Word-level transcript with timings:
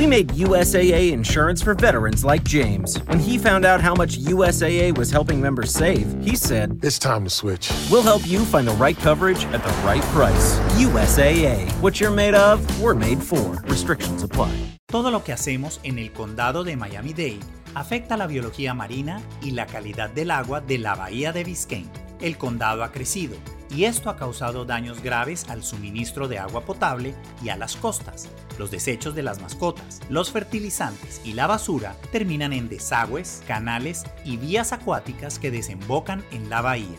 We 0.00 0.06
made 0.06 0.28
USAA 0.28 1.12
insurance 1.12 1.60
for 1.60 1.74
veterans 1.74 2.24
like 2.24 2.42
James. 2.42 2.96
When 3.04 3.18
he 3.18 3.36
found 3.36 3.66
out 3.66 3.82
how 3.82 3.94
much 3.94 4.18
USAA 4.18 4.96
was 4.96 5.10
helping 5.10 5.42
members 5.42 5.74
save, 5.74 6.06
he 6.24 6.36
said, 6.36 6.78
It's 6.82 6.98
time 6.98 7.22
to 7.24 7.28
switch. 7.28 7.70
We'll 7.90 8.02
help 8.02 8.26
you 8.26 8.46
find 8.46 8.66
the 8.66 8.72
right 8.76 8.96
coverage 8.96 9.44
at 9.52 9.62
the 9.62 9.74
right 9.84 10.02
price. 10.14 10.58
USAA. 10.78 11.70
What 11.82 12.00
you're 12.00 12.10
made 12.10 12.34
of, 12.34 12.64
we're 12.80 12.94
made 12.94 13.22
for. 13.22 13.60
Restrictions 13.68 14.22
apply. 14.22 14.50
Todo 14.86 15.10
lo 15.10 15.22
que 15.22 15.34
hacemos 15.34 15.80
en 15.82 15.98
el 15.98 16.12
condado 16.12 16.64
de 16.64 16.76
Miami-Dade 16.76 17.40
afecta 17.74 18.16
la 18.16 18.26
biología 18.26 18.72
marina 18.72 19.20
y 19.42 19.50
la 19.50 19.66
calidad 19.66 20.08
del 20.08 20.30
agua 20.30 20.62
de 20.62 20.78
la 20.78 20.94
bahía 20.94 21.32
de 21.32 21.44
Biscayne. 21.44 22.09
El 22.20 22.36
condado 22.38 22.84
ha 22.84 22.92
crecido 22.92 23.36
y 23.74 23.84
esto 23.84 24.10
ha 24.10 24.16
causado 24.16 24.64
daños 24.64 25.02
graves 25.02 25.48
al 25.48 25.62
suministro 25.62 26.28
de 26.28 26.38
agua 26.38 26.62
potable 26.62 27.14
y 27.42 27.50
a 27.50 27.56
las 27.56 27.76
costas. 27.76 28.28
Los 28.58 28.70
desechos 28.70 29.14
de 29.14 29.22
las 29.22 29.40
mascotas, 29.40 30.00
los 30.08 30.30
fertilizantes 30.32 31.20
y 31.24 31.34
la 31.34 31.46
basura 31.46 31.96
terminan 32.12 32.52
en 32.52 32.68
desagües, 32.68 33.42
canales 33.46 34.04
y 34.24 34.36
vías 34.36 34.72
acuáticas 34.72 35.38
que 35.38 35.50
desembocan 35.50 36.24
en 36.32 36.50
la 36.50 36.60
bahía. 36.60 36.98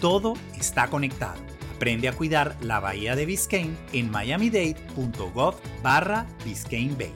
Todo 0.00 0.34
está 0.58 0.88
conectado. 0.88 1.40
Aprende 1.76 2.08
a 2.08 2.12
cuidar 2.12 2.56
la 2.60 2.78
bahía 2.78 3.16
de 3.16 3.26
Biscayne 3.26 3.76
en 3.92 4.10
miamidade.gov 4.10 5.56
barra 5.82 6.26
Biscayne 6.44 6.94
Bay. 6.94 7.12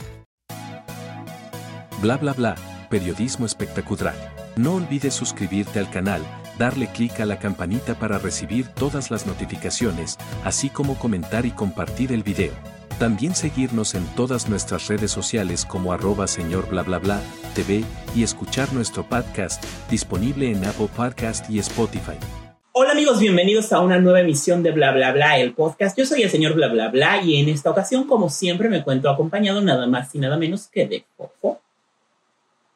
Bla 2.02 2.16
bla 2.16 2.32
bla, 2.32 2.56
periodismo 2.90 3.46
espectacular. 3.46 4.14
No 4.56 4.74
olvides 4.74 5.14
suscribirte 5.14 5.78
al 5.78 5.88
canal, 5.90 6.22
darle 6.58 6.88
clic 6.88 7.20
a 7.20 7.26
la 7.26 7.38
campanita 7.38 7.94
para 7.94 8.18
recibir 8.18 8.68
todas 8.68 9.10
las 9.10 9.26
notificaciones, 9.26 10.18
así 10.44 10.70
como 10.70 10.98
comentar 10.98 11.46
y 11.46 11.50
compartir 11.50 12.12
el 12.12 12.22
video. 12.22 12.52
También 12.98 13.34
seguirnos 13.34 13.94
en 13.94 14.06
todas 14.14 14.48
nuestras 14.48 14.88
redes 14.88 15.10
sociales 15.10 15.66
como 15.66 15.92
arroba 15.92 16.26
señor 16.26 16.68
bla 16.68 17.20
TV 17.54 17.84
y 18.14 18.22
escuchar 18.22 18.72
nuestro 18.72 19.06
podcast 19.06 19.62
disponible 19.90 20.50
en 20.50 20.64
Apple 20.64 20.88
Podcast 20.96 21.50
y 21.50 21.58
Spotify. 21.58 22.16
Hola 22.72 22.92
amigos, 22.92 23.20
bienvenidos 23.20 23.72
a 23.72 23.80
una 23.80 23.98
nueva 23.98 24.20
emisión 24.20 24.62
de 24.62 24.70
Bla 24.70 24.92
Bla 24.92 25.12
Bla, 25.12 25.38
el 25.38 25.54
podcast. 25.54 25.96
Yo 25.96 26.04
soy 26.04 26.22
el 26.22 26.30
señor 26.30 26.54
Bla 26.54 26.68
Bla 26.68 26.88
Bla 26.88 27.22
y 27.22 27.40
en 27.40 27.48
esta 27.48 27.70
ocasión, 27.70 28.06
como 28.06 28.28
siempre, 28.28 28.68
me 28.68 28.78
encuentro 28.78 29.10
acompañado 29.10 29.62
nada 29.62 29.86
más 29.86 30.14
y 30.14 30.18
nada 30.18 30.36
menos 30.36 30.68
que 30.68 30.86
de 30.86 31.04
Fofo 31.16 31.60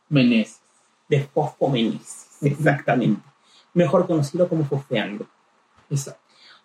Meneses. 0.08 0.60
de 1.08 1.20
Fofo 1.20 1.68
Meneses, 1.68 2.28
exactamente. 2.40 3.29
Mejor 3.74 4.06
conocido 4.06 4.48
como 4.48 4.64
Fofeando. 4.64 5.26
Exacto. 5.90 6.20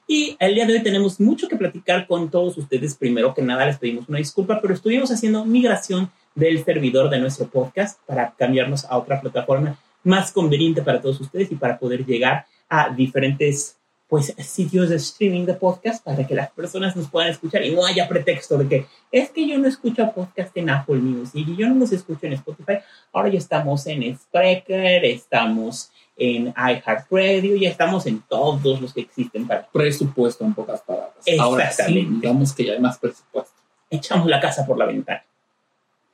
Y 0.07 0.37
el 0.39 0.53
día 0.53 0.67
de 0.67 0.73
hoy 0.73 0.83
tenemos 0.83 1.19
mucho 1.19 1.47
que 1.47 1.55
platicar 1.55 2.05
con 2.05 2.29
todos 2.29 2.57
ustedes. 2.57 2.95
Primero 2.95 3.33
que 3.33 3.41
nada, 3.41 3.65
les 3.65 3.79
pedimos 3.79 4.07
una 4.07 4.19
disculpa, 4.19 4.61
pero 4.61 4.73
estuvimos 4.73 5.11
haciendo 5.11 5.43
migración 5.45 6.11
del 6.35 6.63
servidor 6.63 7.09
de 7.09 7.19
nuestro 7.19 7.47
podcast 7.47 7.99
para 8.05 8.31
cambiarnos 8.37 8.85
a 8.85 8.97
otra 8.97 9.19
plataforma 9.19 9.79
más 10.03 10.31
conveniente 10.31 10.83
para 10.83 11.01
todos 11.01 11.19
ustedes 11.19 11.51
y 11.51 11.55
para 11.55 11.79
poder 11.79 12.05
llegar 12.05 12.45
a 12.69 12.89
diferentes 12.89 13.77
pues 14.07 14.35
sitios 14.37 14.89
de 14.89 14.97
streaming 14.97 15.45
de 15.45 15.55
podcast 15.55 16.03
para 16.03 16.27
que 16.27 16.35
las 16.35 16.51
personas 16.51 16.95
nos 16.95 17.09
puedan 17.09 17.31
escuchar 17.31 17.65
y 17.65 17.73
no 17.73 17.83
haya 17.83 18.07
pretexto 18.07 18.55
de 18.59 18.67
que 18.67 18.85
es 19.11 19.31
que 19.31 19.47
yo 19.47 19.57
no 19.57 19.67
escucho 19.67 20.11
podcast 20.13 20.55
en 20.57 20.69
Apple 20.69 20.97
Music 20.97 21.47
y 21.47 21.55
yo 21.55 21.67
no 21.67 21.75
los 21.75 21.91
escucho 21.91 22.27
en 22.27 22.33
Spotify. 22.33 22.77
Ahora 23.11 23.29
ya 23.29 23.39
estamos 23.39 23.87
en 23.87 24.15
Spreaker, 24.15 25.03
estamos 25.05 25.89
en 26.17 26.53
iHeartRadio, 26.55 27.55
ya 27.57 27.69
estamos 27.69 28.05
en 28.05 28.21
todos 28.21 28.79
los 28.81 28.93
que 28.93 29.01
existen 29.01 29.47
para 29.47 29.67
Presupuesto 29.67 30.45
en 30.45 30.53
pocas 30.53 30.81
palabras. 30.81 31.13
Ahora 31.39 31.65
sí, 31.65 31.81
Exactamente. 31.81 32.15
digamos 32.21 32.53
que 32.53 32.65
ya 32.65 32.73
hay 32.73 32.79
más 32.79 32.97
presupuesto. 32.97 33.53
echamos 33.89 34.27
la 34.27 34.39
casa 34.39 34.65
por 34.65 34.77
la 34.77 34.85
ventana. 34.85 35.23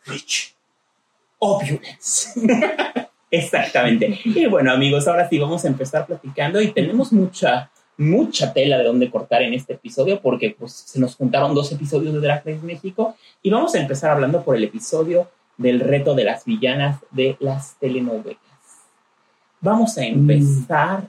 Rich. 0.06 0.56
Opulence. 1.40 2.40
Exactamente. 3.32 4.20
Y 4.26 4.46
bueno, 4.48 4.72
amigos, 4.72 5.08
ahora 5.08 5.30
sí 5.30 5.40
vamos 5.40 5.64
a 5.64 5.68
empezar 5.68 6.06
platicando 6.06 6.62
y 6.62 6.72
tenemos 6.72 7.14
mucha, 7.14 7.72
mucha 7.98 8.52
tela 8.52 8.78
de 8.78 8.84
donde 8.84 9.10
cortar 9.10 9.42
en 9.42 9.54
este 9.54 9.74
episodio 9.74 10.20
porque 10.22 10.56
pues 10.58 10.74
se 10.74 11.00
nos 11.00 11.16
juntaron 11.16 11.56
dos 11.56 11.72
episodios 11.72 12.14
de 12.14 12.20
Drag 12.20 12.44
Race 12.46 12.60
México 12.62 13.16
y 13.42 13.50
vamos 13.50 13.74
a 13.76 13.80
empezar 13.80 14.12
hablando 14.12 14.44
por 14.44 14.56
el 14.56 14.64
episodio 14.64 15.30
del 15.58 15.80
reto 15.80 16.14
de 16.16 16.26
las 16.26 16.44
villanas 16.44 17.00
de 17.12 17.38
las 17.40 17.76
telenovelas. 17.80 18.51
Vamos 19.62 19.96
a 19.98 20.04
empezar. 20.04 21.08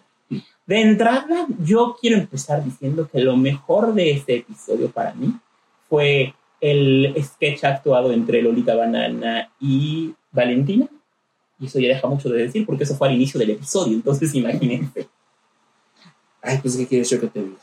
De 0.67 0.81
entrada, 0.81 1.47
yo 1.65 1.97
quiero 2.01 2.19
empezar 2.19 2.63
diciendo 2.63 3.09
que 3.11 3.21
lo 3.21 3.37
mejor 3.37 3.95
de 3.95 4.13
este 4.13 4.37
episodio 4.37 4.91
para 4.91 5.13
mí 5.15 5.35
fue 5.89 6.35
el 6.61 7.15
sketch 7.21 7.65
actuado 7.65 8.13
entre 8.13 8.43
Lolita 8.43 8.77
Banana 8.77 9.51
y 9.59 10.15
Valentina. 10.31 10.87
Y 11.59 11.67
eso 11.67 11.81
ya 11.81 11.89
deja 11.89 12.07
mucho 12.07 12.29
de 12.29 12.43
decir 12.43 12.65
porque 12.65 12.85
eso 12.85 12.95
fue 12.95 13.09
al 13.09 13.15
inicio 13.15 13.41
del 13.41 13.51
episodio. 13.51 13.95
Entonces, 13.95 14.35
imagínense. 14.35 15.09
Ay, 16.43 16.59
pues, 16.61 16.77
¿qué 16.77 16.87
quieres 16.87 17.11
yo 17.11 17.21
que 17.21 17.29
te 17.29 17.43
diga? 17.43 17.57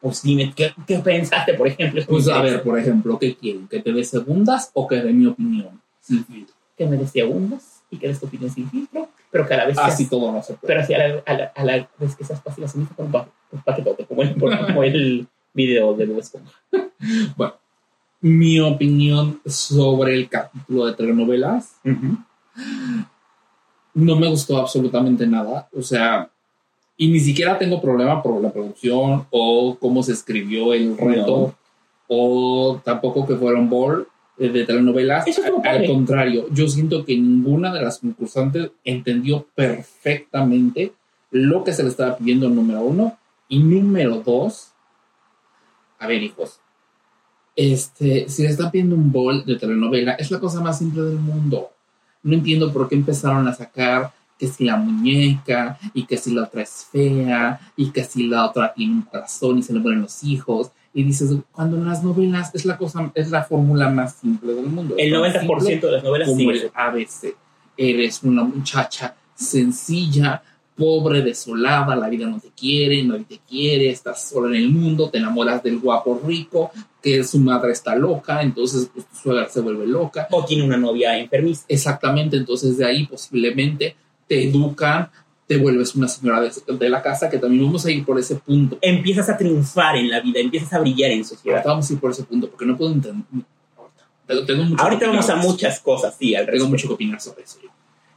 Pues 0.00 0.22
dime, 0.22 0.52
¿qué, 0.56 0.72
qué 0.86 0.98
pensaste, 0.98 1.54
por 1.54 1.68
ejemplo? 1.68 2.02
Pues, 2.08 2.28
a 2.28 2.40
ver, 2.40 2.62
por 2.62 2.78
ejemplo, 2.78 3.18
¿qué 3.18 3.36
quieren? 3.36 3.68
¿Que 3.68 3.80
te 3.80 3.92
dé 3.92 4.02
segundas 4.02 4.70
o 4.72 4.88
que 4.88 4.96
dé 4.96 5.12
mi 5.12 5.26
opinión? 5.26 5.80
Filtro. 6.00 6.54
Que 6.76 6.86
me 6.86 6.96
des 6.96 7.10
segundos 7.10 7.79
y 7.90 7.98
que 7.98 8.08
des 8.08 8.20
tu 8.20 8.26
opinión 8.26 8.50
sin 8.50 8.68
filtro, 8.70 9.08
pero 9.30 9.46
cada 9.46 9.64
vez 9.66 9.76
Así 9.78 9.98
seas- 10.04 10.10
todo 10.10 10.30
no 10.32 10.42
se 10.42 10.54
puede. 10.54 10.66
pero 10.68 10.80
así 10.82 10.94
a 10.94 10.98
la, 11.08 11.22
a 11.26 11.34
la, 11.34 11.44
a 11.56 11.64
la 11.64 11.88
vez 11.98 12.14
que 12.16 12.24
seas 12.24 12.42
fácil, 12.42 12.64
así 12.64 12.78
con 12.96 13.10
pa- 13.10 13.28
un 13.52 13.62
paquetote, 13.62 14.04
como 14.06 14.22
el, 14.22 14.34
como 14.38 14.82
el 14.84 15.26
video 15.52 15.94
de 15.94 16.06
Bob 16.06 16.18
Esponja. 16.20 16.52
Bueno, 17.36 17.54
mi 18.20 18.60
opinión 18.60 19.40
sobre 19.46 20.14
el 20.14 20.28
capítulo 20.28 20.86
de 20.86 20.92
telenovelas 20.94 21.76
no 23.94 24.16
me 24.16 24.28
gustó 24.28 24.58
absolutamente 24.58 25.26
nada. 25.26 25.68
O 25.76 25.82
sea, 25.82 26.30
y 26.96 27.08
ni 27.10 27.18
siquiera 27.20 27.58
tengo 27.58 27.80
problema 27.80 28.22
por 28.22 28.40
la 28.42 28.52
producción 28.52 29.26
o 29.30 29.76
cómo 29.80 30.02
se 30.02 30.12
escribió 30.12 30.74
el 30.74 30.96
reto 30.96 31.54
o 32.08 32.80
tampoco 32.84 33.26
que 33.26 33.36
fueron 33.36 33.68
ball 33.70 34.02
eh, 34.02 34.06
de 34.48 34.64
telenovelas. 34.64 35.26
Eso 35.26 35.42
Al 35.44 35.62
padre. 35.62 35.86
contrario, 35.86 36.46
yo 36.50 36.68
siento 36.68 37.04
que 37.04 37.16
ninguna 37.16 37.72
de 37.72 37.82
las 37.82 37.98
concursantes 37.98 38.70
entendió 38.84 39.46
perfectamente 39.54 40.92
lo 41.30 41.62
que 41.62 41.72
se 41.72 41.82
le 41.82 41.90
estaba 41.90 42.16
pidiendo, 42.16 42.48
número 42.48 42.82
uno. 42.82 43.18
Y 43.48 43.58
número 43.58 44.22
dos, 44.24 44.72
a 45.98 46.06
ver, 46.06 46.22
hijos, 46.22 46.60
este, 47.56 48.28
si 48.28 48.42
le 48.42 48.48
están 48.48 48.70
pidiendo 48.70 48.94
un 48.94 49.12
bol 49.12 49.44
de 49.44 49.56
telenovela, 49.56 50.12
es 50.12 50.30
la 50.30 50.40
cosa 50.40 50.60
más 50.60 50.78
simple 50.78 51.02
del 51.02 51.18
mundo. 51.18 51.70
No 52.22 52.34
entiendo 52.34 52.72
por 52.72 52.88
qué 52.88 52.94
empezaron 52.94 53.46
a 53.48 53.54
sacar 53.54 54.12
que 54.38 54.46
si 54.46 54.64
la 54.64 54.76
muñeca 54.76 55.78
y 55.92 56.04
que 56.04 56.16
si 56.16 56.32
la 56.32 56.44
otra 56.44 56.62
es 56.62 56.86
fea 56.90 57.60
y 57.76 57.90
que 57.90 58.04
si 58.04 58.26
la 58.26 58.46
otra 58.46 58.72
tiene 58.72 58.94
un 58.94 59.02
corazón 59.02 59.58
y 59.58 59.62
se 59.62 59.74
le 59.74 59.80
mueren 59.80 60.00
los 60.00 60.24
hijos. 60.24 60.70
Y 60.92 61.04
dices, 61.04 61.30
cuando 61.52 61.76
en 61.76 61.86
las 61.86 62.02
novelas 62.02 62.54
es 62.54 62.64
la 62.64 62.76
cosa, 62.76 63.12
es 63.14 63.30
la 63.30 63.44
fórmula 63.44 63.88
más 63.90 64.16
simple 64.16 64.54
del 64.54 64.66
mundo. 64.66 64.94
El 64.98 65.14
Es 65.14 65.32
tan 65.32 65.46
90% 65.46 65.60
simple 65.60 65.88
de 65.88 65.94
las 65.94 66.04
novelas 66.04 66.28
como 66.28 66.40
sí. 66.40 66.58
el 66.58 66.70
ABC. 66.74 67.36
Eres 67.76 68.22
una 68.22 68.42
muchacha 68.42 69.14
sencilla, 69.34 70.42
pobre, 70.80 71.20
desolada, 71.20 71.94
la 71.94 72.08
vida 72.08 72.26
no 72.26 72.40
te 72.40 72.50
quiere, 72.50 73.02
nadie 73.02 73.24
te 73.24 73.40
quiere, 73.46 73.90
estás 73.90 74.30
sola 74.30 74.56
en 74.56 74.62
el 74.62 74.70
mundo, 74.70 75.10
te 75.10 75.18
enamoras 75.18 75.62
del 75.62 75.78
guapo 75.78 76.20
rico, 76.26 76.70
que 77.02 77.22
su 77.22 77.38
madre 77.38 77.72
está 77.72 77.94
loca, 77.94 78.40
entonces 78.42 78.90
pues, 78.92 79.06
tu 79.06 79.16
suegra 79.16 79.48
se 79.48 79.60
vuelve 79.60 79.86
loca. 79.86 80.26
O 80.30 80.44
tiene 80.44 80.64
una 80.64 80.78
novia 80.78 81.18
enfermiza. 81.18 81.64
Exactamente, 81.68 82.38
entonces 82.38 82.78
de 82.78 82.86
ahí 82.86 83.06
posiblemente 83.06 83.94
te 84.26 84.48
educan, 84.48 85.10
te 85.50 85.56
vuelves 85.56 85.96
una 85.96 86.06
señora 86.06 86.40
de, 86.40 86.52
de 86.78 86.88
la 86.88 87.02
casa, 87.02 87.28
que 87.28 87.36
también 87.36 87.64
vamos 87.66 87.84
a 87.84 87.90
ir 87.90 88.04
por 88.04 88.16
ese 88.20 88.36
punto. 88.36 88.78
Empiezas 88.80 89.28
a 89.30 89.36
triunfar 89.36 89.96
en 89.96 90.08
la 90.08 90.20
vida, 90.20 90.38
empiezas 90.38 90.72
a 90.74 90.78
brillar 90.78 91.10
en 91.10 91.24
sociedad. 91.24 91.56
Ahorita 91.56 91.70
vamos 91.70 91.90
a 91.90 91.92
ir 91.92 91.98
por 91.98 92.12
ese 92.12 92.22
punto, 92.22 92.48
porque 92.48 92.66
no 92.66 92.76
puedo 92.76 92.92
entender. 92.92 93.24
Tengo, 94.28 94.46
tengo 94.46 94.62
mucho 94.62 94.80
Ahorita 94.84 95.08
vamos 95.08 95.28
a 95.28 95.34
muchas 95.34 95.80
cosas, 95.80 96.14
sí, 96.16 96.36
al 96.36 96.46
tengo 96.46 96.52
respecto. 96.52 96.68
mucho 96.70 96.86
que 96.86 96.94
opinar 96.94 97.20
sobre 97.20 97.42
eso. 97.42 97.58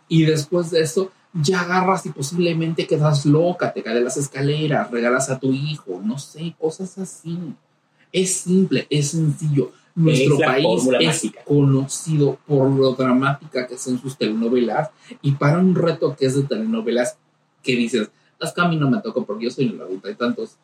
Y 0.07 0.25
después 0.25 0.69
de 0.69 0.81
eso, 0.81 1.11
ya 1.33 1.61
agarras 1.61 2.05
y 2.05 2.09
posiblemente 2.11 2.85
quedas 2.85 3.25
loca, 3.25 3.73
te 3.73 3.81
caes 3.81 3.95
de 3.97 4.03
las 4.03 4.17
escaleras, 4.17 4.91
regalas 4.91 5.31
a 5.31 5.39
tu 5.39 5.51
hijo, 5.53 5.99
no 6.05 6.19
sé, 6.19 6.53
cosas 6.59 6.95
así. 6.99 7.35
Es 8.11 8.31
simple, 8.41 8.85
es 8.91 9.09
sencillo. 9.09 9.71
Nuestro 9.95 10.35
Es 10.39 10.45
país 10.45 10.83
es 10.99 11.05
mágica. 11.07 11.43
conocido 11.45 12.37
por 12.47 12.69
lo 12.69 12.93
dramática 12.93 13.65
que 13.65 13.77
son 13.79 13.99
sus 13.99 14.17
telenovelas 14.17 14.91
y 15.23 15.31
para 15.31 15.57
un 15.57 15.73
reto 15.73 16.15
que 16.15 16.27
es 16.27 16.35
de 16.35 16.43
telenovelas 16.43 17.17
que 17.63 17.75
dices, 17.75 18.11
es 18.39 18.51
que 18.51 18.61
a 18.61 18.67
mí 18.67 18.75
no 18.75 18.89
me 18.89 19.01
tocó 19.01 19.25
porque 19.25 19.45
yo 19.45 19.51
soy 19.51 19.69
la 19.69 19.85
adulta 19.85 20.09
y 20.09 20.15
tantos. 20.15 20.57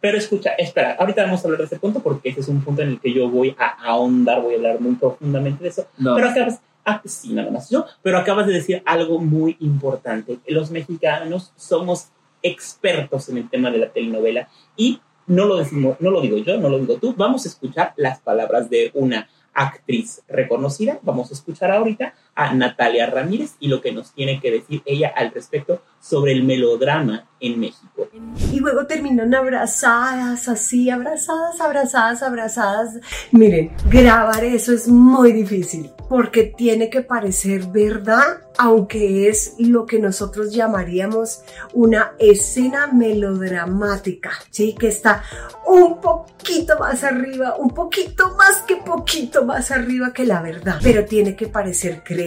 Pero 0.00 0.16
escucha, 0.16 0.50
espera, 0.52 0.96
ahorita 0.98 1.24
vamos 1.24 1.40
a 1.40 1.44
hablar 1.44 1.60
de 1.60 1.66
ese 1.66 1.78
punto 1.78 2.00
porque 2.00 2.30
ese 2.30 2.40
es 2.40 2.48
un 2.48 2.62
punto 2.62 2.82
en 2.82 2.88
el 2.88 3.00
que 3.00 3.12
yo 3.12 3.28
voy 3.28 3.54
a 3.58 3.66
ahondar, 3.84 4.40
voy 4.40 4.54
a 4.54 4.56
hablar 4.56 4.80
muy 4.80 4.94
profundamente 4.94 5.62
de 5.62 5.70
eso. 5.70 5.86
No, 5.98 6.14
Pero 6.14 6.30
acabas, 6.30 6.60
ah, 6.84 7.02
sí, 7.04 7.34
nada 7.34 7.50
más 7.50 7.68
yo, 7.68 7.84
pero 8.02 8.18
acabas 8.18 8.46
de 8.46 8.54
decir 8.54 8.82
algo 8.86 9.18
muy 9.18 9.56
importante. 9.60 10.38
Los 10.46 10.70
mexicanos 10.70 11.52
somos 11.56 12.08
expertos 12.42 13.28
en 13.28 13.38
el 13.38 13.50
tema 13.50 13.70
de 13.70 13.78
la 13.78 13.90
telenovela 13.90 14.48
y 14.76 15.00
no 15.26 15.44
lo 15.44 15.58
decimos, 15.58 15.96
no 16.00 16.10
lo 16.10 16.22
digo 16.22 16.38
yo, 16.38 16.58
no 16.58 16.68
lo 16.68 16.78
digo 16.78 16.96
tú. 16.96 17.14
Vamos 17.16 17.44
a 17.44 17.48
escuchar 17.48 17.92
las 17.96 18.20
palabras 18.20 18.70
de 18.70 18.90
una 18.94 19.28
actriz 19.52 20.22
reconocida. 20.28 20.98
Vamos 21.02 21.30
a 21.30 21.34
escuchar 21.34 21.70
ahorita 21.70 22.14
a 22.34 22.54
Natalia 22.54 23.06
Ramírez 23.06 23.56
y 23.60 23.68
lo 23.68 23.80
que 23.80 23.92
nos 23.92 24.12
tiene 24.12 24.40
que 24.40 24.50
decir 24.50 24.82
ella 24.84 25.12
al 25.14 25.32
respecto 25.32 25.82
sobre 26.00 26.32
el 26.32 26.44
melodrama 26.44 27.28
en 27.40 27.60
México. 27.60 28.08
Y 28.52 28.60
luego 28.60 28.86
terminan 28.86 29.34
abrazadas, 29.34 30.48
así, 30.48 30.90
abrazadas, 30.90 31.60
abrazadas, 31.60 32.22
abrazadas. 32.22 33.00
Miren, 33.32 33.72
grabar 33.88 34.44
eso 34.44 34.72
es 34.72 34.88
muy 34.88 35.32
difícil 35.32 35.90
porque 36.08 36.42
tiene 36.44 36.90
que 36.90 37.02
parecer 37.02 37.66
verdad, 37.68 38.40
aunque 38.58 39.28
es 39.28 39.54
lo 39.58 39.86
que 39.86 39.98
nosotros 40.00 40.52
llamaríamos 40.52 41.42
una 41.72 42.14
escena 42.18 42.88
melodramática, 42.88 44.32
¿sí? 44.50 44.74
Que 44.74 44.88
está 44.88 45.22
un 45.66 46.00
poquito 46.00 46.78
más 46.78 47.04
arriba, 47.04 47.56
un 47.56 47.70
poquito 47.70 48.34
más 48.34 48.62
que 48.62 48.76
poquito 48.76 49.44
más 49.44 49.70
arriba 49.70 50.12
que 50.12 50.26
la 50.26 50.42
verdad, 50.42 50.80
pero 50.82 51.04
tiene 51.04 51.36
que 51.36 51.46
parecer 51.46 52.02
creíble. 52.02 52.19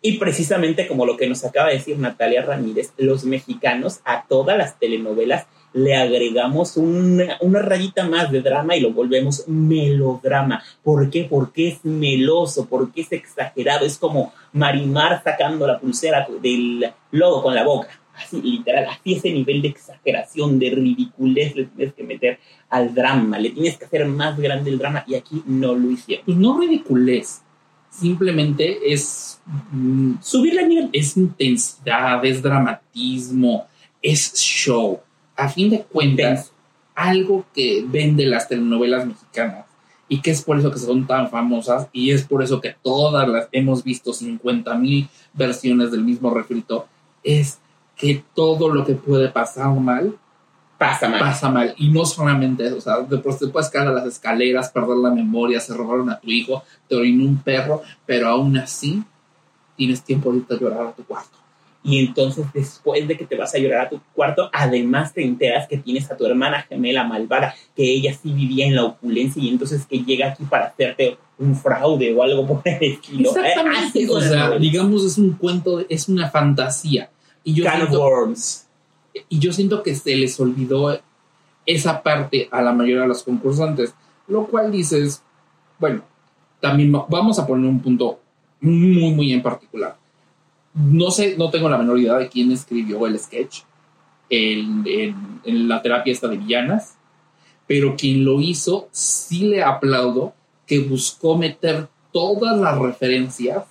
Y 0.00 0.18
precisamente 0.18 0.86
como 0.86 1.06
lo 1.06 1.16
que 1.16 1.28
nos 1.28 1.44
acaba 1.44 1.68
de 1.68 1.74
decir 1.74 1.98
Natalia 1.98 2.42
Ramírez, 2.42 2.92
los 2.96 3.24
mexicanos 3.24 4.00
a 4.04 4.26
todas 4.28 4.56
las 4.56 4.78
telenovelas 4.78 5.46
le 5.72 5.96
agregamos 5.96 6.76
una, 6.76 7.36
una, 7.40 7.60
rayita 7.60 8.08
más 8.08 8.30
de 8.32 8.40
drama 8.40 8.76
y 8.76 8.80
lo 8.80 8.92
volvemos 8.92 9.46
melodrama. 9.48 10.62
¿Por 10.82 11.10
qué? 11.10 11.26
Porque 11.28 11.68
es 11.68 11.84
meloso, 11.84 12.66
porque 12.68 13.02
es 13.02 13.12
exagerado. 13.12 13.84
Es 13.84 13.98
como 13.98 14.32
Marimar 14.52 15.22
sacando 15.22 15.66
la 15.66 15.78
pulsera 15.78 16.26
del 16.40 16.90
lodo 17.10 17.42
con 17.42 17.54
la 17.54 17.64
boca. 17.64 17.90
Así, 18.14 18.42
literal, 18.42 18.86
así 18.86 19.14
ese 19.14 19.30
nivel 19.30 19.62
de 19.62 19.68
exageración, 19.68 20.58
de 20.58 20.70
ridiculez 20.70 21.54
le 21.54 21.66
tienes 21.66 21.94
que 21.94 22.02
meter 22.02 22.40
al 22.68 22.92
drama, 22.92 23.38
le 23.38 23.50
tienes 23.50 23.78
que 23.78 23.84
hacer 23.84 24.06
más 24.06 24.36
grande 24.38 24.70
el 24.70 24.78
drama 24.78 25.04
y 25.06 25.14
aquí 25.14 25.42
no 25.46 25.74
lo 25.74 25.88
hicieron. 25.90 26.24
Y 26.26 26.34
no 26.34 26.58
ridiculez, 26.58 27.42
simplemente 27.90 28.92
es 28.92 29.40
mm, 29.72 30.14
subir 30.20 30.54
la 30.54 30.62
nivel, 30.62 30.90
es 30.92 31.16
intensidad, 31.16 32.24
es 32.24 32.42
dramatismo, 32.42 33.66
es 34.02 34.34
show. 34.34 35.00
A 35.36 35.48
fin 35.48 35.70
de 35.70 35.82
cuentas, 35.82 36.52
algo 36.94 37.44
que 37.54 37.84
vende 37.86 38.26
las 38.26 38.48
telenovelas 38.48 39.06
mexicanas 39.06 39.66
y 40.08 40.20
que 40.20 40.30
es 40.30 40.42
por 40.42 40.58
eso 40.58 40.70
que 40.70 40.78
son 40.78 41.06
tan 41.06 41.30
famosas 41.30 41.88
y 41.92 42.10
es 42.10 42.24
por 42.24 42.42
eso 42.42 42.60
que 42.60 42.74
todas 42.82 43.28
las 43.28 43.48
hemos 43.52 43.84
visto 43.84 44.12
50 44.12 44.74
mil 44.76 45.08
versiones 45.34 45.90
del 45.92 46.02
mismo 46.02 46.30
refrito, 46.30 46.86
es 47.22 47.58
que 47.96 48.24
todo 48.34 48.68
lo 48.68 48.84
que 48.84 48.94
puede 48.94 49.28
pasar 49.28 49.74
mal 49.74 50.16
pasa 50.78 51.08
mal. 51.08 51.20
Pasa 51.20 51.50
mal. 51.50 51.74
Y 51.76 51.90
no 51.90 52.06
solamente 52.06 52.66
eso, 52.66 52.76
o 52.76 52.80
sea, 52.80 53.00
después 53.00 53.38
te 53.38 53.48
puedes 53.48 53.68
caer 53.68 53.88
a 53.88 53.92
las 53.92 54.06
escaleras, 54.06 54.70
perder 54.70 54.96
la 54.96 55.10
memoria, 55.10 55.60
se 55.60 55.74
robaron 55.74 56.08
a 56.08 56.18
tu 56.18 56.30
hijo, 56.30 56.62
te 56.88 56.94
orinó 56.94 57.24
un 57.24 57.42
perro, 57.42 57.82
pero 58.06 58.28
aún 58.28 58.56
así 58.56 59.02
tienes 59.76 60.02
tiempo 60.02 60.32
de 60.32 60.58
llorar 60.58 60.86
a 60.86 60.92
tu 60.92 61.04
cuarto. 61.04 61.36
Y 61.82 62.00
entonces 62.00 62.44
después 62.52 63.06
de 63.06 63.16
que 63.16 63.24
te 63.24 63.36
vas 63.36 63.54
a 63.54 63.58
llorar 63.58 63.86
a 63.86 63.88
tu 63.88 64.00
cuarto, 64.12 64.50
además 64.52 65.14
te 65.14 65.24
enteras 65.24 65.68
que 65.68 65.78
tienes 65.78 66.10
a 66.10 66.16
tu 66.16 66.26
hermana 66.26 66.62
gemela 66.62 67.04
malvada, 67.04 67.54
que 67.74 67.82
ella 67.82 68.12
sí 68.12 68.32
vivía 68.32 68.66
en 68.66 68.74
la 68.74 68.84
opulencia 68.84 69.42
y 69.42 69.48
entonces 69.48 69.86
que 69.86 70.00
llega 70.00 70.28
aquí 70.28 70.44
para 70.44 70.66
hacerte 70.66 71.16
un 71.38 71.54
fraude 71.54 72.14
o 72.14 72.22
algo 72.22 72.46
por 72.46 72.62
el 72.64 72.92
estilo. 72.92 73.30
Exactamente. 73.30 74.02
Eh, 74.02 74.08
o 74.10 74.20
sea, 74.20 74.50
digamos, 74.58 75.04
es 75.04 75.18
un 75.18 75.32
cuento, 75.32 75.84
es 75.88 76.08
una 76.08 76.28
fantasía. 76.28 77.10
Y 77.44 77.54
yo 77.54 77.64
Worms 77.90 78.67
y 79.28 79.38
yo 79.38 79.52
siento 79.52 79.82
que 79.82 79.94
se 79.94 80.14
les 80.16 80.38
olvidó 80.40 80.98
esa 81.66 82.02
parte 82.02 82.48
a 82.50 82.62
la 82.62 82.72
mayoría 82.72 83.02
de 83.02 83.08
los 83.08 83.22
concursantes, 83.22 83.94
lo 84.26 84.46
cual 84.46 84.72
dices, 84.72 85.22
bueno, 85.78 86.02
también 86.60 86.92
vamos 86.92 87.38
a 87.38 87.46
poner 87.46 87.68
un 87.68 87.80
punto 87.80 88.20
muy, 88.60 89.10
muy 89.12 89.32
en 89.32 89.42
particular. 89.42 89.96
No 90.74 91.10
sé, 91.10 91.36
no 91.36 91.50
tengo 91.50 91.68
la 91.68 91.78
menor 91.78 91.98
idea 91.98 92.14
de 92.14 92.28
quién 92.28 92.52
escribió 92.52 93.06
el 93.06 93.18
sketch 93.18 93.62
en, 94.30 94.84
en 94.86 95.68
la 95.68 95.82
terapia 95.82 96.12
esta 96.12 96.28
de 96.28 96.36
villanas, 96.36 96.96
pero 97.66 97.96
quien 97.96 98.24
lo 98.24 98.40
hizo 98.40 98.88
sí 98.90 99.48
le 99.48 99.62
aplaudo 99.62 100.34
que 100.66 100.80
buscó 100.80 101.36
meter 101.36 101.88
todas 102.12 102.58
las 102.58 102.78
referencias 102.78 103.64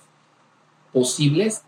posibles 0.92 1.62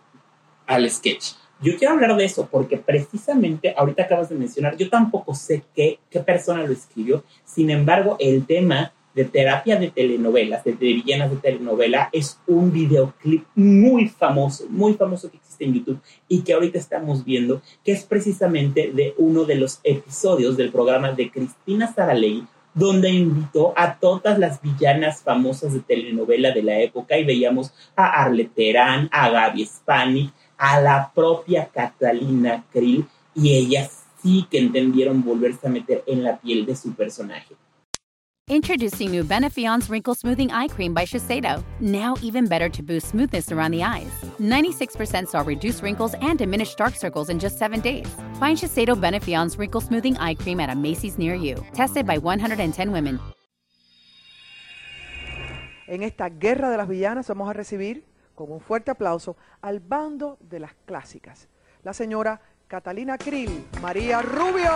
al 0.66 0.88
sketch. 0.88 1.39
Yo 1.62 1.76
quiero 1.76 1.92
hablar 1.92 2.16
de 2.16 2.24
eso 2.24 2.48
porque 2.50 2.78
precisamente 2.78 3.74
ahorita 3.76 4.04
acabas 4.04 4.30
de 4.30 4.36
mencionar, 4.36 4.78
yo 4.78 4.88
tampoco 4.88 5.34
sé 5.34 5.62
qué, 5.74 5.98
persona 6.24 6.64
lo 6.64 6.72
escribió, 6.72 7.22
sin 7.44 7.70
embargo, 7.70 8.16
el 8.18 8.46
tema 8.46 8.92
de 9.14 9.24
terapia 9.24 9.76
de 9.76 9.90
telenovelas, 9.90 10.64
de, 10.64 10.72
villanas 10.72 11.30
de 11.30 11.36
telenovela, 11.36 12.08
es 12.12 12.38
un 12.46 12.72
videoclip 12.72 13.44
muy 13.54 14.08
famoso, 14.08 14.66
muy 14.70 14.94
famoso 14.94 15.30
que 15.30 15.36
existe 15.36 15.64
en 15.64 15.74
YouTube 15.74 16.00
y 16.28 16.42
que 16.42 16.54
ahorita 16.54 16.78
estamos 16.78 17.24
viendo, 17.24 17.60
que 17.84 17.92
es 17.92 18.04
precisamente 18.04 18.90
de 18.94 19.14
uno 19.18 19.44
de 19.44 19.56
los 19.56 19.80
episodios 19.84 20.56
del 20.56 20.70
programa 20.70 21.12
de 21.12 21.30
Cristina 21.30 21.92
Saralegui, 21.92 22.46
donde 22.72 23.10
invitó 23.10 23.74
a 23.76 23.98
todas 23.98 24.38
las 24.38 24.62
villanas 24.62 25.22
famosas 25.22 25.72
de 25.72 25.80
telenovela 25.80 26.52
de 26.52 26.62
la 26.62 26.78
época 26.78 27.18
y 27.18 27.24
veíamos 27.24 27.72
a 27.96 28.22
Arlet 28.22 28.54
Terán, 28.54 29.08
a 29.12 29.28
Gaby 29.28 29.66
Spanik, 29.66 30.32
a 30.60 30.78
la 30.80 31.10
propia 31.14 31.68
Catalina 31.72 32.62
Krill 32.70 33.06
y 33.34 33.54
ellas 33.54 34.04
sí 34.22 34.46
que 34.50 34.58
entendieron 34.58 35.24
volverse 35.24 35.66
a 35.66 35.70
meter 35.70 36.04
en 36.06 36.22
la 36.22 36.36
piel 36.36 36.66
de 36.66 36.76
su 36.76 36.92
personaje. 36.92 37.56
Introducing 38.46 39.12
new 39.12 39.22
Benefion's 39.22 39.88
Wrinkle 39.88 40.14
Smoothing 40.14 40.50
Eye 40.50 40.68
Cream 40.68 40.92
by 40.92 41.06
Shiseido. 41.06 41.62
Now 41.80 42.16
even 42.20 42.46
better 42.46 42.68
to 42.68 42.82
boost 42.82 43.08
smoothness 43.08 43.52
around 43.52 43.70
the 43.70 43.82
eyes. 43.84 44.10
96% 44.38 45.28
saw 45.28 45.40
reduced 45.42 45.82
wrinkles 45.82 46.14
and 46.20 46.36
diminished 46.36 46.76
dark 46.76 46.94
circles 46.96 47.30
in 47.30 47.38
just 47.38 47.58
seven 47.58 47.80
days. 47.80 48.08
Find 48.40 48.58
Shiseido 48.58 49.00
Benefion's 49.00 49.56
Wrinkle 49.56 49.80
Smoothing 49.80 50.16
Eye 50.18 50.34
Cream 50.34 50.60
at 50.60 50.68
a 50.68 50.74
Macy's 50.74 51.16
near 51.16 51.34
you. 51.34 51.64
Tested 51.72 52.06
by 52.06 52.18
110 52.18 52.92
women. 52.92 53.18
En 55.86 56.02
esta 56.02 56.28
guerra 56.28 56.70
de 56.70 56.76
las 56.76 56.88
villanas 56.88 57.28
vamos 57.28 57.48
a 57.48 57.52
recibir 57.52 58.09
con 58.40 58.52
un 58.52 58.60
fuerte 58.60 58.90
aplauso 58.90 59.36
al 59.60 59.80
bando 59.80 60.38
de 60.40 60.60
las 60.60 60.72
clásicas, 60.86 61.46
la 61.82 61.92
señora 61.92 62.40
Catalina 62.68 63.18
Krill, 63.18 63.66
María 63.82 64.22
Rubio. 64.22 64.72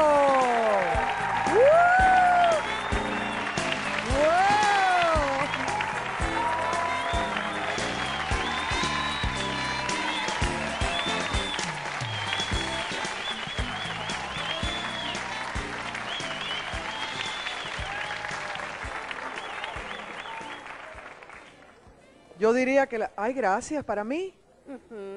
Yo 22.45 22.53
diría 22.53 22.87
que, 22.87 22.99
la, 22.99 23.11
ay, 23.17 23.33
gracias, 23.33 23.83
para 23.85 24.05
mí, 24.05 24.35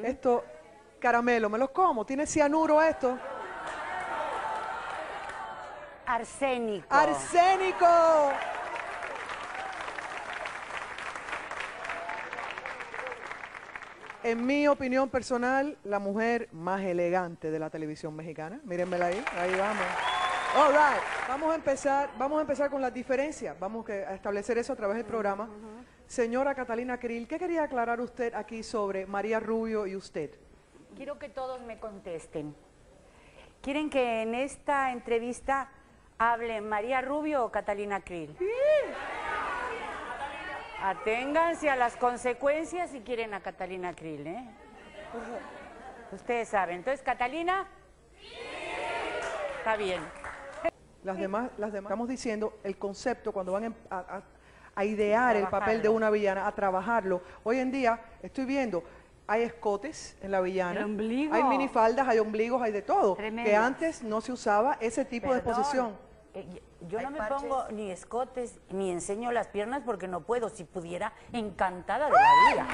esto, 0.02 0.46
caramelo, 0.98 1.50
me 1.50 1.58
los 1.58 1.72
como, 1.72 2.06
tiene 2.06 2.26
cianuro 2.26 2.82
esto. 2.82 3.20
Arsénico. 6.06 6.88
Arsénico. 6.90 8.32
En 14.24 14.46
mi 14.46 14.70
opinión 14.70 15.10
personal, 15.10 15.78
la 15.84 16.00
mujer 16.00 16.48
más 16.54 16.82
elegante 16.82 17.52
de 17.52 17.60
la 17.60 17.70
televisión 17.70 18.16
mexicana. 18.16 18.62
Mírenmela 18.64 19.08
ahí, 19.08 19.22
ahí 19.38 19.54
vamos. 19.54 19.86
All 20.56 20.72
right, 20.72 21.04
vamos 21.28 21.52
a 21.52 21.56
empezar, 21.56 22.10
vamos 22.18 22.38
a 22.38 22.42
empezar 22.44 22.70
con 22.70 22.82
las 22.82 22.94
diferencias. 22.94 23.60
Vamos 23.60 23.86
a 23.90 24.14
establecer 24.14 24.58
eso 24.58 24.72
a 24.72 24.78
través 24.78 24.96
del 24.96 25.06
programa. 25.06 25.50
Señora 26.08 26.56
Catalina 26.56 26.98
Krill, 27.00 27.28
¿qué 27.28 27.38
quería 27.38 27.64
aclarar 27.64 28.00
usted 28.00 28.34
aquí 28.34 28.64
sobre 28.64 29.06
María 29.06 29.42
Rubio 29.42 29.86
y 29.86 29.96
usted? 29.96 30.32
Quiero 30.96 31.20
que 31.20 31.28
todos 31.28 31.62
me 31.62 31.80
contesten. 31.80 32.56
¿Quieren 33.62 33.90
que 33.90 34.22
en 34.22 34.34
esta 34.34 34.94
entrevista 34.94 35.70
hable 36.18 36.62
María 36.62 37.02
Rubio 37.02 37.44
o 37.44 37.52
Catalina 37.52 38.00
Krill? 38.00 38.34
Sí. 38.40 38.46
Aténganse 40.82 41.70
a 41.70 41.76
las 41.76 41.98
consecuencias 41.98 42.92
si 42.92 43.02
quieren 43.02 43.34
a 43.34 43.42
Catalina 43.42 43.94
Krill, 43.94 44.28
¿eh? 44.28 44.50
Ustedes 46.14 46.48
saben. 46.48 46.78
Entonces, 46.78 47.04
Catalina. 47.04 47.68
Sí. 48.22 48.28
Está 49.58 49.76
bien. 49.76 50.02
Las 51.04 51.18
demás, 51.18 51.52
las 51.58 51.74
demás, 51.74 51.90
estamos 51.92 52.08
diciendo 52.08 52.60
el 52.64 52.78
concepto 52.78 53.34
cuando 53.34 53.52
van 53.52 53.76
a 53.90 53.98
a 53.98 54.22
idear 54.86 55.36
el 55.36 55.48
papel 55.48 55.82
de 55.82 55.90
una 55.90 56.10
villana, 56.10 56.48
a 56.48 56.52
trabajarlo. 56.54 57.22
Hoy 57.44 57.60
en 57.60 57.72
día 57.72 58.00
estoy 58.22 58.46
viendo, 58.46 58.84
hay 59.28 59.44
escotes 59.44 60.18
en 60.22 60.32
la 60.32 60.42
villana, 60.42 60.82
hay 60.86 61.44
minifaldas, 61.44 62.08
hay 62.08 62.20
ombligos, 62.20 62.62
hay 62.62 62.72
de 62.72 62.82
todo, 62.82 63.16
que 63.16 63.56
antes 63.56 64.04
no 64.04 64.22
se 64.22 64.32
usaba 64.32 64.78
ese 64.80 65.06
tipo 65.06 65.34
de 65.34 65.42
posición. 65.42 65.98
Eh, 66.34 66.62
Yo 66.88 67.02
no 67.02 67.10
me 67.10 67.18
parches. 67.18 67.42
pongo 67.42 67.66
ni 67.72 67.90
escotes 67.90 68.60
ni 68.70 68.92
enseño 68.92 69.32
las 69.32 69.48
piernas 69.48 69.82
porque 69.84 70.08
no 70.08 70.22
puedo. 70.22 70.50
Si 70.50 70.64
pudiera, 70.66 71.12
encantada 71.34 72.06
de 72.06 72.12
la 72.12 72.52
vida. 72.52 72.68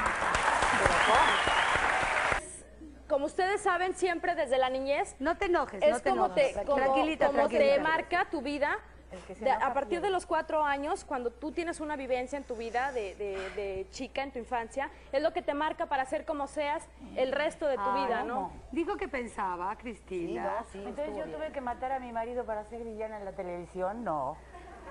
Como 3.08 3.26
ustedes 3.28 3.62
saben, 3.62 3.96
siempre 3.96 4.34
desde 4.36 4.58
la 4.58 4.70
niñez 4.70 5.16
No 5.20 5.38
te 5.38 5.46
enojes, 5.46 5.82
es 5.84 5.92
no 5.92 6.00
te 6.00 6.10
como, 6.10 6.26
enojes. 6.26 6.54
te, 6.56 6.64
como, 6.66 6.76
tranquilita, 6.78 7.28
como 7.28 7.48
te 7.48 7.80
marca 7.80 8.28
tu 8.30 8.42
vida. 8.42 8.78
Que 9.22 9.36
se 9.36 9.44
De- 9.46 9.52
enoja 9.52 9.68
a 9.68 9.74
partir 9.74 10.02
de 10.02 10.10
los 10.10 10.26
cuatro 10.26 10.64
años, 10.64 11.06
cuando 11.06 11.32
tú 11.32 11.52
tienes 11.52 11.80
una 11.80 11.96
vivencia 11.96 12.38
en 12.38 12.44
tu 12.44 12.56
vida 12.56 12.92
de, 12.92 13.16
de- 13.16 13.50
de 13.56 13.88
chica, 13.92 14.24
en 14.24 14.32
tu 14.32 14.40
infancia, 14.40 14.90
es 15.12 15.22
lo 15.22 15.34
que 15.34 15.42
te 15.42 15.54
marca 15.54 15.86
para 15.86 16.06
ser 16.06 16.26
como 16.26 16.48
seas 16.48 16.88
el 17.16 17.32
resto 17.32 17.68
de 17.68 17.76
tu 17.76 17.82
Ah, 17.86 18.06
vida. 18.06 18.24
¿no? 18.24 18.52
Dijo 18.72 18.98
que 18.98 19.08
pensaba, 19.08 19.72
Sí, 19.76 19.78
Cristina. 19.82 20.44
no, 20.44 20.66
sí, 20.72 20.84
Entonces 20.86 21.16
yo 21.16 21.26
tuve 21.26 21.52
que 21.52 21.62
matar 21.62 21.92
a 21.92 22.00
mi 22.00 22.12
marido 22.12 22.46
para 22.46 22.64
ser 22.66 22.84
villana 22.84 23.18
en 23.20 23.26
la 23.26 23.32
televisión. 23.34 24.04
No. 24.04 24.38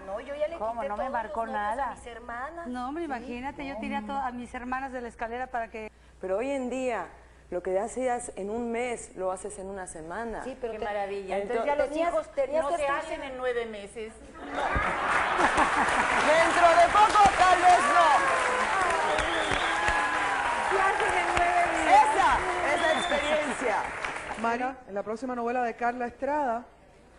No, 0.07 0.19
yo 0.21 0.35
ya 0.35 0.49
le 0.49 0.59
¿Cómo? 0.59 0.81
quité 0.81 0.89
No 0.89 0.97
me 0.97 1.11
marcó 1.11 1.45
los 1.45 1.55
nada. 1.55 1.91
a 1.93 1.95
mis 1.95 2.07
hermanas. 2.07 2.67
No, 2.67 2.89
hombre, 2.89 3.05
imagínate, 3.05 3.65
yo 3.67 3.77
tiré 3.79 3.95
a, 3.97 4.27
a 4.27 4.33
mis 4.33 4.53
hermanas 4.53 4.91
de 4.93 5.01
la 5.01 5.07
escalera 5.09 5.47
para 5.47 5.69
que... 5.69 5.93
Pero 6.21 6.39
hoy 6.39 6.51
en 6.51 6.69
día, 6.71 7.07
lo 7.53 7.63
que 7.63 7.79
hacías 7.79 8.33
en 8.37 8.49
un 8.49 8.73
mes, 8.73 9.15
lo 9.15 9.31
haces 9.31 9.59
en 9.59 9.67
una 9.69 9.87
semana. 9.87 10.43
Sí, 10.43 10.57
pero 10.59 10.73
Qué 10.73 10.79
te- 10.79 10.85
maravilla. 10.87 11.37
Entonces 11.37 11.67
Entonces, 11.69 11.95
ya 11.95 12.07
los 12.09 12.09
hijos 12.09 12.35
tenías 12.35 12.63
no 12.63 12.69
que 12.71 12.77
se 12.77 12.83
estudiar. 12.83 13.05
hacen 13.05 13.23
en 13.23 13.37
nueve 13.37 13.67
meses. 13.67 14.13
Dentro 16.33 16.69
de 16.81 16.87
poco, 16.93 17.23
tal 17.39 17.59
vez 17.61 17.79
no. 17.93 18.09
Esa 21.93 22.39
es 22.75 22.81
la 22.81 22.93
experiencia. 23.01 23.77
Mari, 24.41 24.65
en 24.89 24.95
la 24.95 25.03
próxima 25.03 25.35
novela 25.37 25.63
de 25.63 25.75
Carla 25.77 26.07
Estrada, 26.07 26.65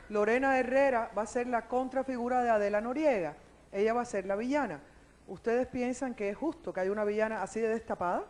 Lorena 0.10 0.58
Herrera 0.58 1.12
va 1.16 1.22
a 1.22 1.28
ser 1.28 1.46
la 1.46 1.68
contrafigura 1.68 2.42
de 2.42 2.50
Adela 2.50 2.82
Noriega. 2.82 3.36
Ella 3.72 3.94
va 3.94 4.02
a 4.02 4.06
ser 4.06 4.26
la 4.26 4.36
villana. 4.36 4.80
¿Ustedes 5.28 5.68
piensan 5.68 6.16
que 6.16 6.30
es 6.30 6.38
justo 6.38 6.74
que 6.74 6.80
haya 6.82 6.92
una 6.92 7.06
villana 7.06 7.44
así 7.44 7.60
de 7.62 7.70
destapada? 7.70 8.24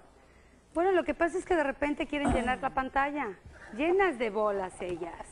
Bueno, 0.74 0.92
lo 0.92 1.04
que 1.04 1.14
pasa 1.14 1.38
es 1.38 1.46
que 1.46 1.56
de 1.56 1.64
repente 1.64 2.08
quieren 2.08 2.34
llenar 2.34 2.60
la 2.60 2.72
pantalla. 2.72 3.28
Llenas 3.76 4.18
de 4.18 4.32
bolas 4.32 4.74
ellas. 4.82 5.28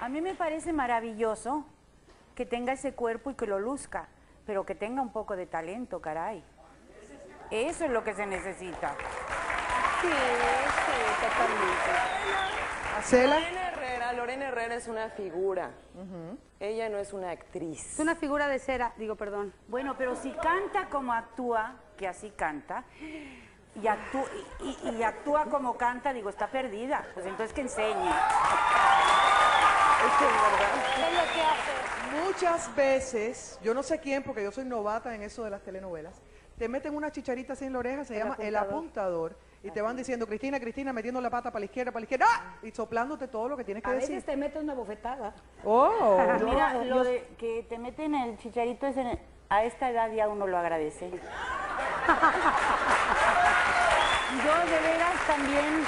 A 0.00 0.08
mí 0.08 0.20
me 0.20 0.34
parece 0.34 0.72
maravilloso 0.72 1.64
que 2.34 2.44
tenga 2.46 2.72
ese 2.72 2.94
cuerpo 2.94 3.30
y 3.30 3.34
que 3.34 3.46
lo 3.46 3.60
luzca, 3.60 4.08
pero 4.44 4.66
que 4.66 4.74
tenga 4.74 5.02
un 5.02 5.12
poco 5.12 5.36
de 5.36 5.46
talento, 5.46 6.00
caray. 6.00 6.42
Eso 7.52 7.84
es 7.84 7.90
lo 7.90 8.02
que 8.02 8.14
se 8.14 8.26
necesita. 8.26 8.96
Sí, 10.00 10.08
sí, 10.08 10.92
totalmente. 11.20 11.90
Cela, 13.02 13.38
Lorena 14.12 14.46
Herrera, 14.46 14.46
Lorena 14.46 14.48
Herrera 14.48 14.74
es 14.76 14.88
una 14.88 15.08
figura. 15.10 15.70
Ella 16.60 16.88
no 16.88 16.98
es 16.98 17.12
una 17.12 17.30
actriz. 17.30 17.84
Es 17.94 17.98
una 17.98 18.14
figura 18.14 18.48
de 18.48 18.58
cera, 18.58 18.92
digo, 18.96 19.16
perdón. 19.16 19.52
Bueno, 19.68 19.96
pero 19.98 20.14
si 20.16 20.30
canta 20.32 20.88
como 20.88 21.12
actúa, 21.12 21.76
que 21.96 22.06
así 22.08 22.30
canta, 22.30 22.84
y, 23.74 23.80
actú- 23.86 24.28
y- 24.60 24.78
y- 24.88 24.96
y 24.98 25.02
actúa 25.02 25.46
como 25.46 25.76
canta, 25.76 26.12
digo, 26.12 26.28
está 26.30 26.46
perdida. 26.48 27.04
Pues 27.14 27.26
entonces 27.26 27.52
que 27.54 27.62
enseñe. 27.62 28.10
Es 30.06 30.12
que 30.18 30.24
es 30.24 30.32
verdad. 30.32 30.74
Es 30.96 31.14
lo 31.14 31.32
que 31.32 31.40
hace. 31.42 32.26
muchas 32.26 32.74
veces, 32.76 33.58
yo 33.62 33.72
no 33.74 33.82
sé 33.82 33.98
quién, 34.00 34.22
porque 34.22 34.42
yo 34.42 34.52
soy 34.52 34.64
novata 34.64 35.14
en 35.14 35.22
eso 35.22 35.44
de 35.44 35.50
las 35.50 35.62
telenovelas, 35.62 36.20
te 36.58 36.68
meten 36.68 36.94
una 36.94 37.10
chicharita 37.10 37.54
así 37.54 37.64
en 37.64 37.72
la 37.72 37.78
oreja, 37.78 38.04
se 38.04 38.16
llama 38.18 38.36
el 38.38 38.54
apuntador, 38.56 39.36
y 39.62 39.70
te 39.70 39.80
van 39.80 39.96
diciendo, 39.96 40.26
Cristina, 40.26 40.58
Cristina, 40.58 40.92
metiendo 40.92 41.20
la 41.20 41.30
pata 41.30 41.50
para 41.50 41.60
la 41.60 41.66
izquierda, 41.66 41.92
para 41.92 42.00
la 42.00 42.04
izquierda, 42.04 42.26
¡ah! 42.28 42.56
y 42.62 42.70
soplándote 42.72 43.28
todo 43.28 43.48
lo 43.48 43.56
que 43.56 43.64
tienes 43.64 43.82
que 43.82 43.90
A 43.90 43.94
decir. 43.94 44.10
veces 44.10 44.24
te 44.26 44.36
metes 44.36 44.60
una 44.62 44.74
bofetada. 44.74 45.32
Oh, 45.64 46.18
Mira, 46.44 46.74
lo 46.84 47.04
de 47.04 47.26
que 47.38 47.64
te 47.68 47.78
meten 47.78 48.14
el 48.14 48.36
chicharito 48.38 48.86
es 48.86 48.96
en- 48.96 49.18
a 49.48 49.64
esta 49.64 49.90
edad 49.90 50.10
ya 50.12 50.28
uno 50.28 50.46
lo 50.46 50.56
agradece. 50.58 51.10
Yo 54.44 54.70
de 54.70 54.80
veras 54.80 55.26
también 55.26 55.84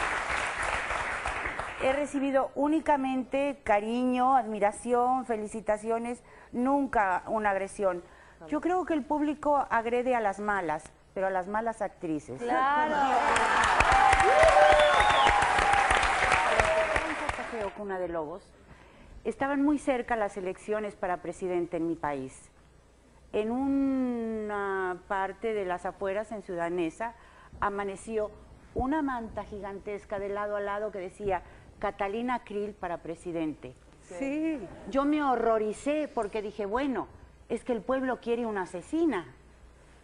he 1.82 1.92
recibido 1.92 2.50
únicamente 2.54 3.60
cariño, 3.64 4.36
admiración, 4.36 5.24
felicitaciones, 5.26 6.22
nunca 6.52 7.22
una 7.26 7.50
agresión. 7.50 8.02
Yo 8.48 8.60
creo 8.60 8.84
que 8.84 8.92
el 8.94 9.02
público 9.04 9.66
agrede 9.70 10.14
a 10.14 10.20
las 10.20 10.38
malas, 10.38 10.84
pero 11.14 11.28
a 11.28 11.30
las 11.30 11.46
malas 11.46 11.80
actrices. 11.80 12.42
Claro. 12.42 12.94
en 17.08 17.16
Santa 17.16 17.42
Fe 17.50 17.64
o 17.64 17.70
Cuna 17.70 17.98
de 17.98 18.08
Lobos, 18.08 18.42
estaban 19.24 19.62
muy 19.62 19.78
cerca 19.78 20.16
las 20.16 20.36
elecciones 20.36 20.96
para 20.96 21.22
presidente 21.22 21.76
en 21.76 21.86
mi 21.86 21.94
país. 21.94 22.50
En 23.32 23.50
una 23.50 24.98
parte 25.08 25.54
de 25.54 25.64
las 25.64 25.86
afueras, 25.86 26.30
en 26.32 26.42
Ciudad 26.42 26.70
Neza, 26.70 27.14
amaneció 27.60 28.30
una 28.74 29.02
manta 29.02 29.44
gigantesca 29.44 30.18
de 30.18 30.28
lado 30.28 30.56
a 30.56 30.60
lado 30.60 30.90
que 30.90 30.98
decía 30.98 31.42
Catalina 31.78 32.44
Krill 32.44 32.72
para 32.72 32.98
presidente. 32.98 33.74
Sí. 34.02 34.60
Yo 34.90 35.04
me 35.04 35.22
horroricé 35.22 36.08
porque 36.12 36.42
dije, 36.42 36.66
bueno, 36.66 37.06
es 37.48 37.64
que 37.64 37.72
el 37.72 37.82
pueblo 37.82 38.20
quiere 38.20 38.46
una 38.46 38.62
asesina. 38.62 39.26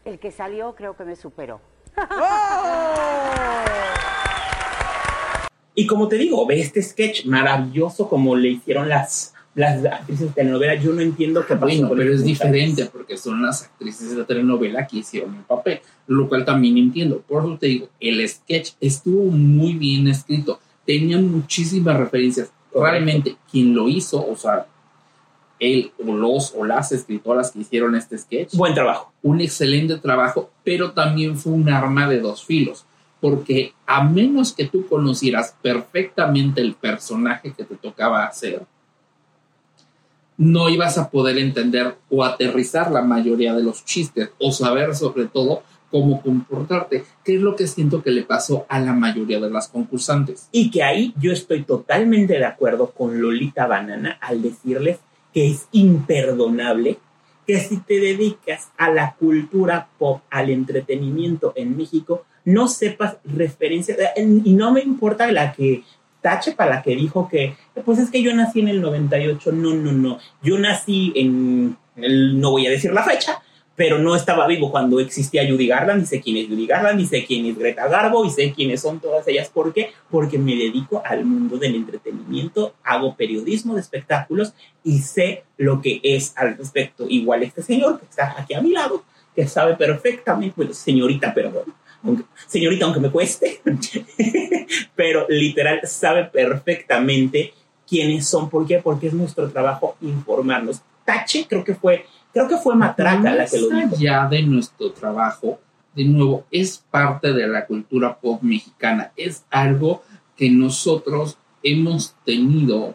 El 0.05 0.19
que 0.19 0.31
salió 0.31 0.75
creo 0.75 0.97
que 0.97 1.05
me 1.05 1.15
superó. 1.15 1.61
Y 5.75 5.87
como 5.87 6.09
te 6.09 6.17
digo, 6.17 6.47
ve 6.47 6.61
este 6.61 6.83
sketch 6.83 7.27
maravilloso 7.27 8.09
como 8.09 8.35
le 8.35 8.49
hicieron 8.49 8.89
las, 8.89 9.35
las 9.55 9.85
actrices 9.85 10.29
de 10.29 10.33
telenovela. 10.33 10.75
Yo 10.75 10.93
no 10.93 11.01
entiendo 11.01 11.45
qué 11.47 11.55
pasó 11.55 11.67
Bueno, 11.67 11.91
pero 11.97 12.13
es 12.13 12.25
diferente 12.25 12.87
porque 12.87 13.17
son 13.17 13.43
las 13.43 13.65
actrices 13.65 14.11
de 14.11 14.17
la 14.17 14.25
telenovela 14.25 14.87
que 14.87 14.99
hicieron 14.99 15.37
el 15.37 15.43
papel, 15.43 15.81
lo 16.07 16.29
cual 16.29 16.45
también 16.45 16.77
entiendo. 16.77 17.21
Por 17.21 17.45
eso 17.45 17.59
te 17.59 17.67
digo, 17.67 17.89
el 18.01 18.27
sketch 18.29 18.73
estuvo 18.81 19.25
muy 19.31 19.75
bien 19.75 20.09
escrito, 20.09 20.61
tenía 20.85 21.19
muchísimas 21.19 21.97
referencias. 21.99 22.53
Realmente, 22.73 23.37
quien 23.51 23.75
lo 23.75 23.89
hizo, 23.89 24.25
o 24.25 24.37
sea, 24.37 24.67
él 25.61 25.93
o 26.05 26.13
los 26.13 26.55
o 26.57 26.65
las 26.65 26.91
escritoras 26.91 27.53
que 27.53 27.61
hicieron 27.61 27.95
este 27.95 28.19
sketch, 28.19 28.55
Buen 28.55 28.75
trabajo. 28.75 29.13
un 29.23 29.41
excelente 29.41 29.97
trabajo, 29.99 30.51
pero 30.65 30.93
también 30.93 31.37
fue 31.37 31.53
un 31.53 31.69
arma 31.69 32.09
de 32.09 32.21
dos 32.21 32.45
filos, 32.45 32.87
porque 33.21 33.75
a 33.87 34.03
menos 34.03 34.53
que 34.53 34.67
tú 34.67 34.87
conocieras 34.89 35.55
perfectamente 35.63 36.61
el 36.61 36.75
personaje 36.75 37.53
que 37.53 37.65
te 37.65 37.77
tocaba 37.77 38.25
hacer, 38.25 38.63
no 40.37 40.71
ibas 40.71 40.97
a 40.97 41.11
poder 41.11 41.37
entender 41.37 41.97
o 42.09 42.25
aterrizar 42.25 42.91
la 42.91 43.03
mayoría 43.03 43.55
de 43.55 43.63
los 43.63 43.85
chistes 43.85 44.31
o 44.39 44.51
saber 44.53 44.97
sobre 44.97 45.27
todo 45.27 45.63
cómo 45.91 46.23
comportarte, 46.23 47.05
que 47.25 47.35
es 47.35 47.43
lo 47.43 47.57
que 47.57 47.67
siento 47.67 48.03
que 48.03 48.11
le 48.11 48.23
pasó 48.23 48.65
a 48.69 48.79
la 48.81 48.95
mayoría 48.95 49.41
de 49.41 49.51
las 49.51 49.69
concursantes. 49.69 50.49
Y 50.53 50.71
que 50.71 50.83
ahí 50.83 51.13
yo 51.21 51.33
estoy 51.33 51.65
totalmente 51.65 52.35
de 52.39 52.45
acuerdo 52.47 52.91
con 52.93 53.21
Lolita 53.21 53.67
Banana 53.67 54.17
al 54.21 54.41
decirles 54.41 54.99
que 55.33 55.51
es 55.51 55.69
imperdonable 55.73 56.99
que 57.47 57.61
si 57.61 57.79
te 57.79 57.99
dedicas 57.99 58.71
a 58.77 58.91
la 58.91 59.15
cultura 59.15 59.89
pop, 59.99 60.23
al 60.31 60.51
entretenimiento 60.51 61.53
en 61.57 61.77
México, 61.77 62.25
no 62.45 62.69
sepas 62.69 63.17
referencias. 63.25 63.99
Y 64.17 64.53
no 64.55 64.73
me 64.73 64.81
importa 64.81 65.31
la 65.33 65.53
que 65.53 65.83
tache 66.21 66.53
para 66.53 66.77
la 66.77 66.83
que 66.83 66.95
dijo 66.95 67.29
que, 67.29 67.57
pues 67.85 67.99
es 67.99 68.11
que 68.11 68.23
yo 68.23 68.35
nací 68.35 68.61
en 68.61 68.69
el 68.69 68.81
98. 68.81 69.53
No, 69.53 69.75
no, 69.75 69.93
no. 69.93 70.19
Yo 70.43 70.59
nací 70.59 71.13
en, 71.17 71.77
no 71.97 72.51
voy 72.51 72.67
a 72.67 72.71
decir 72.71 72.93
la 72.93 73.03
fecha, 73.03 73.43
pero 73.81 73.99
no 73.99 74.15
estaba 74.15 74.47
vivo 74.47 74.71
cuando 74.71 75.01
existía 75.01 75.49
Judy 75.49 75.67
Garland, 75.67 76.03
y 76.03 76.05
sé 76.07 76.21
quién 76.21 76.37
es 76.37 76.49
Judy 76.49 76.67
Garland, 76.67 77.01
y 77.01 77.07
sé 77.07 77.25
quién 77.25 77.47
es 77.47 77.57
Greta 77.59 77.89
Garbo, 77.89 78.27
y 78.27 78.31
sé 78.31 78.53
quiénes 78.53 78.83
son 78.83 79.01
todas 79.01 79.27
ellas. 79.27 79.49
¿Por 79.49 79.73
qué? 79.73 79.93
Porque 80.11 80.37
me 80.39 80.55
dedico 80.55 81.01
al 81.03 81.25
mundo 81.25 81.57
del 81.57 81.77
entretenimiento, 81.77 82.75
hago 82.85 83.17
periodismo 83.17 83.75
de 83.75 83.81
espectáculos 83.81 84.53
y 84.85 84.99
sé 84.99 85.45
lo 85.57 85.81
que 85.81 85.99
es 86.03 86.35
al 86.37 86.59
respecto. 86.59 87.07
Igual 87.09 87.43
este 87.43 87.63
señor 87.63 87.99
que 87.99 88.05
está 88.05 88.35
aquí 88.39 88.53
a 88.53 88.61
mi 88.61 88.73
lado, 88.73 89.03
que 89.35 89.49
sabe 89.49 89.77
perfectamente, 89.77 90.53
bueno, 90.59 90.75
señorita, 90.75 91.33
perdón, 91.33 91.73
aunque- 92.05 92.25
señorita, 92.49 92.85
aunque 92.85 93.01
me 93.01 93.11
cueste, 93.11 93.63
pero 94.95 95.25
literal 95.31 95.81
sabe 95.85 96.25
perfectamente 96.27 97.55
quiénes 97.89 98.27
son. 98.29 98.51
¿Por 98.51 98.67
qué? 98.67 98.79
Porque 98.81 99.07
es 99.07 99.15
nuestro 99.15 99.49
trabajo 99.51 99.97
informarnos. 100.03 100.83
Tache 101.07 101.47
creo 101.49 101.65
que 101.65 101.75
fue, 101.75 102.05
creo 102.33 102.49
que 102.49 102.57
fue 102.57 102.75
Matraca 102.77 103.35
la 103.35 103.47
que 103.47 103.59
lo 103.61 103.69
dijo. 103.69 103.97
allá 103.97 104.29
de 104.31 104.43
nuestro 104.43 104.93
trabajo, 104.93 105.59
de 105.95 106.05
nuevo, 106.05 106.45
es 106.51 106.85
parte 106.91 107.33
de 107.33 107.47
la 107.49 107.67
cultura 107.67 108.17
pop 108.19 108.43
mexicana. 108.43 109.13
Es 109.17 109.45
algo 109.51 110.03
que 110.37 110.51
nosotros 110.51 111.37
hemos 111.63 112.15
tenido, 112.25 112.95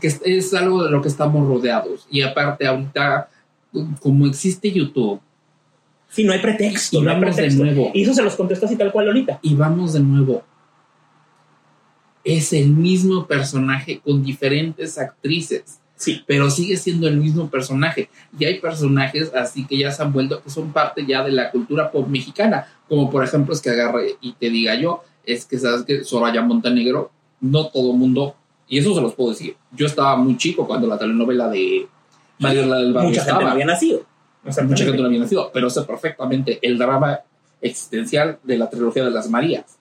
que 0.00 0.06
es, 0.08 0.20
es 0.24 0.52
algo 0.54 0.84
de 0.84 0.90
lo 0.90 1.00
que 1.02 1.08
estamos 1.08 1.46
rodeados. 1.48 2.06
Y 2.10 2.22
aparte, 2.22 2.66
ahorita, 2.66 3.28
como 4.00 4.26
existe 4.26 4.70
YouTube, 4.70 5.20
Si 6.08 6.24
no 6.24 6.32
hay 6.32 6.40
pretexto, 6.40 6.98
Y 6.98 7.02
no 7.02 7.10
hay 7.10 7.16
vamos 7.20 7.36
de 7.36 7.42
pretexto. 7.42 7.64
nuevo. 7.64 7.90
Y 7.94 8.02
eso 8.02 8.12
se 8.14 8.22
los 8.22 8.34
contestó 8.36 8.66
así 8.66 8.76
tal 8.76 8.92
cual 8.92 9.06
Lolita. 9.06 9.38
y 9.42 9.54
vamos 9.54 9.92
de 9.94 10.00
nuevo, 10.00 10.42
es 12.24 12.52
el 12.52 12.68
mismo 12.70 13.26
personaje 13.26 14.00
con 14.00 14.22
diferentes 14.22 14.98
actrices. 14.98 15.80
Sí. 16.00 16.24
Pero 16.26 16.48
sigue 16.48 16.78
siendo 16.78 17.06
el 17.08 17.18
mismo 17.18 17.50
personaje. 17.50 18.08
Y 18.38 18.46
hay 18.46 18.58
personajes 18.58 19.34
así 19.34 19.66
que 19.66 19.76
ya 19.76 19.92
se 19.92 20.02
han 20.02 20.14
vuelto, 20.14 20.42
que 20.42 20.48
son 20.48 20.72
parte 20.72 21.04
ya 21.06 21.22
de 21.22 21.30
la 21.30 21.50
cultura 21.50 21.90
pop 21.92 22.08
mexicana. 22.08 22.66
Como 22.88 23.10
por 23.10 23.22
ejemplo, 23.22 23.52
es 23.52 23.60
que 23.60 23.68
agarre 23.68 24.16
y 24.22 24.32
te 24.32 24.48
diga 24.48 24.74
yo, 24.76 25.04
es 25.26 25.44
que 25.44 25.58
sabes 25.58 25.82
que 25.82 26.02
Soraya 26.02 26.40
Montenegro, 26.40 27.10
no 27.42 27.66
todo 27.68 27.92
mundo, 27.92 28.34
y 28.66 28.78
eso 28.78 28.94
se 28.94 29.02
los 29.02 29.14
puedo 29.14 29.30
decir. 29.30 29.56
Yo 29.72 29.84
estaba 29.84 30.16
muy 30.16 30.38
chico 30.38 30.66
cuando 30.66 30.86
la 30.86 30.96
telenovela 30.96 31.48
de 31.48 31.86
María 32.38 32.62
del 32.62 32.94
Barrio 32.94 33.10
Mucha 33.10 33.24
gente 33.24 33.44
no 33.44 33.50
había 33.50 33.66
nacido. 33.66 34.06
Mucha 34.42 34.84
gente 34.84 34.98
no 34.98 35.06
había 35.06 35.20
nacido, 35.20 35.50
pero 35.52 35.68
sé 35.68 35.82
perfectamente 35.82 36.58
el 36.62 36.78
drama 36.78 37.20
existencial 37.60 38.38
de 38.42 38.56
la 38.56 38.70
trilogía 38.70 39.04
de 39.04 39.10
las 39.10 39.28
Marías. 39.28 39.79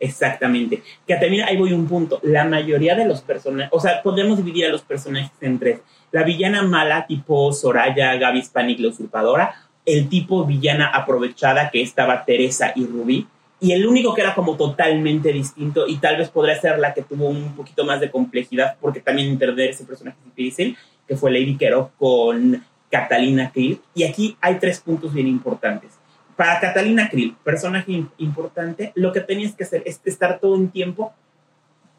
Exactamente. 0.00 0.82
Que 1.06 1.16
también 1.16 1.46
ahí 1.46 1.56
voy 1.56 1.72
un 1.72 1.86
punto. 1.86 2.20
La 2.22 2.44
mayoría 2.44 2.94
de 2.94 3.06
los 3.06 3.22
personajes, 3.22 3.70
o 3.72 3.80
sea, 3.80 4.02
podemos 4.02 4.36
dividir 4.36 4.66
a 4.66 4.68
los 4.68 4.82
personajes 4.82 5.30
en 5.40 5.58
tres. 5.58 5.80
La 6.12 6.22
villana 6.22 6.62
mala, 6.62 7.06
tipo 7.06 7.52
Soraya, 7.52 8.14
Gaby 8.16 8.38
Hispanic, 8.38 8.80
la 8.80 8.88
usurpadora. 8.88 9.54
El 9.86 10.08
tipo 10.08 10.44
villana 10.44 10.88
aprovechada, 10.88 11.70
que 11.70 11.82
estaba 11.82 12.24
Teresa 12.24 12.72
y 12.74 12.86
Rubí. 12.86 13.26
Y 13.60 13.72
el 13.72 13.86
único 13.86 14.14
que 14.14 14.20
era 14.20 14.34
como 14.34 14.56
totalmente 14.56 15.32
distinto, 15.32 15.86
y 15.86 15.96
tal 15.96 16.16
vez 16.18 16.28
podría 16.28 16.60
ser 16.60 16.78
la 16.78 16.92
que 16.92 17.02
tuvo 17.02 17.28
un 17.28 17.54
poquito 17.54 17.84
más 17.84 18.00
de 18.00 18.10
complejidad, 18.10 18.76
porque 18.80 19.00
también 19.00 19.28
entender 19.28 19.70
ese 19.70 19.84
personaje 19.84 20.18
difícil, 20.24 20.76
que 21.06 21.16
fue 21.16 21.30
Lady 21.30 21.56
Quero 21.56 21.92
con 21.98 22.62
Catalina 22.90 23.50
Krill. 23.50 23.80
Y 23.94 24.04
aquí 24.04 24.36
hay 24.40 24.56
tres 24.56 24.80
puntos 24.80 25.14
bien 25.14 25.28
importantes. 25.28 25.92
Para 26.36 26.58
Catalina 26.60 27.08
Krill, 27.08 27.36
personaje 27.44 27.92
im- 27.92 28.08
importante, 28.18 28.92
lo 28.94 29.12
que 29.12 29.20
tenías 29.20 29.54
que 29.54 29.64
hacer 29.64 29.82
es 29.86 30.00
estar 30.04 30.40
todo 30.40 30.54
un 30.54 30.68
tiempo 30.70 31.12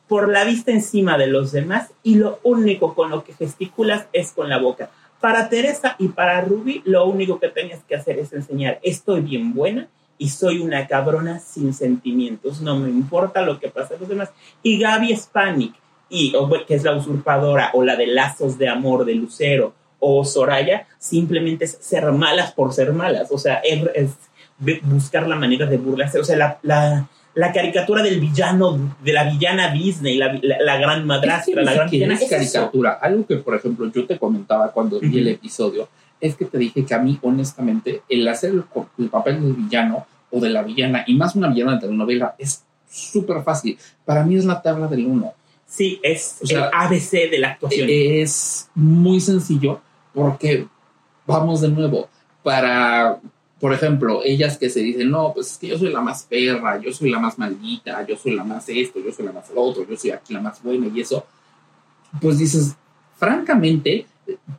por 0.07 0.29
la 0.29 0.43
vista 0.43 0.71
encima 0.71 1.17
de 1.17 1.27
los 1.27 1.51
demás 1.51 1.91
y 2.03 2.15
lo 2.15 2.39
único 2.43 2.93
con 2.93 3.09
lo 3.09 3.23
que 3.23 3.33
gesticulas 3.33 4.07
es 4.13 4.31
con 4.31 4.49
la 4.49 4.57
boca. 4.59 4.89
Para 5.19 5.49
Teresa 5.49 5.95
y 5.97 6.09
para 6.09 6.41
Ruby, 6.41 6.83
lo 6.85 7.05
único 7.05 7.39
que 7.39 7.49
tenías 7.49 7.79
que 7.87 7.95
hacer 7.95 8.19
es 8.19 8.33
enseñar, 8.33 8.79
estoy 8.83 9.21
bien 9.21 9.53
buena 9.53 9.87
y 10.17 10.29
soy 10.29 10.59
una 10.59 10.85
cabrona 10.87 11.39
sin 11.39 11.73
sentimientos, 11.73 12.61
no 12.61 12.77
me 12.77 12.89
importa 12.89 13.41
lo 13.41 13.59
que 13.59 13.69
pasa 13.69 13.95
a 13.95 13.97
los 13.97 14.07
demás. 14.07 14.29
Y 14.61 14.77
Gaby 14.79 15.15
Spanik, 15.15 15.73
y, 16.09 16.33
que 16.67 16.75
es 16.75 16.83
la 16.83 16.95
usurpadora 16.95 17.71
o 17.73 17.83
la 17.83 17.95
de 17.95 18.07
lazos 18.07 18.57
de 18.57 18.69
amor 18.69 19.05
de 19.05 19.15
Lucero 19.15 19.73
o 19.99 20.23
Soraya, 20.25 20.87
simplemente 20.97 21.65
es 21.65 21.77
ser 21.79 22.11
malas 22.11 22.51
por 22.53 22.73
ser 22.73 22.93
malas, 22.93 23.29
o 23.31 23.37
sea, 23.37 23.55
es, 23.55 23.83
es 23.93 24.11
buscar 24.83 25.27
la 25.27 25.35
manera 25.35 25.65
de 25.65 25.77
burlarse, 25.77 26.19
o 26.19 26.23
sea, 26.23 26.37
la, 26.37 26.59
la, 26.63 27.07
la 27.33 27.51
caricatura 27.51 28.01
del 28.01 28.19
villano, 28.19 28.95
de 29.03 29.13
la 29.13 29.23
villana 29.25 29.71
Disney, 29.71 30.17
la, 30.17 30.33
la, 30.41 30.57
la 30.61 30.77
gran 30.77 31.05
madrastra, 31.05 31.61
la 31.63 31.73
gran 31.73 31.89
villana, 31.89 32.13
es 32.13 32.21
es 32.21 32.31
eso. 32.31 32.53
caricatura. 32.53 32.93
Algo 32.93 33.25
que, 33.25 33.37
por 33.37 33.55
ejemplo, 33.55 33.91
yo 33.91 34.05
te 34.05 34.17
comentaba 34.17 34.71
cuando 34.71 34.99
vi 34.99 35.19
el 35.19 35.27
episodio, 35.27 35.89
es 36.21 36.35
que 36.35 36.45
te 36.45 36.57
dije 36.57 36.85
que 36.85 36.93
a 36.93 36.99
mí, 36.99 37.19
honestamente, 37.21 38.03
el 38.07 38.27
hacer 38.27 38.51
el, 38.51 38.63
el 38.97 39.09
papel 39.09 39.41
del 39.41 39.53
villano 39.53 40.07
o 40.31 40.39
de 40.39 40.49
la 40.49 40.63
villana, 40.63 41.03
y 41.07 41.15
más 41.15 41.35
una 41.35 41.49
villana 41.49 41.73
de 41.73 41.81
telenovela, 41.81 42.35
es 42.37 42.63
súper 42.89 43.43
fácil. 43.43 43.77
Para 44.05 44.23
mí 44.23 44.35
es 44.37 44.45
la 44.45 44.61
tabla 44.61 44.87
del 44.87 45.05
uno. 45.05 45.33
Sí, 45.67 45.99
es 46.03 46.39
O 46.41 46.47
sea, 46.47 46.67
el 46.67 46.69
ABC 46.73 47.11
de 47.29 47.39
la 47.39 47.49
actuación. 47.49 47.87
Es 47.89 48.69
muy 48.75 49.19
sencillo 49.19 49.81
porque, 50.13 50.67
vamos 51.25 51.61
de 51.61 51.69
nuevo, 51.69 52.07
para, 52.43 53.19
por 53.59 53.73
ejemplo, 53.73 54.21
ellas 54.23 54.57
que 54.57 54.69
se 54.69 54.79
dicen, 54.81 55.09
no, 55.09 55.33
pues 55.33 55.51
es 55.51 55.57
que 55.57 55.67
yo 55.67 55.77
soy 55.77 55.91
la 55.91 56.01
más 56.01 56.23
perra, 56.23 56.79
yo 56.79 56.93
soy 56.93 57.09
la 57.09 57.19
más 57.19 57.37
maldita, 57.37 58.05
yo 58.07 58.15
soy 58.15 58.35
la 58.35 58.43
más 58.43 58.69
esto, 58.69 58.99
yo 58.99 59.11
soy 59.11 59.25
la 59.25 59.31
más 59.31 59.49
lo 59.49 59.61
otro, 59.61 59.85
yo 59.87 59.97
soy 59.97 60.11
aquí 60.11 60.33
la 60.33 60.41
más 60.41 60.61
buena 60.61 60.87
y 60.87 61.01
eso, 61.01 61.25
pues 62.21 62.37
dices, 62.37 62.75
francamente, 63.17 64.05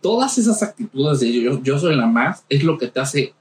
todas 0.01 0.39
esas 0.39 0.63
actitudes 0.63 1.21
de 1.21 1.33
yo, 1.33 1.63
yo 1.63 1.79
soy 1.79 1.97
la 1.97 2.07
más, 2.07 2.45
es 2.49 2.65
lo 2.65 2.77
que 2.77 2.89
te 2.89 3.01
hace, 3.01 3.35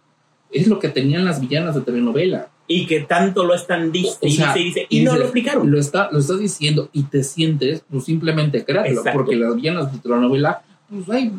es 0.52 0.68
lo 0.68 0.80
que 0.80 0.90
tenían 0.90 1.26
las 1.26 1.42
villanas 1.42 1.76
de 1.76 1.82
telenovela. 1.82 2.50
Y 2.68 2.88
que 2.88 3.02
tanto 3.02 3.44
lo 3.44 3.54
están 3.54 3.92
dice, 3.92 4.18
O 4.22 4.30
sea, 4.30 4.54
dice, 4.54 4.60
dice, 4.60 4.88
y 4.90 5.02
no 5.02 5.16
lo 5.16 5.24
explicaron. 5.24 5.70
Lo, 5.70 5.80
está, 5.80 6.10
lo 6.12 6.20
estás 6.20 6.40
diciendo 6.40 6.90
y 6.94 7.04
te 7.04 7.24
sientes, 7.24 7.84
pues 7.90 8.06
simplemente 8.06 8.66
créatelo, 8.66 9.00
Exacto. 9.02 9.20
porque 9.20 9.36
las 9.36 9.56
villanas 9.56 9.92
de 9.92 10.00
telenovela, 10.00 10.64
pues 10.90 11.10
hay, 11.10 11.32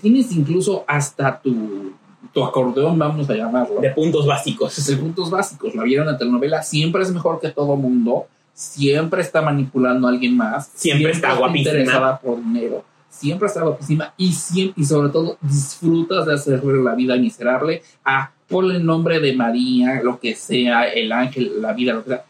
tienes 0.00 0.32
incluso 0.32 0.84
hasta 0.86 1.40
tu, 1.40 1.92
tu 2.32 2.44
acordeón, 2.44 2.98
vamos 2.98 3.28
a 3.28 3.34
llamarlo, 3.34 3.80
de 3.80 3.90
puntos 3.90 4.26
básicos. 4.26 4.86
de 4.86 4.96
puntos 4.96 5.30
básicos. 5.30 5.74
La 5.74 5.82
villana 5.82 6.12
de 6.12 6.18
telenovela 6.18 6.62
siempre 6.62 7.02
es 7.02 7.12
mejor 7.12 7.40
que 7.40 7.50
todo 7.50 7.76
mundo, 7.76 8.26
siempre 8.54 9.20
está 9.20 9.42
manipulando 9.42 10.06
a 10.06 10.10
alguien 10.10 10.36
más, 10.36 10.70
Siempre 10.74 11.10
está 11.10 11.34
guapísima. 11.34 11.70
interesada 11.70 12.18
por 12.18 12.42
dinero. 12.42 12.84
Siempre 13.10 13.46
está 13.46 13.62
guapísima 13.62 14.12
y, 14.16 14.32
siempre, 14.32 14.82
y 14.82 14.86
sobre 14.86 15.10
todo 15.10 15.38
disfrutas 15.40 16.26
de 16.26 16.34
hacerle 16.34 16.82
la 16.82 16.94
vida 16.96 17.14
miserable 17.16 17.82
a 18.04 18.32
ponle 18.54 18.76
el 18.76 18.86
nombre 18.86 19.18
de 19.18 19.34
María, 19.34 20.00
lo 20.02 20.20
que 20.20 20.34
sea, 20.36 20.84
el 20.84 21.10
ángel, 21.10 21.60
la 21.60 21.72
vida, 21.72 21.92
lo 21.94 22.04
que 22.04 22.10
sea. 22.10 22.24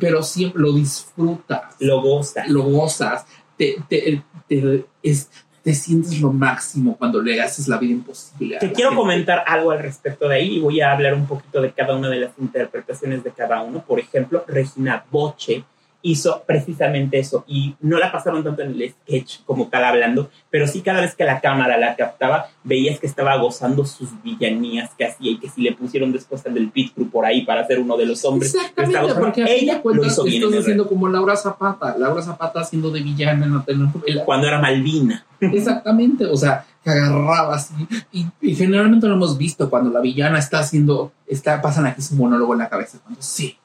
Pero 0.00 0.22
siempre 0.22 0.60
lo 0.62 0.72
disfrutas, 0.72 1.76
Lo 1.78 2.02
goza. 2.02 2.44
lo 2.48 2.64
gozas, 2.64 3.24
te, 3.56 3.76
te, 3.88 4.22
te- 4.48 4.84
es- 5.02 5.30
te 5.62 5.74
sientes 5.74 6.20
lo 6.20 6.32
máximo 6.32 6.96
cuando 6.96 7.20
le 7.20 7.40
haces 7.40 7.66
la 7.68 7.76
vida 7.78 7.92
imposible. 7.92 8.54
la 8.54 8.60
quiero 8.60 8.90
gente. 8.90 8.94
comentar 8.96 9.44
algo 9.46 9.70
al 9.72 9.80
respecto 9.80 10.28
de 10.28 10.36
ahí 10.36 10.56
y 10.56 10.60
voy 10.60 10.80
a 10.80 10.92
hablar 10.92 11.14
un 11.14 11.26
poquito 11.26 11.60
de 11.60 11.72
cada 11.72 11.94
una 11.96 12.08
de 12.08 12.20
las 12.20 12.30
interpretaciones 12.40 13.22
de 13.24 13.30
cada 13.32 13.62
uno. 13.62 13.84
Por 13.84 13.98
ejemplo, 14.00 14.44
Regina 14.48 15.04
Boche 15.10 15.64
hizo 16.06 16.44
precisamente 16.46 17.18
eso 17.18 17.44
y 17.48 17.74
no 17.80 17.98
la 17.98 18.12
pasaron 18.12 18.44
tanto 18.44 18.62
en 18.62 18.80
el 18.80 18.90
sketch 18.90 19.40
como 19.44 19.66
tal 19.66 19.84
hablando, 19.84 20.30
pero 20.50 20.68
sí 20.68 20.80
cada 20.80 21.00
vez 21.00 21.16
que 21.16 21.24
la 21.24 21.40
cámara 21.40 21.76
la 21.78 21.96
captaba, 21.96 22.46
veías 22.62 23.00
que 23.00 23.08
estaba 23.08 23.36
gozando 23.38 23.84
sus 23.84 24.10
villanías 24.22 24.90
que 24.96 25.04
hacía 25.04 25.32
y 25.32 25.38
que 25.38 25.48
si 25.48 25.62
le 25.62 25.72
pusieron 25.72 26.12
después 26.12 26.46
al 26.46 26.54
del 26.54 26.70
Pit 26.70 26.94
Crew 26.94 27.10
por 27.10 27.26
ahí 27.26 27.44
para 27.44 27.66
ser 27.66 27.80
uno 27.80 27.96
de 27.96 28.06
los 28.06 28.24
hombres, 28.24 28.54
Exactamente, 28.54 29.14
porque 29.14 29.42
a 29.42 29.48
ella 29.48 29.82
de 29.84 29.94
lo 29.94 30.04
hizo 30.04 30.22
bien 30.22 30.36
en 30.36 30.42
estás 30.42 30.54
el 30.54 30.60
haciendo 30.60 30.88
como 30.88 31.08
Laura 31.08 31.36
Zapata, 31.36 31.96
Laura 31.98 32.22
Zapata 32.22 32.60
haciendo 32.60 32.90
de 32.90 33.02
villana 33.02 33.44
en 33.44 33.54
la 33.54 33.64
telenovela. 33.64 34.24
cuando 34.24 34.46
era 34.46 34.60
Malvina. 34.60 35.26
Exactamente, 35.40 36.24
o 36.26 36.36
sea, 36.36 36.64
que 36.84 36.90
agarraba 36.90 37.56
así. 37.56 37.74
Y, 38.12 38.26
y 38.40 38.54
generalmente 38.54 39.08
lo 39.08 39.14
hemos 39.14 39.36
visto 39.36 39.68
cuando 39.68 39.90
la 39.90 40.00
villana 40.00 40.38
está 40.38 40.60
haciendo, 40.60 41.10
está, 41.26 41.60
pasan 41.60 41.86
aquí 41.86 42.00
su 42.00 42.14
monólogo 42.14 42.52
en 42.52 42.60
la 42.60 42.68
cabeza, 42.68 42.98
cuando 43.02 43.20
sí, 43.20 43.58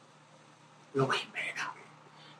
lo 0.95 1.05
voy 1.05 1.17
a 1.17 1.50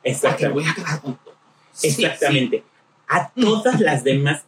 Exactamente. 0.04 0.48
voy 0.54 0.64
a 0.64 0.74
quedar 0.74 1.00
con 1.00 1.16
todo. 1.16 1.34
Sí, 1.72 1.88
Exactamente. 1.88 2.64
A 3.08 3.30
todas 3.30 3.80
las 3.80 4.04
demás 4.04 4.44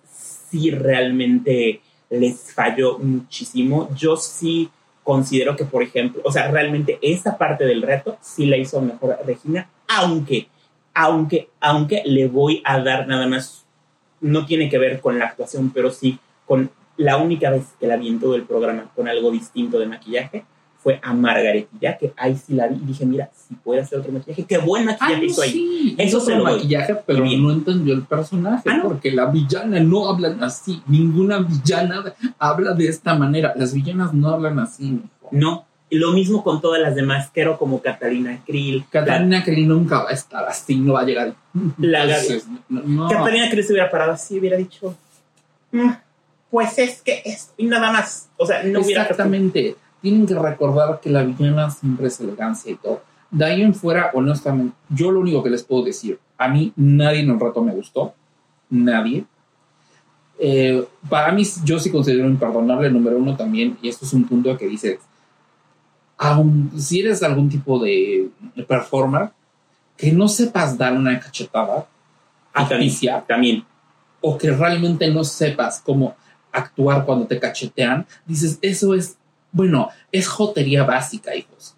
sí 0.50 0.70
realmente 0.70 1.80
les 2.10 2.52
falló 2.52 2.98
muchísimo. 2.98 3.88
Yo 3.94 4.16
sí 4.16 4.70
considero 5.02 5.54
que, 5.54 5.64
por 5.64 5.82
ejemplo, 5.82 6.22
o 6.24 6.32
sea, 6.32 6.50
realmente 6.50 6.98
esa 7.02 7.36
parte 7.36 7.64
del 7.64 7.82
reto 7.82 8.16
sí 8.20 8.46
la 8.46 8.56
hizo 8.56 8.80
mejor 8.80 9.18
Regina, 9.26 9.68
aunque, 9.86 10.48
aunque, 10.94 11.50
aunque 11.60 12.02
le 12.06 12.26
voy 12.28 12.62
a 12.64 12.80
dar 12.80 13.06
nada 13.06 13.26
más, 13.26 13.64
no 14.20 14.46
tiene 14.46 14.70
que 14.70 14.78
ver 14.78 15.00
con 15.00 15.18
la 15.18 15.26
actuación, 15.26 15.70
pero 15.70 15.90
sí 15.90 16.18
con 16.46 16.70
la 16.96 17.16
única 17.18 17.50
vez 17.50 17.64
que 17.78 17.86
la 17.86 17.96
vi 17.96 18.08
en 18.08 18.20
todo 18.20 18.34
el 18.36 18.44
programa 18.44 18.90
con 18.94 19.08
algo 19.08 19.30
distinto 19.30 19.78
de 19.78 19.86
maquillaje 19.86 20.44
fue 20.84 21.00
a 21.02 21.12
Margaretilla, 21.14 21.96
que 21.98 22.12
ahí 22.16 22.36
sí 22.36 22.52
la 22.54 22.68
vi 22.68 22.76
y 22.76 22.86
dije, 22.86 23.06
mira, 23.06 23.30
si 23.34 23.54
puede 23.54 23.80
hacer 23.80 23.98
otro 24.00 24.12
maquillaje, 24.12 24.44
qué 24.44 24.58
buen 24.58 24.84
maquillaje 24.84 25.14
Ah, 25.14 25.18
no, 25.18 25.24
hizo 25.24 25.40
ahí. 25.42 25.50
sí, 25.50 25.94
Eso 25.98 26.20
se 26.20 26.36
lo 26.36 26.44
doy. 26.44 26.52
maquillaje, 26.56 26.94
pero 27.06 27.24
no 27.24 27.50
entendió 27.50 27.94
el 27.94 28.02
personaje, 28.02 28.68
Ah, 28.70 28.76
¿no? 28.76 28.82
porque 28.84 29.10
la 29.10 29.24
villana 29.26 29.80
no 29.80 30.08
hablan 30.10 30.44
así. 30.44 30.82
Ninguna 30.86 31.38
villana 31.38 32.04
habla 32.38 32.72
de 32.74 32.86
esta 32.88 33.14
manera. 33.14 33.54
Las 33.56 33.72
villanas 33.72 34.12
no 34.12 34.28
hablan 34.28 34.58
así. 34.60 35.00
No, 35.30 35.64
y 35.88 35.96
lo 35.98 36.12
mismo 36.12 36.44
con 36.44 36.60
todas 36.60 36.82
las 36.82 36.94
demás, 36.94 37.30
quiero 37.32 37.56
como 37.56 37.80
Catalina 37.80 38.38
Krill. 38.46 38.84
Catalina 38.90 39.42
que 39.42 39.56
nunca 39.56 40.02
va 40.02 40.10
a 40.10 40.12
estar 40.12 40.44
así, 40.46 40.76
no 40.76 40.92
va 40.92 41.00
a 41.00 41.04
llegar. 41.04 41.34
La- 41.78 42.04
Entonces, 42.04 42.46
no, 42.68 43.08
Catalina 43.08 43.48
Krill 43.48 43.64
se 43.64 43.72
hubiera 43.72 43.90
parado 43.90 44.12
así, 44.12 44.38
hubiera 44.38 44.56
dicho, 44.58 44.94
"Mm, 45.72 45.90
pues 46.50 46.78
es 46.78 47.00
que 47.02 47.22
es, 47.24 47.50
y 47.56 47.64
nada 47.66 47.90
más. 47.90 48.28
O 48.36 48.46
sea, 48.46 48.62
no 48.62 48.80
hubiera... 48.80 49.02
Exactamente. 49.02 49.76
Tienen 50.04 50.26
que 50.26 50.34
recordar 50.34 51.00
que 51.00 51.08
la 51.08 51.22
villana 51.22 51.70
siempre 51.70 52.08
es 52.08 52.20
elegancia 52.20 52.70
y 52.70 52.74
todo. 52.74 53.00
De 53.30 53.42
ahí 53.46 53.62
en 53.62 53.74
fuera, 53.74 54.10
honestamente, 54.12 54.76
yo 54.90 55.10
lo 55.10 55.20
único 55.20 55.42
que 55.42 55.48
les 55.48 55.62
puedo 55.62 55.82
decir, 55.82 56.18
a 56.36 56.46
mí 56.48 56.74
nadie 56.76 57.20
en 57.20 57.30
el 57.30 57.40
rato 57.40 57.62
me 57.64 57.72
gustó. 57.72 58.12
Nadie. 58.68 59.24
Eh, 60.38 60.86
para 61.08 61.32
mí, 61.32 61.42
yo 61.64 61.78
sí 61.78 61.90
considero 61.90 62.28
imperdonable 62.28 62.90
número 62.90 63.16
uno 63.16 63.34
también, 63.34 63.78
y 63.80 63.88
esto 63.88 64.04
es 64.04 64.12
un 64.12 64.24
punto 64.24 64.58
que 64.58 64.66
dice, 64.66 64.98
aun 66.18 66.70
si 66.76 67.00
eres 67.00 67.22
algún 67.22 67.48
tipo 67.48 67.78
de 67.78 68.28
performer, 68.68 69.30
que 69.96 70.12
no 70.12 70.28
sepas 70.28 70.76
dar 70.76 70.92
una 70.92 71.18
cachetada 71.18 71.86
ficticia, 72.68 73.24
también. 73.26 73.64
o 74.20 74.36
que 74.36 74.50
realmente 74.50 75.10
no 75.10 75.24
sepas 75.24 75.80
cómo 75.82 76.14
actuar 76.52 77.06
cuando 77.06 77.26
te 77.26 77.40
cachetean, 77.40 78.06
dices, 78.26 78.58
eso 78.60 78.94
es, 78.94 79.16
bueno, 79.54 79.88
es 80.10 80.26
jotería 80.26 80.82
básica, 80.82 81.34
hijos. 81.34 81.76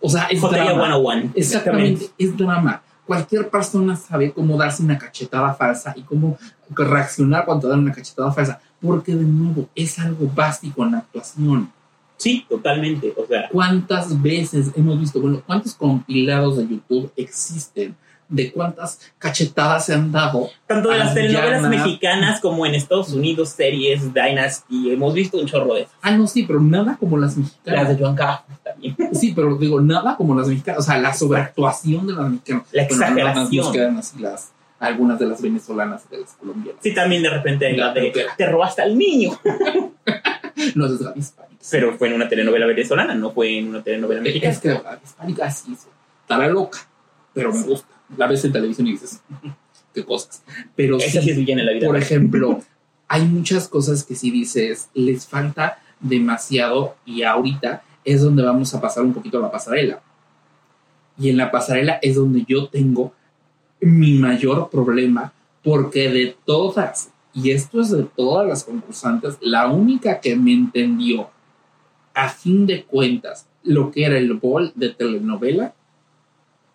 O 0.00 0.08
sea, 0.08 0.24
es 0.24 0.40
Jotería 0.40 0.72
drama. 0.72 0.96
101. 0.96 1.32
Exactamente, 1.34 2.06
es 2.16 2.36
drama. 2.36 2.82
Cualquier 3.06 3.48
persona 3.50 3.96
sabe 3.96 4.32
cómo 4.32 4.56
darse 4.56 4.82
una 4.82 4.98
cachetada 4.98 5.52
falsa 5.54 5.92
y 5.96 6.02
cómo 6.02 6.38
reaccionar 6.70 7.44
cuando 7.44 7.68
dan 7.68 7.80
una 7.80 7.92
cachetada 7.92 8.32
falsa, 8.32 8.60
porque 8.80 9.14
de 9.14 9.24
nuevo 9.24 9.68
es 9.74 9.98
algo 9.98 10.30
básico 10.34 10.84
en 10.84 10.92
la 10.92 10.98
actuación. 10.98 11.70
Sí, 12.16 12.46
totalmente. 12.48 13.12
O 13.16 13.26
sea, 13.26 13.48
¿Cuántas 13.50 14.20
veces 14.20 14.72
hemos 14.74 14.98
visto, 14.98 15.20
bueno, 15.20 15.42
cuántos 15.46 15.74
compilados 15.74 16.56
de 16.56 16.66
YouTube 16.66 17.12
existen 17.14 17.94
de 18.28 18.52
cuántas 18.52 19.00
cachetadas 19.18 19.86
se 19.86 19.94
han 19.94 20.12
dado? 20.12 20.50
tanto 20.66 20.90
de 20.90 20.98
las 20.98 21.14
telenovelas 21.14 21.62
mexicanas 21.62 22.40
como 22.40 22.66
en 22.66 22.74
Estados 22.74 23.12
Unidos, 23.12 23.48
series, 23.50 24.12
Dynasty, 24.12 24.92
hemos 24.92 25.14
visto 25.14 25.38
un 25.38 25.46
chorro 25.46 25.74
de 25.74 25.82
esas. 25.82 25.94
Ah, 26.02 26.10
no, 26.10 26.26
sí, 26.26 26.44
pero 26.44 26.60
nada 26.60 26.96
como 26.98 27.16
las 27.16 27.36
mexicanas. 27.36 27.84
Las 27.84 27.96
de 27.96 28.02
Joan 28.04 28.14
Cajos 28.16 28.44
también. 28.62 28.96
Sí, 29.12 29.32
pero 29.34 29.56
digo, 29.56 29.80
nada 29.80 30.16
como 30.16 30.34
las 30.34 30.48
mexicanas. 30.48 30.80
O 30.80 30.82
sea, 30.82 30.98
la 30.98 31.14
sobreactuación 31.14 32.06
de 32.06 32.12
las 32.12 32.30
mexicanas. 32.30 32.66
La 32.72 32.86
Bueno, 32.86 33.02
exageración. 33.04 33.72
quedan 33.72 33.96
así 33.96 34.18
las, 34.18 34.52
algunas 34.78 35.18
de 35.18 35.26
las 35.26 35.40
venezolanas 35.40 36.02
y 36.10 36.14
de 36.16 36.20
las 36.22 36.32
colombianas. 36.34 36.82
Sí, 36.82 36.94
también 36.94 37.22
de 37.22 37.30
repente 37.30 37.72
La 37.76 37.86
la 37.88 37.94
de, 37.94 38.26
te 38.36 38.46
robaste 38.46 38.82
al 38.82 38.96
niño. 38.98 39.30
No, 40.74 40.86
es 40.86 40.98
Gaby 40.98 41.20
Hispánica. 41.20 41.56
Pero 41.70 41.96
fue 41.96 42.08
en 42.08 42.14
una 42.14 42.28
telenovela 42.28 42.66
venezolana, 42.66 43.14
no 43.14 43.30
fue 43.30 43.58
en 43.58 43.68
una 43.68 43.82
telenovela 43.82 44.20
mexicana. 44.20 44.52
Es 44.52 44.58
que 44.58 44.68
la 44.70 44.98
Hispánica 45.04 45.50
sí, 45.50 45.76
sí, 45.78 45.86
estará 46.22 46.48
loca, 46.48 46.80
pero 47.32 47.52
me 47.52 47.62
gusta. 47.62 47.88
La 48.16 48.26
ves 48.26 48.44
en 48.44 48.52
televisión 48.52 48.86
y 48.86 48.92
dices, 48.92 49.20
qué 49.94 50.04
cosas. 50.04 50.42
Pero 50.74 50.98
Esa 50.98 51.20
sí 51.22 51.30
es 51.30 51.36
villana 51.36 51.62
en 51.62 51.66
la 51.66 51.72
vida. 51.74 51.86
por 51.86 51.96
ejemplo, 51.96 52.60
hay 53.08 53.24
muchas 53.24 53.68
cosas 53.68 54.04
que 54.04 54.14
si 54.14 54.30
dices, 54.30 54.88
les 54.94 55.26
falta 55.26 55.80
demasiado 56.00 56.96
y 57.04 57.22
ahorita 57.22 57.82
es 58.04 58.22
donde 58.22 58.42
vamos 58.42 58.74
a 58.74 58.80
pasar 58.80 59.04
un 59.04 59.12
poquito 59.12 59.38
a 59.38 59.42
la 59.42 59.50
pasarela. 59.50 60.00
Y 61.18 61.30
en 61.30 61.36
la 61.36 61.50
pasarela 61.50 61.98
es 62.00 62.16
donde 62.16 62.44
yo 62.46 62.68
tengo 62.68 63.12
mi 63.80 64.14
mayor 64.14 64.70
problema 64.70 65.32
porque 65.62 66.08
de 66.10 66.36
todas, 66.44 67.10
y 67.34 67.50
esto 67.50 67.80
es 67.80 67.90
de 67.90 68.04
todas 68.04 68.46
las 68.46 68.64
concursantes, 68.64 69.36
la 69.40 69.68
única 69.68 70.20
que 70.20 70.36
me 70.36 70.52
entendió 70.52 71.28
a 72.14 72.28
fin 72.28 72.66
de 72.66 72.84
cuentas 72.84 73.46
lo 73.62 73.90
que 73.90 74.04
era 74.04 74.16
el 74.16 74.32
bol 74.34 74.72
de 74.74 74.90
telenovela 74.90 75.74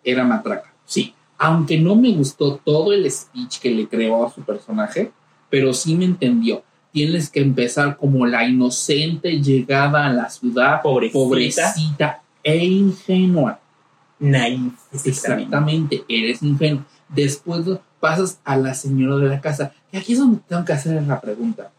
era 0.04 0.24
Matraca. 0.24 0.72
Sí, 0.84 1.14
aunque 1.38 1.78
no 1.78 1.96
me 1.96 2.12
gustó 2.12 2.56
todo 2.64 2.92
el 2.92 3.10
speech 3.10 3.60
que 3.60 3.70
le 3.70 3.88
creó 3.88 4.26
a 4.26 4.32
su 4.32 4.42
personaje, 4.42 5.12
pero 5.50 5.72
sí 5.72 5.94
me 5.94 6.04
entendió. 6.04 6.62
Tienes 6.92 7.28
que 7.28 7.40
empezar 7.40 7.96
como 7.96 8.24
la 8.26 8.44
inocente 8.46 9.40
llegada 9.40 10.06
a 10.06 10.12
la 10.12 10.30
ciudad, 10.30 10.80
Pobrecita. 10.82 11.18
pobrecita 11.18 12.22
e 12.42 12.64
ingenua. 12.64 13.58
Naif. 14.18 14.72
Exactamente, 14.92 16.04
eres 16.08 16.42
ingenuo. 16.42 16.84
Después 17.08 17.66
pasas 18.00 18.40
a 18.44 18.56
la 18.56 18.74
señora 18.74 19.16
de 19.16 19.28
la 19.28 19.40
casa. 19.40 19.72
Y 19.92 19.96
aquí 19.96 20.12
es 20.12 20.18
donde 20.18 20.40
tengo 20.48 20.64
que 20.64 20.72
hacer 20.72 21.02
la 21.02 21.20
pregunta. 21.20 21.70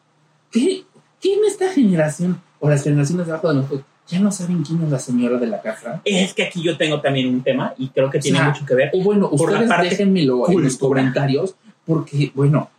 ¿Qué, 0.52 0.84
qué 1.22 1.34
en 1.34 1.46
esta 1.46 1.72
generación 1.72 2.41
o 2.60 2.70
las 2.70 2.84
generaciones 2.84 3.26
de 3.26 3.32
abajo 3.32 3.50
de 3.50 3.56
nosotros 3.56 3.86
ya 4.08 4.20
no 4.20 4.32
saben 4.32 4.63
quién 4.63 4.84
es 4.84 4.89
la 4.89 5.00
señora 5.00 5.38
de 5.38 5.48
la 5.48 5.62
casa? 5.62 6.02
Es 6.06 6.34
que 6.34 6.44
aquí 6.44 6.62
yo 6.62 6.78
tengo 6.78 7.02
también 7.02 7.28
un 7.28 7.41
tema 7.41 7.74
y 7.78 7.89
creo 7.89 8.10
que 8.10 8.20
tiene 8.20 8.38
O 8.38 8.41
sea, 8.41 8.50
mucho 8.52 8.65
que 8.65 8.76
ver. 8.76 8.91
O 8.94 9.02
bueno, 9.02 9.30
por 9.30 9.52
la 9.52 9.60
ustedes 9.60 9.70
parte 9.70 9.89
déjenmelo 9.89 10.50
en 10.50 10.63
los 10.63 10.78
comentarios, 10.78 11.56
porque, 11.86 12.32
bueno, 12.36 12.70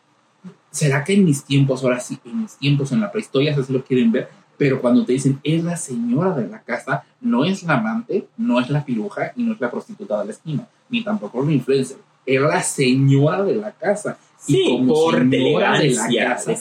será 0.71 1.03
que 1.03 1.15
en 1.15 1.25
mis 1.25 1.45
tiempos, 1.45 1.83
ahora 1.83 2.01
sí, 2.01 2.19
en 2.25 2.43
mis 2.43 2.57
tiempos, 2.57 2.93
en 2.93 3.01
la 3.01 3.11
prehistoria, 3.11 3.55
si 3.55 3.61
así 3.61 3.73
lo 3.73 3.85
quieren 3.85 4.13
ver, 4.13 4.29
pero 4.57 4.81
cuando 4.81 5.05
te 5.05 5.13
dicen 5.13 5.41
es 5.43 5.65
la 5.65 5.77
señora 5.77 6.33
de 6.33 6.49
la 6.49 6.63
casa, 6.63 7.05
no 7.21 7.45
es 7.45 7.63
la 7.63 7.75
amante, 7.75 8.27
no 8.37 8.61
es 8.61 8.71
la 8.71 8.85
piruja 8.85 9.33
y 9.37 9.43
no 9.43 9.53
es 9.53 9.61
la 9.61 9.71
prostituta 9.71 10.19
de 10.21 10.27
la 10.27 10.33
esquina, 10.33 10.69
ni 10.89 11.03
tampoco 11.03 11.41
es 11.43 11.47
la 11.47 11.53
influencer, 11.53 11.97
es 12.25 12.41
la 12.41 12.63
señora 12.63 13.43
de 13.43 13.57
la 13.57 13.73
casa. 13.73 14.19
Sí, 14.39 14.63
y 14.63 14.79
como 14.79 14.95
porte, 14.95 15.31
señora 15.31 15.79
de 15.79 15.91
la 15.91 16.09
casa, 16.09 16.55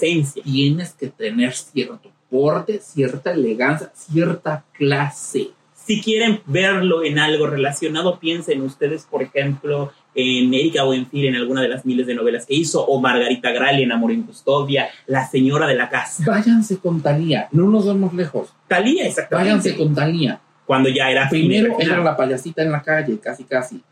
tienes 0.44 0.94
que 0.94 1.08
tener 1.08 1.54
cierto 1.54 2.10
porte, 2.30 2.80
cierta 2.80 3.32
elegancia, 3.32 3.92
cierta 3.94 4.64
clase. 4.74 5.50
Si 5.74 6.02
quieren 6.02 6.42
verlo 6.48 7.04
en 7.04 7.20
algo 7.20 7.46
relacionado, 7.46 8.20
piensen 8.20 8.62
ustedes, 8.62 9.04
por 9.04 9.22
ejemplo, 9.22 9.92
en 10.16 10.54
Erika 10.54 10.84
Buenfil, 10.84 11.28
en 11.28 11.36
alguna 11.36 11.62
de 11.62 11.68
las 11.68 11.86
miles 11.86 12.08
de 12.08 12.16
novelas 12.16 12.46
que 12.46 12.56
hizo, 12.56 12.84
o 12.84 13.00
Margarita 13.00 13.52
Grali 13.52 13.84
en 13.84 13.92
Amor 13.92 14.12
en 14.12 14.24
Custodia, 14.24 14.88
La 15.06 15.28
Señora 15.28 15.68
de 15.68 15.76
la 15.76 15.90
Casa. 15.90 16.24
Váyanse 16.26 16.80
con 16.80 17.02
Talía, 17.02 17.50
no 17.52 17.68
nos 17.68 17.86
vemos 17.86 18.14
lejos. 18.14 18.54
Talía, 18.68 19.06
exactamente. 19.06 19.52
Váyanse 19.52 19.78
con 19.78 19.94
Talía. 19.94 20.40
Cuando 20.66 20.90
ya 20.90 21.12
era 21.12 21.30
Primero 21.30 21.78
era 21.80 22.04
la 22.04 22.18
payasita 22.18 22.64
en 22.64 22.72
la 22.72 22.82
calle, 22.82 23.20
casi 23.20 23.44
casi, 23.44 23.84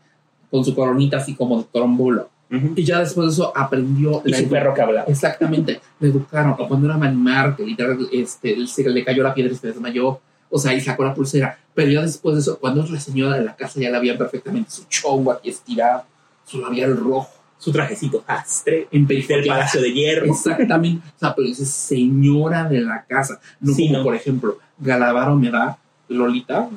con 0.50 0.64
su 0.64 0.74
coronita 0.74 1.18
así 1.18 1.36
como 1.36 1.58
de 1.58 1.68
trombolo. 1.72 2.30
Ujú. 2.56 2.72
Y 2.76 2.84
ya 2.84 3.00
después 3.00 3.26
de 3.28 3.32
eso 3.32 3.52
aprendió 3.56 4.22
Y 4.24 4.32
su 4.34 4.48
perro 4.48 4.74
que 4.74 4.82
hablaba. 4.82 5.06
Exactamente, 5.08 5.80
le 6.00 6.08
educaron. 6.08 6.54
O 6.58 6.68
cuando 6.68 6.86
era 6.86 6.96
Manimar, 6.96 7.56
que 7.56 7.64
literal 7.64 7.98
este, 8.12 8.66
se 8.66 8.88
le 8.88 9.04
cayó 9.04 9.22
la 9.22 9.34
piedra 9.34 9.52
y 9.52 9.56
se 9.56 9.68
desmayó. 9.68 10.20
O 10.50 10.58
sea, 10.58 10.72
y 10.72 10.80
sacó 10.80 11.04
la 11.04 11.14
pulsera. 11.14 11.58
Pero 11.74 11.90
ya 11.90 12.02
después 12.02 12.36
de 12.36 12.40
eso, 12.42 12.58
cuando 12.60 12.84
es 12.84 12.90
la 12.90 13.00
señora 13.00 13.36
de 13.38 13.44
la 13.44 13.56
casa, 13.56 13.80
ya 13.80 13.90
la 13.90 13.98
veían 13.98 14.16
perfectamente 14.18 14.70
su 14.70 14.84
chongo 14.88 15.32
aquí 15.32 15.48
estirado, 15.50 16.04
su 16.46 16.60
labial 16.60 16.96
rojo, 16.96 17.28
Su 17.58 17.72
trajecito 17.72 18.22
astre 18.26 18.86
en 18.92 19.06
del. 19.06 19.24
Palacio 19.26 19.80
de 19.80 19.92
Hierro. 19.92 20.26
Exactamente. 20.26 21.02
O 21.16 21.18
sea, 21.18 21.34
pero 21.34 21.48
dice 21.48 21.64
señora 21.64 22.68
de 22.68 22.80
la 22.82 23.04
casa. 23.04 23.40
No 23.60 23.72
Sí, 23.74 23.86
como, 23.88 23.98
no. 23.98 24.04
por 24.04 24.14
ejemplo, 24.14 24.58
Galavaro 24.78 25.34
me 25.36 25.50
da 25.50 25.78
Lolita. 26.08 26.68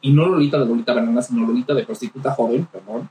Y 0.00 0.12
no 0.12 0.26
Lolita 0.26 0.58
de 0.58 0.66
Lolita 0.66 0.92
Banana, 0.92 1.22
sino 1.22 1.46
Lolita 1.46 1.72
de 1.74 1.84
prostituta 1.84 2.32
joven, 2.32 2.66
perdón. 2.70 3.08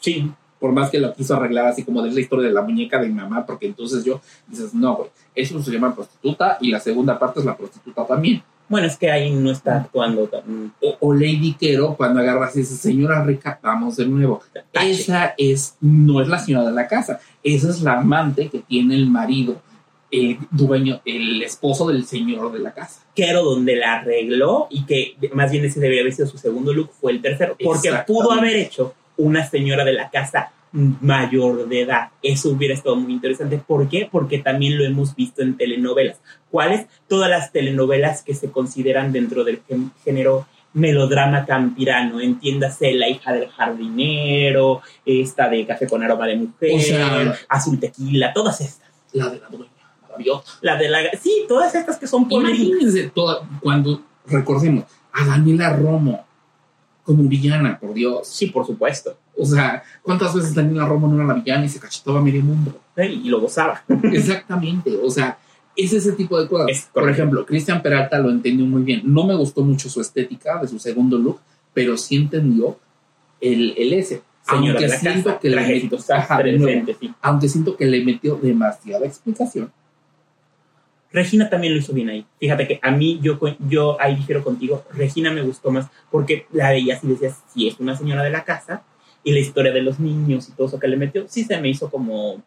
Sí, 0.00 0.30
Por 0.60 0.72
más 0.72 0.90
que 0.90 1.00
lo 1.00 1.12
quiso 1.14 1.34
arreglar 1.34 1.66
así 1.66 1.82
como 1.82 2.02
de 2.02 2.12
la 2.12 2.20
historia 2.20 2.46
de 2.48 2.54
la 2.54 2.62
muñeca 2.62 3.00
de 3.00 3.08
mi 3.08 3.14
mamá, 3.14 3.44
porque 3.46 3.66
entonces 3.66 4.04
yo 4.04 4.20
dices, 4.46 4.74
no, 4.74 4.96
güey, 4.96 5.10
eso 5.34 5.60
se 5.62 5.72
llama 5.72 5.94
prostituta 5.94 6.58
y 6.60 6.70
la 6.70 6.78
segunda 6.78 7.18
parte 7.18 7.40
es 7.40 7.46
la 7.46 7.56
prostituta 7.56 8.06
también. 8.06 8.42
bueno, 8.68 8.86
es 8.86 8.96
que 8.96 9.10
ahí 9.10 9.32
no 9.32 9.50
está 9.50 9.78
actuando 9.78 10.28
tan... 10.28 10.72
O, 10.80 10.96
o 11.00 11.14
Lady 11.14 11.56
Quero 11.58 11.96
cuando 11.96 12.20
agarras 12.20 12.54
y 12.54 12.60
dice, 12.60 12.76
señora 12.76 13.24
rica, 13.24 13.58
vamos 13.62 13.96
de 13.96 14.06
nuevo. 14.06 14.42
Tache. 14.70 14.90
Esa 14.90 15.34
es, 15.36 15.76
no 15.80 16.20
es 16.20 16.28
la 16.28 16.38
señora 16.38 16.66
de 16.66 16.72
la 16.72 16.86
casa, 16.86 17.18
esa 17.42 17.70
es 17.70 17.82
la 17.82 17.94
amante 17.98 18.48
que 18.48 18.60
tiene 18.60 18.94
el 18.94 19.06
marido, 19.06 19.60
el 20.10 20.38
dueño, 20.50 21.00
el 21.04 21.42
esposo 21.42 21.88
del 21.88 22.04
señor 22.04 22.52
de 22.52 22.58
la 22.58 22.72
casa. 22.72 23.00
Quero 23.14 23.42
donde 23.44 23.76
la 23.76 23.94
arregló 23.94 24.66
y 24.70 24.84
que 24.84 25.16
más 25.32 25.50
bien 25.50 25.64
ese 25.64 25.80
debería 25.80 26.02
haber 26.02 26.12
sido 26.12 26.28
su 26.28 26.38
segundo 26.38 26.72
look 26.72 26.90
fue 27.00 27.12
el 27.12 27.22
tercero, 27.22 27.56
porque 27.62 27.90
pudo 28.06 28.32
haber 28.32 28.56
hecho 28.56 28.94
una 29.20 29.48
señora 29.48 29.84
de 29.84 29.92
la 29.92 30.10
casa 30.10 30.52
mayor 30.72 31.68
de 31.68 31.80
edad. 31.82 32.08
Eso 32.22 32.50
hubiera 32.50 32.74
estado 32.74 32.94
muy 32.96 33.12
interesante. 33.12 33.58
¿Por 33.58 33.88
qué? 33.88 34.08
Porque 34.10 34.38
también 34.38 34.78
lo 34.78 34.84
hemos 34.84 35.14
visto 35.16 35.42
en 35.42 35.56
telenovelas. 35.56 36.18
¿Cuáles? 36.50 36.86
Todas 37.08 37.28
las 37.28 37.50
telenovelas 37.52 38.22
que 38.22 38.34
se 38.34 38.50
consideran 38.50 39.12
dentro 39.12 39.42
del 39.44 39.60
gén- 39.68 39.90
género 40.04 40.46
melodrama 40.72 41.44
campirano, 41.46 42.20
entiéndase 42.20 42.92
La 42.92 43.08
hija 43.08 43.32
del 43.32 43.48
jardinero, 43.48 44.80
esta 45.04 45.48
de 45.48 45.66
Café 45.66 45.88
con 45.88 46.02
aroma 46.04 46.26
de 46.26 46.36
mujer, 46.36 46.70
O 46.74 46.78
sea- 46.80 47.34
Azul 47.48 47.80
Tequila, 47.80 48.32
todas 48.32 48.60
estas. 48.60 48.88
La 49.12 49.28
de 49.28 49.40
la 49.40 49.48
dueña, 49.48 49.72
la 50.02 50.08
gaviota. 50.10 50.50
La 50.60 50.76
de 50.76 50.88
la... 50.88 50.98
Sí, 51.20 51.44
todas 51.48 51.74
estas 51.74 51.96
que 51.98 52.06
son. 52.06 52.26
Imagínense 52.30 53.10
toda, 53.12 53.40
cuando 53.60 54.02
recordemos 54.26 54.84
a 55.12 55.26
Daniela 55.26 55.74
Romo 55.74 56.24
como 57.10 57.28
villana, 57.28 57.78
por 57.78 57.92
Dios. 57.92 58.28
Sí, 58.28 58.46
por 58.46 58.64
supuesto. 58.64 59.16
O 59.36 59.44
sea, 59.44 59.82
¿cuántas 60.02 60.32
veces 60.34 60.54
Daniela 60.54 60.86
Romo 60.86 61.08
no 61.08 61.16
era 61.16 61.26
la 61.26 61.34
villana 61.34 61.64
y 61.64 61.68
se 61.68 61.80
cachetaba 61.80 62.20
a 62.20 62.22
medio 62.22 62.42
mundo? 62.42 62.78
Y 62.96 63.28
lo 63.28 63.40
gozaba. 63.40 63.82
Exactamente, 64.12 64.96
o 65.02 65.10
sea, 65.10 65.38
es 65.74 65.92
ese 65.92 66.12
tipo 66.12 66.40
de 66.40 66.46
cosas. 66.46 66.88
Por 66.92 67.08
ejemplo, 67.10 67.44
Cristian 67.44 67.82
Peralta 67.82 68.18
lo 68.18 68.30
entendió 68.30 68.64
muy 68.64 68.82
bien. 68.82 69.02
No 69.04 69.26
me 69.26 69.34
gustó 69.34 69.62
mucho 69.62 69.88
su 69.88 70.00
estética 70.00 70.60
de 70.60 70.68
su 70.68 70.78
segundo 70.78 71.18
look, 71.18 71.40
pero 71.74 71.96
sí 71.96 72.16
entendió 72.16 72.78
el, 73.40 73.74
el 73.76 73.92
ese. 73.94 74.22
Señora 74.42 74.78
siento 74.88 75.30
casa, 75.30 75.38
que 75.40 75.50
le 75.50 75.60
metió, 75.60 75.98
ajá, 76.14 76.40
aunque 77.22 77.48
siento 77.48 77.76
que 77.76 77.86
le 77.86 78.04
metió 78.04 78.36
demasiada 78.36 79.06
explicación. 79.06 79.72
Regina 81.12 81.50
también 81.50 81.72
lo 81.74 81.80
hizo 81.80 81.92
bien 81.92 82.08
ahí. 82.08 82.24
Fíjate 82.38 82.68
que 82.68 82.78
a 82.82 82.90
mí, 82.90 83.18
yo, 83.22 83.38
yo 83.68 84.00
ahí 84.00 84.14
difiero 84.14 84.44
contigo, 84.44 84.84
Regina 84.92 85.30
me 85.32 85.42
gustó 85.42 85.70
más 85.70 85.86
porque 86.10 86.46
la 86.52 86.70
veías 86.70 87.02
y 87.02 87.08
decías, 87.08 87.38
sí, 87.52 87.68
es 87.68 87.80
una 87.80 87.96
señora 87.96 88.22
de 88.22 88.30
la 88.30 88.44
casa 88.44 88.82
y 89.24 89.32
la 89.32 89.40
historia 89.40 89.72
de 89.72 89.82
los 89.82 89.98
niños 89.98 90.48
y 90.48 90.52
todo 90.52 90.68
eso 90.68 90.78
que 90.78 90.88
le 90.88 90.96
metió, 90.96 91.26
sí 91.28 91.44
se 91.44 91.60
me 91.60 91.68
hizo 91.68 91.90
como... 91.90 92.42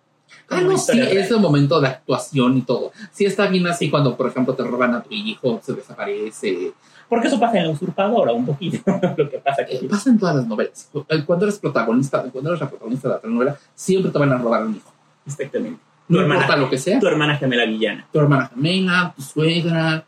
Ah, 0.49 0.56
como 0.58 0.62
no, 0.62 0.69
una 0.69 0.78
sí, 0.80 0.93
real. 0.93 1.17
ese 1.17 1.36
momento 1.36 1.80
de 1.80 1.89
actuación 1.89 2.58
y 2.58 2.62
todo. 2.62 2.91
Sí 3.12 3.26
está 3.26 3.47
bien 3.47 3.67
así 3.67 3.89
cuando, 3.89 4.15
por 4.15 4.28
ejemplo, 4.28 4.56
te 4.56 4.63
roban 4.63 4.95
a 4.95 5.04
tu 5.04 5.13
hijo, 5.13 5.60
se 5.63 5.73
desaparece. 5.73 6.71
Porque 7.08 7.28
eso 7.28 7.39
pasa 7.39 7.60
en 7.60 7.65
la 7.65 7.71
usurpadora 7.71 8.32
un 8.32 8.45
poquito. 8.45 8.80
lo 9.17 9.30
que 9.30 9.38
pasa 9.39 9.65
que... 9.65 9.76
Eh, 9.76 9.88
pasa 9.89 10.10
en 10.10 10.17
todas 10.17 10.38
las 10.38 10.47
novelas. 10.47 10.89
Eh, 11.10 11.23
Cuando 11.26 11.45
eres 11.45 11.60
protagonista, 11.60 12.23
cuando 12.32 12.49
eres 12.49 12.62
la 12.62 12.69
protagonista 12.69 13.10
de 13.10 13.13
la 13.13 13.19
telenovela, 13.19 13.58
siempre 13.76 14.12
te 14.12 14.17
van 14.17 14.32
a 14.32 14.38
robar 14.38 14.63
a 14.63 14.65
un 14.65 14.76
hijo. 14.78 14.91
Exactamente. 15.28 15.80
No 16.13 16.19
Tu 16.19 16.23
hermana- 16.23 16.41
importa 16.41 16.58
lo 16.58 16.69
que 16.69 16.78
sea. 16.78 16.99
Tu 16.99 17.08
hermana 17.08 17.38
gemela 17.38 17.65
villana. 17.65 18.08
Tu 18.12 18.19
hermana 18.19 18.47
gemela, 18.54 19.13
tu 19.15 19.21
suegra. 19.21 20.06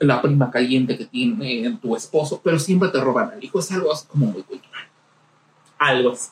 la 0.00 0.20
prima 0.20 0.50
caliente 0.50 0.98
que 0.98 1.06
tiene 1.06 1.78
tu 1.80 1.94
esposo, 1.94 2.40
pero 2.42 2.58
siempre 2.58 2.88
te 2.88 3.00
roban 3.00 3.30
al 3.30 3.44
hijo. 3.44 3.60
Es 3.60 3.70
algo 3.70 3.92
así 3.92 4.04
como 4.08 4.26
muy 4.26 4.42
cultural. 4.42 4.82
Algo 5.78 6.10
así. 6.10 6.30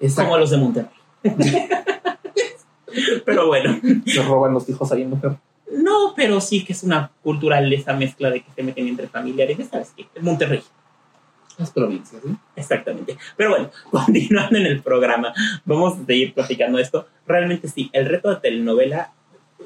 Exacto. 0.00 0.28
Como 0.30 0.38
los 0.40 0.50
de 0.50 0.56
Monterrey. 0.56 0.90
pero 3.24 3.46
bueno. 3.46 3.78
Se 4.06 4.22
roban 4.22 4.52
los 4.54 4.68
hijos 4.68 4.90
ahí 4.90 5.02
en 5.02 5.10
Monterrey. 5.10 5.38
No, 5.72 6.14
pero 6.16 6.40
sí 6.40 6.64
que 6.64 6.72
es 6.72 6.82
una 6.82 7.10
cultural 7.22 7.72
esa 7.72 7.92
mezcla 7.92 8.30
de 8.30 8.40
que 8.42 8.50
se 8.54 8.62
meten 8.64 8.88
entre 8.88 9.06
familiares. 9.08 9.58
Sabes 9.70 9.92
que 9.96 10.08
Monterrey. 10.20 10.62
Las 11.58 11.70
provincias, 11.70 12.22
¿sí? 12.22 12.36
Exactamente. 12.54 13.16
Pero 13.36 13.50
bueno, 13.50 13.70
continuando 13.90 14.58
en 14.58 14.66
el 14.66 14.82
programa, 14.82 15.32
vamos 15.64 15.98
a 15.98 16.04
seguir 16.04 16.34
platicando 16.34 16.78
esto. 16.78 17.06
Realmente 17.26 17.68
sí, 17.68 17.90
el 17.92 18.06
reto 18.06 18.28
de 18.28 18.36
telenovela, 18.36 19.12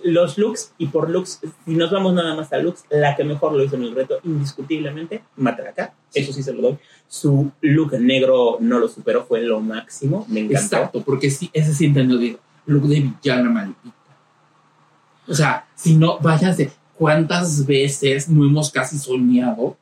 los 0.04 0.38
looks, 0.38 0.72
y 0.78 0.86
por 0.86 1.10
looks, 1.10 1.40
si 1.64 1.74
nos 1.74 1.90
vamos 1.90 2.14
nada 2.14 2.34
más 2.34 2.52
a 2.52 2.58
looks, 2.58 2.84
la 2.90 3.16
que 3.16 3.24
mejor 3.24 3.52
lo 3.52 3.64
hizo 3.64 3.76
en 3.76 3.82
el 3.82 3.94
reto, 3.94 4.20
indiscutiblemente, 4.22 5.22
Matraca. 5.36 5.94
Eso 6.14 6.32
sí 6.32 6.42
se 6.42 6.52
lo 6.52 6.62
doy. 6.62 6.78
Su 7.08 7.50
look 7.60 7.98
negro 7.98 8.58
no 8.60 8.78
lo 8.78 8.88
superó, 8.88 9.24
fue 9.24 9.42
lo 9.42 9.60
máximo. 9.60 10.24
Me 10.28 10.40
encantó. 10.40 10.76
Exacto, 10.76 11.02
porque 11.02 11.30
sí, 11.30 11.50
ese 11.52 11.74
sí 11.74 11.86
entendió, 11.86 12.38
look 12.66 12.82
de 12.84 13.00
villana 13.00 13.50
maldita. 13.50 13.94
O 15.26 15.34
sea, 15.34 15.66
si 15.74 15.96
no, 15.96 16.18
váyanse, 16.18 16.72
¿cuántas 16.96 17.66
veces 17.66 18.28
no 18.28 18.44
hemos 18.44 18.70
casi 18.70 18.98
soñado 18.98 19.76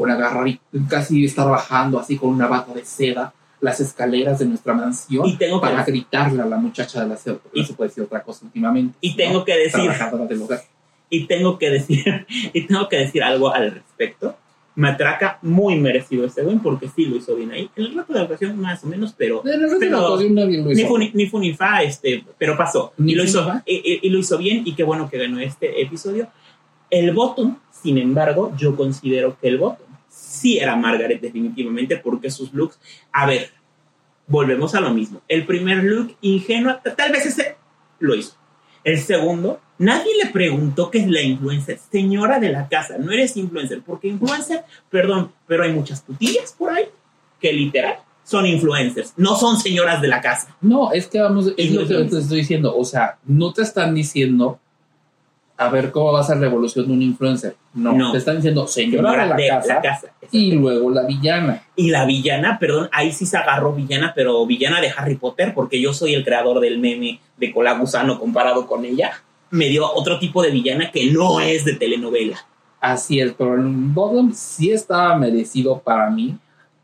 con 0.00 0.10
agarrar 0.10 0.48
y 0.48 0.58
casi 0.88 1.24
estar 1.24 1.48
bajando 1.48 1.98
así 1.98 2.16
con 2.16 2.30
una 2.30 2.46
bata 2.46 2.72
de 2.72 2.84
seda 2.84 3.32
las 3.60 3.78
escaleras 3.80 4.38
de 4.38 4.46
nuestra 4.46 4.72
mansión 4.72 5.26
Y 5.26 5.36
tengo 5.36 5.60
para 5.60 5.84
gritarle 5.84 6.40
a 6.40 6.46
la 6.46 6.56
muchacha 6.56 7.02
del 7.02 7.12
aseo, 7.12 7.38
porque 7.38 7.60
no 7.60 7.66
se 7.66 7.74
puede 7.74 7.88
decir 7.90 8.02
otra 8.04 8.22
cosa 8.22 8.46
últimamente. 8.46 8.96
Y 9.02 9.14
tengo 9.14 9.44
que 9.44 9.54
decir, 9.54 9.90
del 10.28 10.42
hogar. 10.42 10.62
y 11.10 11.26
tengo 11.26 11.58
que 11.58 11.68
decir, 11.70 12.26
y 12.54 12.66
tengo 12.66 12.88
que 12.88 12.96
decir 12.96 13.22
algo 13.22 13.52
al 13.52 13.70
respecto. 13.72 14.34
Matraca, 14.76 15.38
muy 15.42 15.78
merecido 15.78 16.24
ese 16.24 16.42
win, 16.42 16.60
porque 16.60 16.88
sí 16.88 17.04
lo 17.04 17.16
hizo 17.16 17.34
bien 17.36 17.50
ahí. 17.50 17.68
En 17.76 17.84
el 17.84 17.94
reto 17.94 18.14
de 18.14 18.20
actuación, 18.20 18.58
más 18.58 18.82
o 18.82 18.86
menos, 18.86 19.14
pero. 19.18 19.42
En 19.44 19.62
el 19.62 19.68
de 19.68 19.76
pero- 19.78 20.00
la 20.00 20.08
ocasión 20.08 20.34
nadie 20.34 20.56
lo 20.58 20.70
ni 20.70 20.80
hizo. 20.80 20.96
ni, 20.98 21.10
ni 21.12 21.26
fu 21.26 21.38
ni 21.38 21.52
fa, 21.52 21.82
este, 21.82 22.24
pero 22.38 22.56
pasó. 22.56 22.94
Ni 22.96 23.12
y, 23.12 23.14
lo 23.14 23.24
hizo, 23.24 23.46
y, 23.66 23.74
y- 23.74 23.98
y 24.06 24.08
lo 24.08 24.18
hizo 24.18 24.38
bien, 24.38 24.62
y 24.64 24.74
qué 24.74 24.84
bueno 24.84 25.10
que 25.10 25.18
ganó 25.18 25.38
este 25.40 25.82
episodio. 25.82 26.28
El 26.88 27.12
bottom, 27.12 27.58
sin 27.70 27.98
embargo, 27.98 28.52
yo 28.56 28.74
considero 28.74 29.36
que 29.38 29.48
el 29.48 29.58
bottom 29.58 29.86
sí 30.20 30.58
era 30.58 30.76
Margaret, 30.76 31.20
definitivamente, 31.20 31.96
porque 31.96 32.30
sus 32.30 32.52
looks. 32.52 32.78
A 33.12 33.26
ver, 33.26 33.50
volvemos 34.26 34.74
a 34.74 34.80
lo 34.80 34.92
mismo. 34.92 35.22
El 35.28 35.46
primer 35.46 35.82
look 35.82 36.16
ingenuo, 36.20 36.76
tal 36.96 37.12
vez 37.12 37.26
ese 37.26 37.56
lo 37.98 38.14
hizo. 38.14 38.34
El 38.84 38.98
segundo, 38.98 39.60
nadie 39.78 40.12
le 40.22 40.30
preguntó 40.30 40.90
qué 40.90 40.98
es 40.98 41.08
la 41.08 41.20
influencer. 41.22 41.78
Señora 41.90 42.38
de 42.38 42.50
la 42.50 42.68
casa, 42.68 42.96
no 42.98 43.12
eres 43.12 43.36
influencer, 43.36 43.82
porque 43.82 44.08
influencer, 44.08 44.64
perdón, 44.88 45.32
pero 45.46 45.64
hay 45.64 45.72
muchas 45.72 46.00
putillas 46.00 46.54
por 46.56 46.70
ahí 46.70 46.84
que 47.40 47.52
literal 47.52 47.98
son 48.22 48.46
influencers, 48.46 49.14
no 49.16 49.34
son 49.34 49.58
señoras 49.58 50.00
de 50.00 50.08
la 50.08 50.20
casa. 50.20 50.56
No, 50.60 50.92
es 50.92 51.08
que 51.08 51.20
vamos, 51.20 51.52
es 51.56 51.72
lo 51.72 51.86
que 51.86 52.04
te 52.04 52.18
estoy 52.18 52.38
diciendo. 52.38 52.76
O 52.76 52.84
sea, 52.84 53.18
no 53.24 53.52
te 53.52 53.62
están 53.62 53.94
diciendo 53.94 54.60
a 55.60 55.68
ver 55.68 55.90
cómo 55.90 56.12
va 56.12 56.20
a 56.20 56.24
ser 56.24 56.38
la 56.38 56.46
evolución 56.46 56.86
de 56.86 56.92
un 56.94 57.02
influencer. 57.02 57.54
No, 57.74 57.92
No. 57.92 58.12
te 58.12 58.18
están 58.18 58.36
diciendo 58.36 58.66
señora, 58.66 59.34
de 59.36 59.48
la 59.48 59.60
casa, 59.82 60.08
y 60.32 60.52
luego 60.52 60.90
la 60.90 61.02
villana. 61.02 61.62
Y 61.76 61.90
la 61.90 62.06
villana, 62.06 62.58
perdón, 62.58 62.88
ahí 62.92 63.12
sí 63.12 63.26
se 63.26 63.36
agarró 63.36 63.72
villana, 63.74 64.12
pero 64.14 64.46
villana 64.46 64.80
de 64.80 64.90
Harry 64.96 65.16
Potter, 65.16 65.52
porque 65.54 65.78
yo 65.78 65.92
soy 65.92 66.14
el 66.14 66.24
creador 66.24 66.60
del 66.60 66.78
meme 66.78 67.20
de 67.36 67.52
Cola 67.52 67.74
Gusano 67.74 68.18
comparado 68.18 68.66
con 68.66 68.86
ella. 68.86 69.12
Me 69.50 69.66
dio 69.68 69.86
otro 69.92 70.18
tipo 70.18 70.42
de 70.42 70.50
villana 70.50 70.90
que 70.90 71.10
no 71.12 71.40
es 71.40 71.66
de 71.66 71.74
telenovela. 71.74 72.38
Así 72.80 73.20
es, 73.20 73.34
pero 73.36 73.56
el 73.56 73.66
bottom 73.66 74.32
sí 74.32 74.72
estaba 74.72 75.14
merecido 75.16 75.78
para 75.80 76.08
mí. 76.08 76.38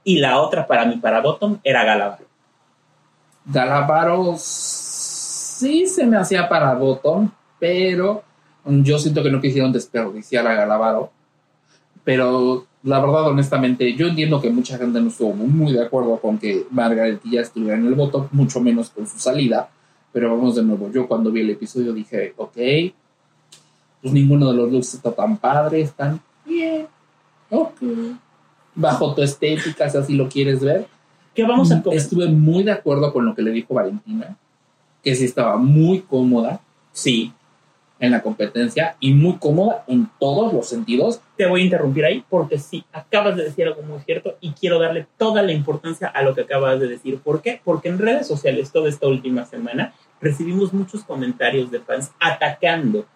Y 0.04 0.18
la 0.18 0.38
otra 0.40 0.66
para 0.66 0.84
mí, 0.84 0.96
para 0.98 1.20
Bottom, 1.22 1.58
era 1.64 1.82
Galabar. 1.82 2.18
Galavaro 3.46 4.34
sí 4.38 5.86
se 5.86 6.04
me 6.06 6.16
hacía 6.16 6.48
para 6.48 6.74
bottom, 6.74 7.30
pero 7.58 8.22
yo 8.66 8.98
siento 8.98 9.22
que 9.22 9.30
no 9.30 9.40
quisieron 9.40 9.72
desperdiciar 9.72 10.46
a 10.46 10.54
Galavaro. 10.54 11.10
Pero 12.04 12.66
la 12.82 13.00
verdad, 13.00 13.28
honestamente, 13.28 13.94
yo 13.94 14.06
entiendo 14.06 14.40
que 14.40 14.50
mucha 14.50 14.78
gente 14.78 15.00
no 15.00 15.08
estuvo 15.08 15.32
muy 15.32 15.72
de 15.72 15.84
acuerdo 15.84 16.18
con 16.20 16.38
que 16.38 16.66
Margaretilla 16.70 17.40
estuviera 17.40 17.76
en 17.76 17.86
el 17.86 17.94
bottom, 17.94 18.28
mucho 18.30 18.60
menos 18.60 18.90
con 18.90 19.06
su 19.06 19.18
salida. 19.18 19.68
Pero 20.12 20.36
vamos 20.36 20.54
de 20.54 20.62
nuevo, 20.62 20.90
yo 20.90 21.06
cuando 21.06 21.30
vi 21.30 21.40
el 21.40 21.50
episodio 21.50 21.92
dije, 21.92 22.32
ok, 22.36 22.56
pues 24.00 24.14
ninguno 24.14 24.50
de 24.50 24.56
los 24.56 24.72
looks 24.72 24.94
está 24.94 25.12
tan 25.12 25.36
padre, 25.36 25.82
están 25.82 26.20
bien, 26.44 26.86
ok, 27.50 27.82
bajo 28.74 29.14
tu 29.14 29.22
estética, 29.22 29.90
si 29.90 29.98
así 29.98 30.14
lo 30.14 30.28
quieres 30.28 30.60
ver. 30.60 30.86
¿Qué 31.34 31.44
vamos 31.44 31.70
a 31.70 31.82
comer? 31.82 31.98
Estuve 31.98 32.28
muy 32.28 32.62
de 32.62 32.72
acuerdo 32.72 33.12
con 33.12 33.26
lo 33.26 33.34
que 33.34 33.42
le 33.42 33.50
dijo 33.50 33.74
Valentina, 33.74 34.36
que 35.02 35.14
sí 35.14 35.24
estaba 35.24 35.58
muy 35.58 36.00
cómoda. 36.00 36.60
Sí. 36.92 37.32
En 37.98 38.10
la 38.10 38.22
competencia 38.22 38.96
y 39.00 39.14
muy 39.14 39.36
cómoda 39.38 39.84
en 39.86 40.08
todos 40.20 40.52
los 40.52 40.68
sentidos. 40.68 41.20
Te 41.36 41.46
voy 41.46 41.62
a 41.62 41.64
interrumpir 41.64 42.04
ahí 42.04 42.24
porque 42.28 42.58
sí, 42.58 42.84
acabas 42.92 43.36
de 43.36 43.44
decir 43.44 43.66
algo 43.66 43.82
muy 43.82 44.00
cierto 44.00 44.36
y 44.40 44.52
quiero 44.52 44.78
darle 44.78 45.06
toda 45.16 45.42
la 45.42 45.52
importancia 45.52 46.08
a 46.08 46.22
lo 46.22 46.34
que 46.34 46.42
acabas 46.42 46.78
de 46.78 46.88
decir. 46.88 47.18
¿Por 47.18 47.40
qué? 47.40 47.60
Porque 47.64 47.88
en 47.88 47.98
redes 47.98 48.26
sociales 48.26 48.70
toda 48.70 48.88
esta 48.88 49.06
última 49.06 49.46
semana 49.46 49.94
recibimos 50.20 50.72
muchos 50.72 51.04
comentarios 51.04 51.70
de 51.70 51.80
fans 51.80 52.12
atacando 52.20 53.06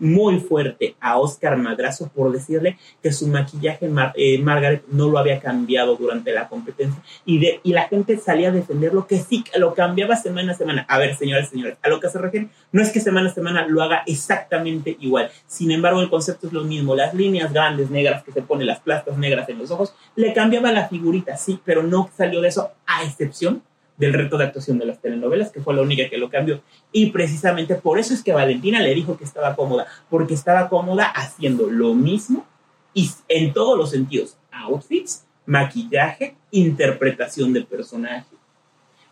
muy 0.00 0.40
fuerte 0.40 0.96
a 1.00 1.18
Oscar 1.18 1.56
Madrazo 1.56 2.08
por 2.08 2.32
decirle 2.32 2.78
que 3.02 3.12
su 3.12 3.28
maquillaje 3.28 3.88
eh, 4.16 4.38
Margaret 4.38 4.82
no 4.88 5.08
lo 5.08 5.18
había 5.18 5.38
cambiado 5.38 5.96
durante 5.96 6.32
la 6.32 6.48
competencia 6.48 7.00
y, 7.24 7.38
de, 7.38 7.60
y 7.62 7.72
la 7.72 7.86
gente 7.88 8.18
salía 8.18 8.48
a 8.48 8.52
defenderlo 8.52 9.06
que 9.06 9.18
sí, 9.18 9.44
lo 9.56 9.74
cambiaba 9.74 10.16
semana 10.16 10.52
a 10.52 10.56
semana. 10.56 10.86
A 10.88 10.98
ver, 10.98 11.16
señores, 11.16 11.50
señores, 11.50 11.78
a 11.82 11.88
lo 11.88 12.00
que 12.00 12.08
se 12.08 12.18
refiere 12.18 12.48
no 12.72 12.82
es 12.82 12.90
que 12.90 13.00
semana 13.00 13.30
a 13.30 13.34
semana 13.34 13.66
lo 13.66 13.82
haga 13.82 14.02
exactamente 14.06 14.96
igual. 15.00 15.30
Sin 15.46 15.70
embargo, 15.70 16.00
el 16.00 16.10
concepto 16.10 16.46
es 16.46 16.52
lo 16.52 16.64
mismo. 16.64 16.94
Las 16.94 17.14
líneas 17.14 17.52
grandes 17.52 17.90
negras 17.90 18.24
que 18.24 18.32
se 18.32 18.42
pone, 18.42 18.64
las 18.64 18.80
plastas 18.80 19.18
negras 19.18 19.48
en 19.48 19.58
los 19.58 19.70
ojos, 19.70 19.94
le 20.16 20.32
cambiaba 20.32 20.72
la 20.72 20.88
figurita, 20.88 21.36
sí, 21.36 21.60
pero 21.64 21.82
no 21.82 22.10
salió 22.16 22.40
de 22.40 22.48
eso 22.48 22.72
a 22.86 23.04
excepción 23.04 23.62
del 24.00 24.14
reto 24.14 24.38
de 24.38 24.44
actuación 24.44 24.78
de 24.78 24.86
las 24.86 25.00
telenovelas, 25.00 25.52
que 25.52 25.60
fue 25.60 25.74
la 25.74 25.82
única 25.82 26.08
que 26.08 26.16
lo 26.16 26.30
cambió. 26.30 26.62
Y 26.90 27.10
precisamente 27.10 27.74
por 27.74 27.98
eso 27.98 28.14
es 28.14 28.24
que 28.24 28.32
Valentina 28.32 28.80
le 28.80 28.94
dijo 28.94 29.16
que 29.18 29.24
estaba 29.24 29.54
cómoda, 29.54 29.86
porque 30.08 30.34
estaba 30.34 30.70
cómoda 30.70 31.04
haciendo 31.04 31.70
lo 31.70 31.94
mismo 31.94 32.46
y 32.94 33.10
en 33.28 33.52
todos 33.52 33.78
los 33.78 33.90
sentidos, 33.90 34.38
outfits, 34.50 35.26
maquillaje, 35.44 36.34
interpretación 36.50 37.52
de 37.52 37.62
personaje. 37.62 38.26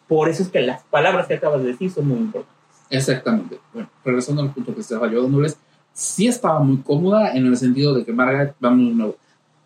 Por 0.08 0.30
eso 0.30 0.42
es 0.42 0.48
que 0.48 0.62
las 0.62 0.82
palabras 0.84 1.26
que 1.26 1.34
acabas 1.34 1.62
de 1.62 1.68
decir 1.68 1.90
son 1.90 2.08
muy 2.08 2.18
importantes. 2.18 2.56
Exactamente. 2.88 3.60
Bueno, 3.74 3.90
regresando 4.02 4.40
al 4.40 4.52
punto 4.52 4.74
que 4.74 4.80
estaba 4.80 5.10
yo 5.10 5.22
dándoles, 5.22 5.58
sí 5.92 6.26
estaba 6.26 6.60
muy 6.60 6.78
cómoda 6.78 7.32
en 7.34 7.46
el 7.46 7.58
sentido 7.58 7.92
de 7.92 8.06
que 8.06 8.12
Margaret, 8.12 8.54
vamos 8.58 8.88
de 8.88 8.94
nuevo. 8.94 9.16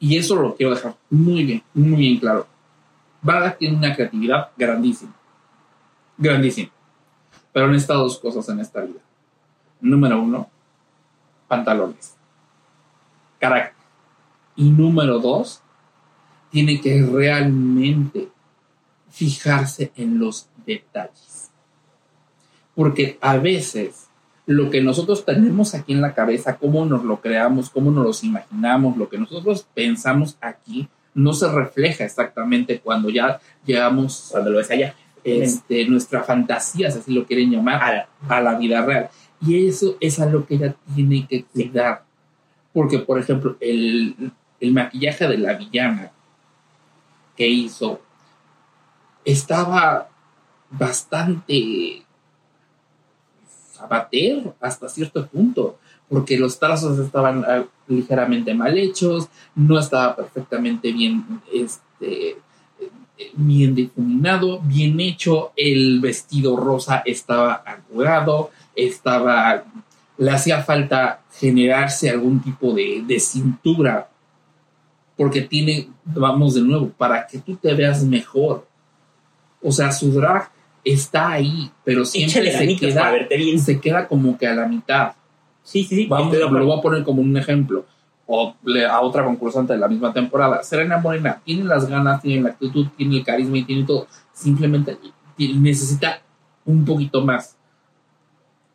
Y 0.01 0.19
eso 0.19 0.35
lo 0.35 0.57
quiero 0.57 0.75
dejar 0.75 0.97
muy 1.09 1.45
bien, 1.45 1.63
muy 1.73 1.97
bien 1.97 2.19
claro. 2.19 2.49
Margaret 3.23 3.59
tiene 3.59 3.77
una 3.77 3.95
creatividad 3.95 4.51
grandísima. 4.57 5.15
Grandísima. 6.19 6.71
Pero 7.53 7.69
necesita 7.69 7.95
dos 7.95 8.19
cosas 8.19 8.49
en 8.49 8.61
esta 8.61 8.81
vida. 8.81 9.01
Número 9.81 10.21
uno, 10.21 10.51
pantalones. 11.49 12.17
Carácter. 13.39 13.75
Y 14.57 14.71
número 14.71 15.19
dos, 15.19 15.63
tiene 16.51 16.81
que 16.81 17.03
realmente 17.03 18.29
fijarse 19.09 19.93
en 19.97 20.19
los 20.19 20.49
detalles. 20.67 21.51
Porque 22.75 23.19
a 23.21 23.37
veces 23.39 24.09
lo 24.47 24.71
que 24.71 24.83
nosotros 24.83 25.25
tenemos 25.25 25.75
aquí 25.75 25.93
en 25.93 26.01
la 26.01 26.15
cabeza, 26.15 26.57
cómo 26.57 26.85
nos 26.85 27.05
lo 27.05 27.21
creamos, 27.21 27.71
cómo 27.71 27.91
nos 27.91 28.05
los 28.05 28.25
imaginamos, 28.25 28.97
lo 28.97 29.09
que 29.09 29.19
nosotros 29.19 29.67
pensamos 29.75 30.37
aquí, 30.41 30.89
no 31.15 31.33
se 31.33 31.51
refleja 31.51 32.05
exactamente 32.05 32.81
cuando 32.81 33.11
ya 33.11 33.41
llegamos 33.65 34.29
Cuando 34.33 34.51
lo 34.51 34.59
ves 34.59 34.71
allá. 34.71 34.95
este, 35.25 35.87
nuestra 35.87 36.23
fantasía, 36.25 36.91
si 36.91 36.99
así 36.99 37.13
lo 37.13 37.25
quieren 37.27 37.51
llamar, 37.51 37.81
A 37.83 37.93
la- 37.95 38.09
a 38.29 38.41
la 38.41 38.55
vida 38.59 38.85
real. 38.85 39.09
Y 39.41 39.67
eso 39.69 39.97
es 40.01 40.19
a 40.21 40.27
lo 40.27 40.47
que 40.47 40.55
ella 40.57 40.75
tiene 40.95 41.27
que 41.29 41.45
cuidar. 41.45 42.05
Porque, 42.73 42.99
por 43.01 43.19
ejemplo, 43.19 43.57
el, 43.61 44.33
el 44.61 44.73
maquillaje 44.73 45.29
de 45.29 45.39
la 45.39 45.55
villana 45.55 46.11
que 47.37 47.47
hizo 47.49 48.01
estaba 49.25 50.09
bastante 50.71 52.03
abater 53.79 54.53
hasta 54.61 54.89
cierto 54.89 55.27
punto, 55.27 55.79
porque 56.13 56.37
los 56.37 56.59
trazos 56.59 56.99
estaban 56.99 57.43
ah, 57.47 57.65
ligeramente 57.89 58.53
mal 58.53 58.77
hechos, 58.77 59.29
no 59.55 59.79
estaba 59.79 60.15
perfectamente 60.15 60.93
bien 60.93 61.25
este, 61.51 62.37
bien 63.35 63.75
difuminado, 63.75 64.61
bien 64.61 65.01
hecho, 65.01 65.53
el 65.57 66.01
vestido 66.01 66.55
rosa 66.57 67.03
estaba 67.07 67.55
arrugado, 67.55 68.51
estaba 68.77 69.65
le 70.19 70.31
hacía 70.31 70.63
falta 70.63 71.23
generarse 71.33 72.11
algún 72.11 72.43
tipo 72.43 72.75
de, 72.75 73.03
de 73.07 73.19
cintura, 73.19 74.11
porque 75.17 75.41
tiene, 75.41 75.89
vamos 76.05 76.55
de 76.55 76.61
nuevo, 76.61 76.91
para 76.91 77.27
que 77.27 77.39
tú 77.39 77.57
te 77.57 77.73
veas 77.73 78.05
mejor. 78.05 78.67
O 79.63 79.73
sea, 79.73 79.91
su 79.91 80.13
drag 80.13 80.51
está 80.85 81.33
ahí, 81.33 81.71
pero 81.85 82.05
siempre 82.05 82.53
se 82.53 82.77
queda, 82.77 83.13
bien. 83.31 83.59
se 83.59 83.81
queda 83.81 84.07
como 84.07 84.37
que 84.37 84.47
a 84.47 84.55
la 84.55 84.67
mitad. 84.67 85.15
Sí, 85.63 85.85
sí, 85.85 85.97
sí. 85.97 86.07
Vamos, 86.07 86.35
lo 86.37 86.67
voy 86.67 86.79
a 86.79 86.83
poner 86.83 87.03
como 87.05 87.23
un 87.23 87.37
ejemplo. 87.37 87.85
O 88.27 88.55
le- 88.65 88.87
a 88.87 89.01
otra 89.01 89.25
concursante 89.25 89.73
de 89.75 89.79
la 89.79 89.89
misma 89.89 90.13
temporada. 90.13 90.63
Serena 90.63 90.99
Morena 90.99 91.41
tiene 91.45 91.65
las 91.65 91.89
ganas, 91.89 92.23
tiene 92.23 92.43
la 92.43 92.51
actitud, 92.51 92.87
tiene 92.97 93.19
el 93.19 93.25
carisma 93.25 93.59
y 93.59 93.65
tiene 93.65 93.85
todo. 93.85 94.07
Simplemente 94.33 94.97
necesita 95.39 96.21
un 96.65 96.85
poquito 96.85 97.25
más. 97.25 97.57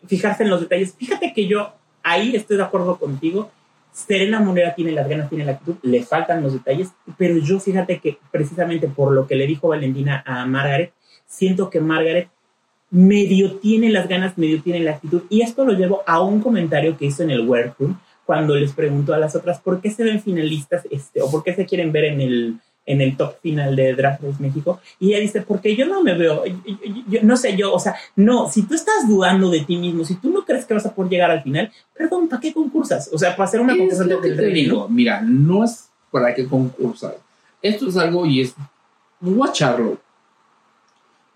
fijarse 0.05 0.43
en 0.43 0.49
los 0.49 0.61
detalles. 0.61 0.93
Fíjate 0.97 1.33
que 1.33 1.47
yo 1.47 1.73
ahí 2.03 2.35
estoy 2.35 2.57
de 2.57 2.63
acuerdo 2.63 2.97
contigo. 2.97 3.51
Serena 3.91 4.39
Monera 4.39 4.75
tiene 4.75 4.91
las 4.91 5.09
ganas, 5.09 5.27
tiene 5.27 5.43
la 5.43 5.53
actitud, 5.53 5.75
le 5.81 6.03
faltan 6.03 6.43
los 6.43 6.53
detalles, 6.53 6.89
pero 7.17 7.37
yo 7.39 7.59
fíjate 7.59 7.99
que 7.99 8.19
precisamente 8.31 8.87
por 8.87 9.11
lo 9.11 9.25
que 9.27 9.35
le 9.35 9.47
dijo 9.47 9.69
Valentina 9.69 10.23
a 10.25 10.45
Margaret, 10.45 10.93
siento 11.25 11.69
que 11.71 11.81
Margaret 11.81 12.29
medio 12.89 13.55
tiene 13.57 13.89
las 13.89 14.07
ganas, 14.07 14.37
medio 14.37 14.61
tiene 14.61 14.79
la 14.79 14.91
actitud, 14.91 15.23
y 15.29 15.41
esto 15.41 15.65
lo 15.65 15.73
llevo 15.73 16.01
a 16.07 16.21
un 16.21 16.41
comentario 16.41 16.97
que 16.97 17.05
hizo 17.05 17.23
en 17.23 17.31
el 17.31 17.47
workroom 17.47 17.97
cuando 18.25 18.55
les 18.55 18.71
preguntó 18.73 19.13
a 19.13 19.17
las 19.19 19.35
otras 19.35 19.59
por 19.59 19.79
qué 19.81 19.89
se 19.91 20.03
ven 20.03 20.21
finalistas 20.21 20.83
este, 20.91 21.21
o 21.21 21.29
por 21.31 21.43
qué 21.43 21.53
se 21.55 21.65
quieren 21.65 21.91
ver 21.93 22.05
en 22.05 22.21
el, 22.21 22.55
en 22.85 23.01
el 23.01 23.15
top 23.17 23.35
final 23.41 23.75
de 23.75 23.93
Drag 23.93 24.21
Race 24.21 24.35
México. 24.41 24.79
Y 24.99 25.09
ella 25.09 25.19
dice, 25.19 25.41
porque 25.41 25.75
yo 25.75 25.85
no 25.85 26.01
me 26.03 26.13
veo, 26.13 26.45
yo, 26.45 26.53
yo- 26.65 27.03
yo- 27.09 27.19
no 27.23 27.35
sé, 27.37 27.55
yo, 27.57 27.73
o 27.73 27.79
sea, 27.79 27.95
no, 28.17 28.49
si 28.49 28.63
tú 28.63 28.73
estás 28.75 29.07
dudando 29.07 29.49
de 29.49 29.61
ti 29.61 29.77
mismo, 29.77 30.03
si 30.05 30.15
tú 30.15 30.29
no 30.29 30.43
crees 30.45 30.65
que 30.65 30.73
vas 30.73 30.85
a 30.85 30.93
poder 30.93 31.11
llegar 31.11 31.31
al 31.31 31.43
final, 31.43 31.71
perdón, 31.93 32.27
¿para 32.29 32.41
qué 32.41 32.53
concursas? 32.53 33.09
O 33.13 33.17
sea, 33.17 33.35
para 33.35 33.49
ser 33.49 33.59
una 33.61 33.73
concursante 33.79 34.13
del 34.29 34.37
te 34.37 34.41
digo, 34.69 34.87
mira, 34.89 35.21
no 35.21 35.63
es 35.63 35.89
para 36.11 36.33
que 36.33 36.45
concursas. 36.47 37.15
Esto 37.61 37.87
es 37.89 37.97
algo 37.97 38.25
y 38.25 38.41
es. 38.41 38.55
Voy 39.19 39.35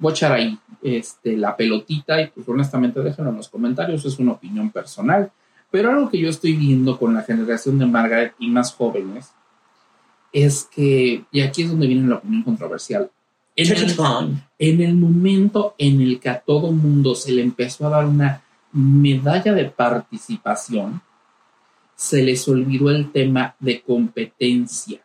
Voy 0.02 0.12
a 0.12 0.14
echar 0.14 0.34
ahí 0.34 0.60
este, 0.82 1.38
la 1.38 1.56
pelotita 1.56 2.22
y 2.22 2.28
pues 2.28 2.46
honestamente 2.50 3.00
déjenlo 3.00 3.32
en 3.32 3.38
los 3.38 3.48
comentarios, 3.48 4.04
es 4.04 4.20
una 4.20 4.34
opinión 4.34 4.70
personal. 4.70 5.32
Pero 5.70 5.90
algo 5.90 6.10
que 6.10 6.20
yo 6.20 6.30
estoy 6.30 6.54
viendo 6.54 7.00
con 7.00 7.14
la 7.14 7.22
generación 7.22 7.80
de 7.80 7.86
Margaret 7.86 8.34
y 8.40 8.50
más 8.50 8.74
jóvenes 8.74 9.32
es 10.34 10.68
que, 10.70 11.24
y 11.32 11.42
aquí 11.42 11.64
es 11.64 11.70
donde 11.70 11.88
viene 11.88 12.10
la 12.10 12.16
opinión 12.16 12.44
controversial, 12.44 13.10
en 13.56 13.72
el, 13.72 13.96
en 14.60 14.82
el 14.82 14.96
momento 14.96 15.76
en 15.78 16.02
el 16.02 16.20
que 16.20 16.30
a 16.30 16.40
todo 16.40 16.72
mundo 16.72 17.16
se 17.16 17.32
le 17.32 17.42
empezó 17.42 17.88
a 17.88 17.90
dar 17.90 18.06
una 18.06 18.42
medalla 18.74 19.54
de 19.54 19.66
participación, 19.66 21.02
se 21.96 22.24
les 22.24 22.48
olvidó 22.48 22.90
el 22.90 23.12
tema 23.12 23.56
de 23.60 23.82
competencia. 23.82 25.02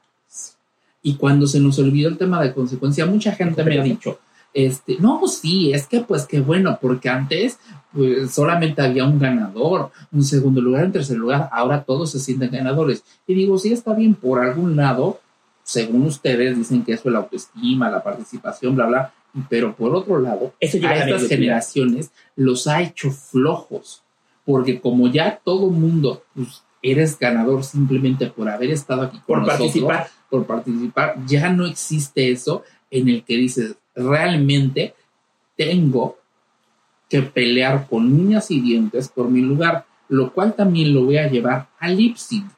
Y 1.02 1.14
cuando 1.16 1.46
se 1.46 1.61
nos 1.61 1.78
olvidó 1.78 2.09
el 2.09 2.18
tema 2.18 2.42
de 2.42 2.52
consecuencia, 2.54 3.06
mucha 3.06 3.32
gente 3.32 3.62
me 3.62 3.78
ha 3.78 3.82
dicho, 3.82 4.18
este, 4.57 4.97
no, 5.01 5.21
sí, 5.29 5.71
es 5.75 5.87
que 5.87 6.01
pues 6.01 6.25
qué 6.25 6.40
bueno, 6.40 6.79
porque 6.81 7.11
antes 7.11 7.59
pues, 7.92 8.33
solamente 8.33 8.81
había 8.81 9.05
un 9.05 9.19
ganador, 9.19 9.90
un 10.11 10.25
segundo 10.25 10.62
lugar, 10.62 10.87
un 10.87 10.92
tercer 10.92 11.19
lugar, 11.19 11.51
ahora 11.53 11.85
todos 11.85 12.11
se 12.11 12.19
sienten 12.19 12.51
ganadores. 12.53 13.05
Y 13.27 13.35
digo, 13.35 13.59
sí, 13.59 13.71
está 13.71 13.92
bien, 13.92 14.14
por 14.14 14.40
algún 14.40 14.75
lado, 14.75 15.21
según 15.62 16.07
ustedes 16.07 16.57
dicen 16.57 16.85
que 16.85 16.95
eso 16.95 17.11
es 17.11 17.12
la 17.12 17.19
autoestima, 17.19 17.90
la 17.90 18.03
participación, 18.03 18.75
bla, 18.75 18.87
bla, 18.87 19.12
pero 19.51 19.77
por 19.77 19.95
otro 19.95 20.19
lado, 20.21 20.55
Eso 20.59 20.79
a 20.87 20.95
estas 20.95 21.29
generaciones 21.29 22.11
los 22.35 22.66
ha 22.66 22.81
hecho 22.81 23.11
flojos, 23.11 24.05
porque 24.47 24.81
como 24.81 25.09
ya 25.09 25.38
todo 25.45 25.69
mundo, 25.69 26.23
pues 26.35 26.62
eres 26.81 27.19
ganador 27.19 27.62
simplemente 27.62 28.29
por 28.29 28.49
haber 28.49 28.71
estado 28.71 29.03
aquí 29.03 29.19
con 29.19 29.27
Por 29.27 29.38
nosotros, 29.40 29.59
participar. 29.59 30.09
por 30.31 30.47
participar, 30.47 31.16
ya 31.27 31.51
no 31.51 31.66
existe 31.66 32.31
eso 32.31 32.62
en 32.90 33.11
el 33.11 33.23
que 33.23 33.37
dices, 33.37 33.77
realmente 33.96 34.94
tengo 35.56 36.18
que 37.09 37.22
pelear 37.22 37.87
con 37.88 38.12
uñas 38.12 38.50
y 38.50 38.61
dientes 38.61 39.09
por 39.09 39.30
mi 39.30 39.40
lugar, 39.40 39.85
lo 40.09 40.32
cual 40.32 40.54
también 40.54 40.94
lo 40.94 41.04
voy 41.04 41.18
a 41.18 41.28
llevar 41.28 41.68
al 41.78 41.96
sync. 42.16 42.50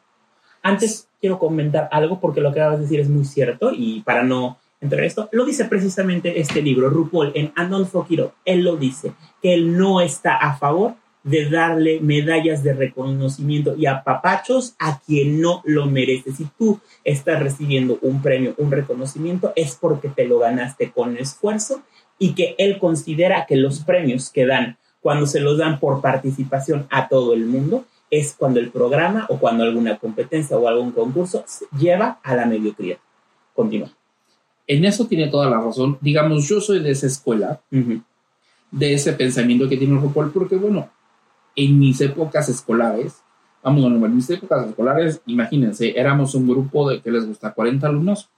Antes 0.63 1.09
quiero 1.21 1.39
comentar 1.39 1.89
algo 1.93 2.21
porque 2.21 2.41
lo 2.41 2.53
que 2.53 2.61
acabas 2.61 2.79
de 2.79 2.85
decir 2.85 3.01
es 3.01 3.09
muy 3.09 3.25
cierto 3.25 3.71
y 3.73 4.01
para 4.01 4.23
no 4.23 4.59
entrar 4.81 5.01
en 5.01 5.07
esto, 5.07 5.29
lo 5.33 5.45
dice 5.45 5.65
precisamente 5.65 6.41
este 6.41 6.63
libro, 6.63 6.89
RuPaul, 6.89 7.33
en 7.35 7.53
And 7.57 7.71
Don't 7.71 7.89
Fuck 7.89 8.11
It 8.11 8.21
Up. 8.21 8.33
Él 8.45 8.63
lo 8.63 8.77
dice, 8.77 9.13
que 9.43 9.55
él 9.55 9.77
no 9.77 10.01
está 10.01 10.37
a 10.37 10.57
favor 10.57 10.95
de 11.29 11.51
darle 11.51 12.01
medallas 12.01 12.63
de 12.63 12.73
reconocimiento 12.73 13.77
y 13.77 13.85
apapachos 13.85 14.75
a 14.79 14.99
quien 15.01 15.43
no 15.43 15.61
lo 15.65 15.85
merece. 15.85 16.33
Si 16.33 16.49
tú 16.59 16.81
estás 17.05 17.43
recibiendo 17.43 17.99
un 18.01 18.23
premio, 18.23 18.55
un 18.57 18.71
reconocimiento, 18.71 19.53
es 19.55 19.77
porque 19.79 20.09
te 20.09 20.27
lo 20.27 20.39
ganaste 20.39 20.91
con 20.91 21.19
esfuerzo 21.19 21.83
y 22.19 22.35
que 22.35 22.55
él 22.57 22.79
considera 22.79 23.45
que 23.47 23.57
los 23.57 23.81
premios 23.81 24.31
que 24.31 24.47
dan 24.47 24.79
cuando 25.03 25.27
se 25.27 25.41
los 25.41 25.59
dan 25.59 25.79
por 25.79 26.01
participación 26.01 26.87
a 26.91 27.09
todo 27.09 27.35
el 27.35 27.45
mundo 27.45 27.85
es 28.11 28.35
cuando 28.37 28.59
el 28.59 28.71
programa 28.71 29.27
o 29.29 29.39
cuando 29.39 29.65
alguna 29.65 29.99
competencia 29.99 30.57
o 30.57 30.67
algún 30.67 30.93
concurso 30.93 31.45
lleva 31.79 32.21
a 32.23 32.35
la 32.35 32.47
mediocridad. 32.47 32.97
Continúa. 33.55 33.91
En 34.67 34.87
eso 34.87 35.07
tiene 35.07 35.29
toda 35.29 35.51
la 35.51 35.61
razón. 35.61 35.99
Digamos, 36.01 36.49
yo 36.49 36.63
soy 36.63 36.81
de 36.81 36.91
esa 36.91 37.07
escuela, 37.07 37.61
de 37.71 38.95
ese 38.95 39.13
pensamiento 39.13 39.69
que 39.69 39.77
tiene 39.77 40.01
RuPaul, 40.01 40.31
porque 40.33 40.57
bueno, 40.57 40.89
en 41.59 41.79
mis 41.79 42.01
épocas 42.01 42.49
escolares, 42.49 43.21
vamos, 43.63 43.85
en 43.85 44.15
mis 44.15 44.31
épocas 44.31 44.69
escolares, 44.69 45.21
imagínense, 45.27 45.99
éramos 45.99 46.35
un 46.37 46.49
grupo 46.49 46.89
de 46.89 47.01
que 47.01 47.11
les 47.11 47.27
gusta 47.27 47.53
40 47.53 47.87
alumnos 47.87 48.29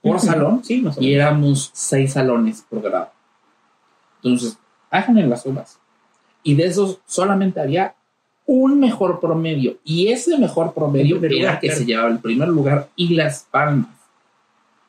por 0.00 0.18
salón 0.18 0.64
Sí, 0.64 0.80
más 0.80 0.96
o 0.96 1.02
y 1.02 1.12
éramos 1.12 1.70
seis 1.74 2.14
salones 2.14 2.64
por 2.68 2.80
grado. 2.80 3.10
Entonces, 4.22 4.58
háganle 4.90 5.26
las 5.26 5.42
sumas. 5.42 5.78
Y 6.42 6.54
de 6.54 6.66
esos 6.66 7.00
solamente 7.04 7.60
había 7.60 7.94
un 8.46 8.80
mejor 8.80 9.20
promedio. 9.20 9.76
Y 9.84 10.08
ese 10.08 10.38
mejor 10.38 10.72
promedio 10.72 11.18
era 11.18 11.28
lugar, 11.28 11.60
que 11.60 11.66
claro. 11.66 11.80
se 11.80 11.86
llevaba 11.86 12.08
el 12.08 12.18
primer 12.18 12.48
lugar 12.48 12.88
y 12.96 13.14
las 13.14 13.46
palmas. 13.50 13.90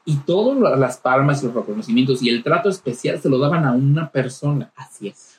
Y 0.05 0.15
todas 0.17 0.79
las 0.79 0.97
palmas 0.97 1.43
y 1.43 1.47
los 1.47 1.55
reconocimientos 1.55 2.23
y 2.23 2.29
el 2.29 2.41
trato 2.41 2.69
especial 2.69 3.19
se 3.19 3.29
lo 3.29 3.37
daban 3.37 3.65
a 3.65 3.73
una 3.73 4.09
persona. 4.09 4.71
Así 4.75 5.09
es. 5.09 5.38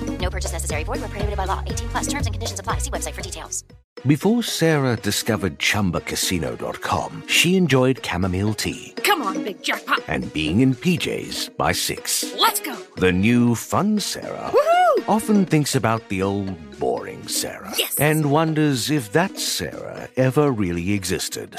No 0.21 0.29
purchase 0.29 0.53
necessary. 0.53 0.83
Void 0.83 1.01
where 1.01 1.09
prohibited 1.09 1.37
by 1.37 1.45
law. 1.45 1.63
18 1.65 1.89
plus 1.89 2.07
terms 2.07 2.27
and 2.27 2.33
conditions 2.33 2.59
apply. 2.59 2.77
See 2.77 2.91
website 2.91 3.13
for 3.15 3.21
details. 3.21 3.63
Before 4.07 4.41
Sarah 4.41 4.95
discovered 4.95 5.59
ChumbaCasino.com, 5.59 7.23
she 7.27 7.55
enjoyed 7.55 8.03
chamomile 8.03 8.53
tea 8.55 8.93
Come 9.03 9.21
on, 9.21 9.43
big 9.43 9.61
jackpot. 9.61 9.99
and 10.07 10.31
being 10.33 10.61
in 10.61 10.73
PJs 10.73 11.55
by 11.57 11.71
six. 11.73 12.33
Let's 12.39 12.59
go. 12.61 12.75
The 12.97 13.11
new 13.11 13.53
fun 13.53 13.99
Sarah 13.99 14.51
often 15.07 15.45
thinks 15.45 15.75
about 15.75 16.07
the 16.09 16.21
old 16.23 16.55
boring 16.79 17.27
Sarah 17.27 17.73
Yes. 17.77 17.95
and 17.99 18.31
wonders 18.31 18.89
if 18.89 19.11
that 19.11 19.37
Sarah 19.37 20.07
ever 20.17 20.51
really 20.51 20.93
existed. 20.93 21.55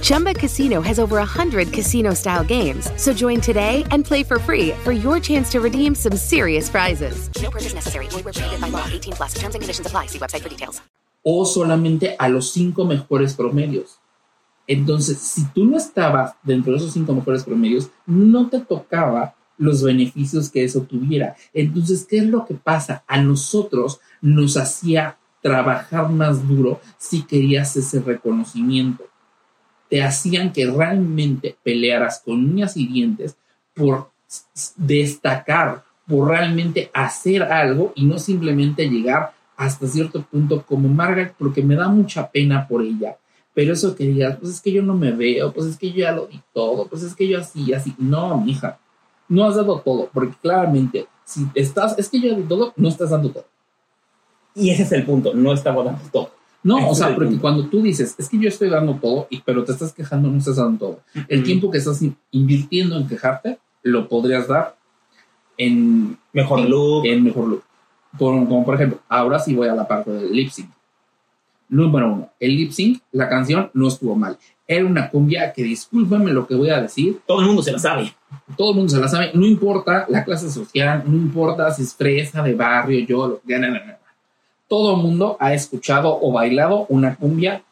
Chumba 0.00 0.34
Casino 0.34 0.80
has 0.80 0.98
over 0.98 1.16
100 1.16 1.72
casino 1.72 2.14
style 2.14 2.44
games. 2.44 2.90
So 2.96 3.12
join 3.12 3.40
today 3.40 3.84
and 3.90 4.04
play 4.04 4.22
for 4.22 4.38
free 4.38 4.72
for 4.84 4.92
your 4.92 5.18
chance 5.20 5.50
to 5.52 5.60
redeem 5.60 5.94
some 5.94 6.16
serious 6.16 6.68
prizes. 6.68 7.30
No 7.42 7.50
purchase 7.50 7.74
necessary. 7.74 8.06
Void 8.10 8.24
where 8.24 8.32
prohibited 8.32 8.60
by 8.60 8.68
law. 8.68 8.86
18 8.86 9.14
plus 9.14 9.34
terms 9.34 9.54
and 9.54 9.62
conditions 9.62 9.86
apply. 9.86 10.06
See 10.06 10.18
website 10.18 10.42
for 10.42 10.48
details. 10.48 10.80
O 11.24 11.44
solamente 11.44 12.14
a 12.18 12.28
los 12.28 12.52
cinco 12.52 12.84
mejores 12.84 13.34
promedios. 13.34 13.98
Entonces, 14.66 15.18
si 15.18 15.44
tú 15.46 15.64
no 15.64 15.76
estabas 15.76 16.34
dentro 16.42 16.72
de 16.72 16.78
esos 16.78 16.92
cinco 16.92 17.14
mejores 17.14 17.42
promedios, 17.42 17.90
no 18.06 18.48
te 18.48 18.60
tocaba 18.60 19.34
los 19.56 19.82
beneficios 19.82 20.50
que 20.50 20.62
eso 20.62 20.82
tuviera. 20.82 21.36
Entonces, 21.52 22.06
¿qué 22.08 22.18
es 22.18 22.26
lo 22.26 22.46
que 22.46 22.54
pasa? 22.54 23.02
A 23.06 23.20
nosotros 23.20 24.00
nos 24.20 24.56
hacía 24.56 25.18
trabajar 25.42 26.10
más 26.10 26.46
duro 26.46 26.80
si 26.98 27.22
querías 27.22 27.76
ese 27.76 28.00
reconocimiento. 28.00 29.04
Te 29.88 30.02
hacían 30.02 30.52
que 30.52 30.66
realmente 30.66 31.56
pelearas 31.62 32.22
con 32.24 32.44
uñas 32.44 32.76
y 32.76 32.86
dientes 32.86 33.36
por 33.74 34.10
destacar, 34.76 35.84
por 36.06 36.28
realmente 36.28 36.90
hacer 36.92 37.42
algo 37.42 37.92
y 37.94 38.04
no 38.04 38.18
simplemente 38.18 38.88
llegar 38.88 39.32
hasta 39.56 39.86
cierto 39.86 40.22
punto 40.22 40.64
como 40.64 40.88
Margaret 40.88 41.34
porque 41.36 41.62
me 41.62 41.74
da 41.74 41.88
mucha 41.88 42.30
pena 42.30 42.66
por 42.66 42.82
ella. 42.82 43.16
Pero 43.54 43.72
eso 43.72 43.96
que 43.96 44.04
digas, 44.04 44.36
pues 44.38 44.52
es 44.52 44.60
que 44.60 44.70
yo 44.70 44.82
no 44.82 44.94
me 44.94 45.10
veo, 45.10 45.52
pues 45.52 45.66
es 45.66 45.76
que 45.76 45.90
yo 45.90 45.98
ya 45.98 46.12
lo 46.12 46.26
di 46.26 46.40
todo, 46.52 46.86
pues 46.86 47.02
es 47.02 47.14
que 47.14 47.26
yo 47.26 47.40
así, 47.40 47.72
así. 47.72 47.92
No, 47.98 48.40
mija, 48.40 48.78
no 49.28 49.44
has 49.44 49.56
dado 49.56 49.80
todo, 49.80 50.08
porque 50.12 50.36
claramente, 50.40 51.06
si 51.24 51.46
estás, 51.54 51.98
es 51.98 52.08
que 52.08 52.20
yo 52.20 52.30
ya 52.30 52.36
di 52.36 52.44
todo, 52.44 52.72
no 52.76 52.88
estás 52.88 53.10
dando 53.10 53.30
todo. 53.30 53.46
Y 54.54 54.70
ese 54.70 54.84
es 54.84 54.92
el 54.92 55.04
punto, 55.04 55.34
no 55.34 55.52
estamos 55.52 55.84
dando 55.84 56.02
todo. 56.12 56.30
No, 56.68 56.90
o 56.90 56.94
sea, 56.94 57.14
porque 57.14 57.38
cuando 57.38 57.66
tú 57.66 57.82
dices, 57.82 58.14
es 58.18 58.28
que 58.28 58.38
yo 58.38 58.48
estoy 58.48 58.68
dando 58.68 58.94
todo, 58.94 59.26
y, 59.30 59.40
pero 59.40 59.64
te 59.64 59.72
estás 59.72 59.92
quejando, 59.92 60.28
no 60.28 60.38
estás 60.38 60.56
dando 60.56 60.78
todo. 60.78 61.00
El 61.28 61.42
tiempo 61.42 61.70
que 61.70 61.78
estás 61.78 62.02
in- 62.02 62.16
invirtiendo 62.30 62.96
en 62.96 63.08
quejarte, 63.08 63.58
lo 63.82 64.08
podrías 64.08 64.46
dar 64.48 64.76
en 65.56 66.16
mejor 66.32 66.60
look. 66.68 67.06
En 67.06 67.24
mejor 67.24 67.48
look. 67.48 67.62
Como 68.18 68.64
por 68.64 68.74
ejemplo, 68.74 69.00
ahora 69.08 69.38
sí 69.38 69.54
voy 69.54 69.68
a 69.68 69.74
la 69.74 69.86
parte 69.86 70.10
del 70.10 70.32
lip 70.32 70.50
sync. 70.50 70.70
Número 71.70 72.12
uno, 72.12 72.30
el 72.40 72.56
lip 72.56 72.70
sync, 72.72 73.02
la 73.12 73.28
canción 73.28 73.70
no 73.74 73.88
estuvo 73.88 74.14
mal. 74.16 74.38
Era 74.66 74.84
una 74.86 75.10
cumbia 75.10 75.52
que, 75.52 75.62
discúlpame 75.62 76.32
lo 76.32 76.46
que 76.46 76.54
voy 76.54 76.70
a 76.70 76.80
decir. 76.80 77.20
Todo 77.26 77.40
el 77.40 77.46
mundo 77.46 77.62
se 77.62 77.72
la 77.72 77.78
sabe. 77.78 78.12
Todo 78.56 78.70
el 78.70 78.76
mundo 78.76 78.90
se 78.94 79.00
la 79.00 79.08
sabe. 79.08 79.30
No 79.34 79.46
importa 79.46 80.06
la 80.08 80.24
clase 80.24 80.50
social, 80.50 81.02
no 81.06 81.16
importa 81.16 81.70
si 81.70 81.82
es 81.82 81.94
fresa 81.94 82.42
de 82.42 82.54
barrio, 82.54 83.00
yo, 83.06 83.28
lo 83.28 83.58
no. 83.58 83.97
Todo 84.68 84.96
el 84.96 85.02
mundo 85.02 85.36
ha 85.40 85.54
escuchado 85.54 86.18
o 86.20 86.32
bailado 86.32 86.86
una 86.88 87.16
cumbia 87.16 87.62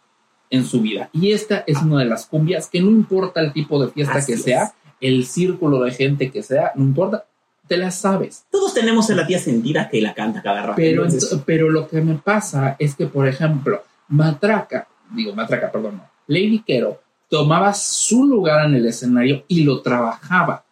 en 0.51 0.65
su 0.65 0.81
vida. 0.81 1.11
Y 1.13 1.33
esta 1.33 1.65
es 1.67 1.83
una 1.83 2.01
de 2.01 2.07
las 2.07 2.27
cumbias 2.27 2.69
que 2.69 2.81
no 2.81 2.91
importa 2.91 3.41
el 3.41 3.53
tipo 3.53 3.85
de 3.85 3.91
fiesta 3.91 4.15
Así 4.15 4.33
que 4.33 4.39
es. 4.39 4.43
sea, 4.45 4.73
el 5.01 5.27
círculo 5.27 5.81
de 5.81 5.93
gente 5.93 6.31
que 6.31 6.43
sea, 6.43 6.73
no 6.75 6.85
importa, 6.85 7.27
te 7.67 7.77
la 7.77 7.91
sabes. 7.91 8.45
Todos 8.51 8.73
tenemos 8.75 9.11
a 9.11 9.15
la 9.15 9.27
tía 9.27 9.39
sentida 9.39 9.89
que 9.89 10.01
la 10.01 10.15
canta 10.15 10.43
cada 10.43 10.63
rato. 10.63 10.77
Pero, 10.77 11.05
Entonces, 11.05 11.41
pero 11.45 11.69
lo 11.69 11.89
que 11.89 12.01
me 12.01 12.15
pasa 12.15 12.77
es 12.79 12.95
que, 12.95 13.07
por 13.07 13.27
ejemplo, 13.27 13.83
Matraca, 14.09 14.89
digo 15.11 15.35
Matraca, 15.35 15.71
perdón, 15.71 15.97
no, 15.97 16.09
Lady 16.29 16.63
Quero 16.67 17.01
tomaba 17.29 17.75
su 17.75 18.25
lugar 18.25 18.67
en 18.67 18.75
el 18.75 18.87
escenario 18.87 19.45
y 19.49 19.65
lo 19.65 19.83
trabajaba. 19.83 20.65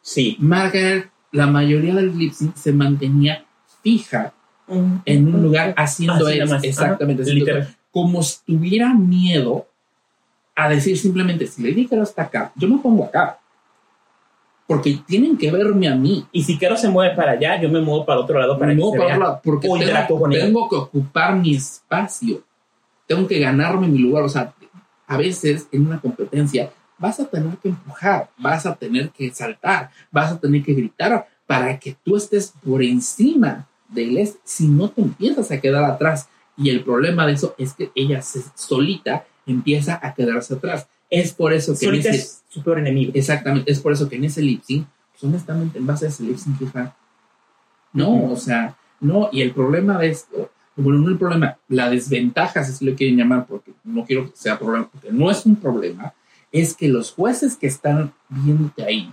Sí. 0.00 0.36
Margaret, 0.40 1.10
la 1.30 1.46
mayoría 1.46 1.94
del 1.94 2.16
lip 2.16 2.32
se 2.32 2.72
mantenía 2.72 3.44
fija 3.82 4.32
en 5.04 5.34
un 5.34 5.42
lugar 5.42 5.74
haciendo 5.76 6.26
Así 6.26 6.38
eso, 6.38 6.56
exactamente, 6.62 7.22
haciendo 7.22 7.44
literal. 7.44 7.76
como 7.90 8.22
si 8.22 8.38
tuviera 8.46 8.94
miedo 8.94 9.66
a 10.54 10.68
decir 10.68 10.98
simplemente, 10.98 11.46
si 11.46 11.62
Lady 11.62 11.86
Quero 11.86 12.02
está 12.02 12.22
acá, 12.22 12.52
yo 12.56 12.68
me 12.68 12.78
pongo 12.78 13.04
acá. 13.04 13.38
Porque 14.66 15.00
tienen 15.06 15.36
que 15.36 15.50
verme 15.50 15.88
a 15.88 15.94
mí. 15.94 16.24
Y 16.32 16.44
si 16.44 16.58
Quero 16.58 16.76
se 16.76 16.88
mueve 16.88 17.14
para 17.14 17.32
allá, 17.32 17.60
yo 17.60 17.68
me 17.68 17.80
muevo 17.80 18.06
para 18.06 18.20
otro 18.20 18.38
lado 18.38 18.58
para 18.58 18.68
Me 18.68 18.76
muevo 18.76 18.92
para 18.92 19.06
otro 19.06 19.18
lado, 19.18 19.40
porque 19.42 19.68
tengo, 19.68 20.28
tengo 20.30 20.68
que 20.68 20.76
ocupar 20.76 21.36
mi 21.36 21.54
espacio. 21.54 22.42
Tengo 23.06 23.26
que 23.26 23.38
ganarme 23.38 23.88
mi 23.88 23.98
lugar. 23.98 24.22
O 24.22 24.28
sea, 24.28 24.54
a 25.06 25.16
veces 25.16 25.68
en 25.72 25.86
una 25.86 26.00
competencia 26.00 26.70
vas 26.98 27.18
a 27.18 27.26
tener 27.26 27.56
que 27.58 27.68
empujar, 27.68 28.30
vas 28.38 28.64
a 28.64 28.74
tener 28.76 29.10
que 29.10 29.30
saltar, 29.34 29.90
vas 30.10 30.32
a 30.32 30.38
tener 30.38 30.62
que 30.62 30.72
gritar 30.72 31.26
para 31.46 31.78
que 31.78 31.96
tú 32.04 32.16
estés 32.16 32.54
por 32.64 32.82
encima 32.82 33.66
de 33.92 34.04
él. 34.22 34.30
Si 34.44 34.68
no 34.68 34.90
te 34.90 35.00
empiezas 35.02 35.50
a 35.50 35.60
quedar 35.60 35.84
atrás. 35.84 36.28
Y 36.56 36.68
el 36.70 36.84
problema 36.84 37.26
de 37.26 37.32
eso 37.32 37.54
es 37.58 37.72
que 37.72 37.90
ella 37.94 38.20
se- 38.22 38.42
solita 38.54 39.24
empieza 39.46 39.98
a 40.02 40.14
quedarse 40.14 40.54
atrás. 40.54 40.86
Es 41.08 41.32
por 41.32 41.52
eso 41.52 41.72
que 41.78 41.86
en 41.86 41.90
Solita 41.92 42.08
ese- 42.10 42.18
es 42.18 42.42
su 42.48 42.62
peor 42.62 42.78
enemigo. 42.78 43.12
Exactamente, 43.14 43.70
es 43.72 43.80
por 43.80 43.92
eso 43.92 44.08
que 44.08 44.16
en 44.16 44.24
ese 44.24 44.42
lip 44.42 44.62
sync, 44.62 44.86
pues 45.12 45.24
honestamente, 45.24 45.78
en 45.78 45.86
base 45.86 46.06
a 46.06 46.08
ese 46.08 46.22
lip 46.22 46.36
sync, 46.36 46.60
hija, 46.60 46.94
no, 47.92 48.30
o 48.32 48.36
sea, 48.36 48.76
no, 49.00 49.28
y 49.32 49.42
el 49.42 49.52
problema 49.52 49.98
de 49.98 50.10
esto, 50.10 50.50
bueno, 50.76 51.00
no 51.00 51.08
el 51.08 51.18
problema, 51.18 51.56
la 51.68 51.90
desventaja, 51.90 52.64
si 52.64 52.72
así 52.72 52.84
lo 52.84 52.94
quieren 52.94 53.16
llamar, 53.16 53.46
porque 53.46 53.72
no 53.84 54.04
quiero 54.04 54.30
que 54.30 54.36
sea 54.36 54.58
problema, 54.58 54.88
porque 54.90 55.10
no 55.12 55.30
es 55.30 55.44
un 55.44 55.56
problema, 55.56 56.14
es 56.50 56.74
que 56.74 56.88
los 56.88 57.12
jueces 57.12 57.56
que 57.56 57.66
están 57.66 58.12
viéndote 58.28 58.84
ahí, 58.84 59.12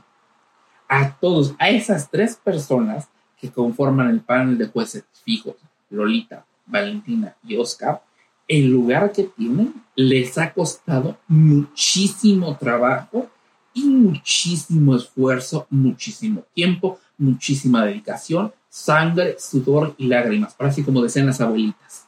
a 0.87 1.11
todos, 1.19 1.53
a 1.59 1.69
esas 1.69 2.09
tres 2.09 2.35
personas 2.35 3.07
que 3.39 3.51
conforman 3.51 4.09
el 4.09 4.21
panel 4.21 4.57
de 4.57 4.67
jueces 4.67 5.03
fijos, 5.23 5.55
Lolita, 5.89 6.45
Valentina 6.65 7.35
y 7.47 7.57
Oscar, 7.57 8.01
el 8.47 8.67
lugar 8.67 9.11
que 9.11 9.23
tienen 9.23 9.73
les 9.95 10.37
ha 10.37 10.53
costado 10.53 11.17
muchísimo 11.27 12.57
trabajo 12.57 13.29
y 13.73 13.85
muchísimo 13.85 14.95
esfuerzo, 14.95 15.67
muchísimo 15.69 16.43
tiempo, 16.53 16.99
muchísima 17.17 17.85
dedicación, 17.85 18.51
sangre, 18.69 19.35
sudor 19.39 19.93
y 19.97 20.07
lágrimas. 20.07 20.55
Ahora 20.57 20.73
sí, 20.73 20.83
como 20.83 21.01
decían 21.01 21.27
las 21.27 21.41
abuelitas. 21.41 22.07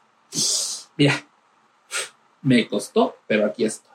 Mira, 0.97 1.13
me 2.41 2.67
costó, 2.67 3.15
pero 3.27 3.45
aquí 3.45 3.63
estoy. 3.63 3.91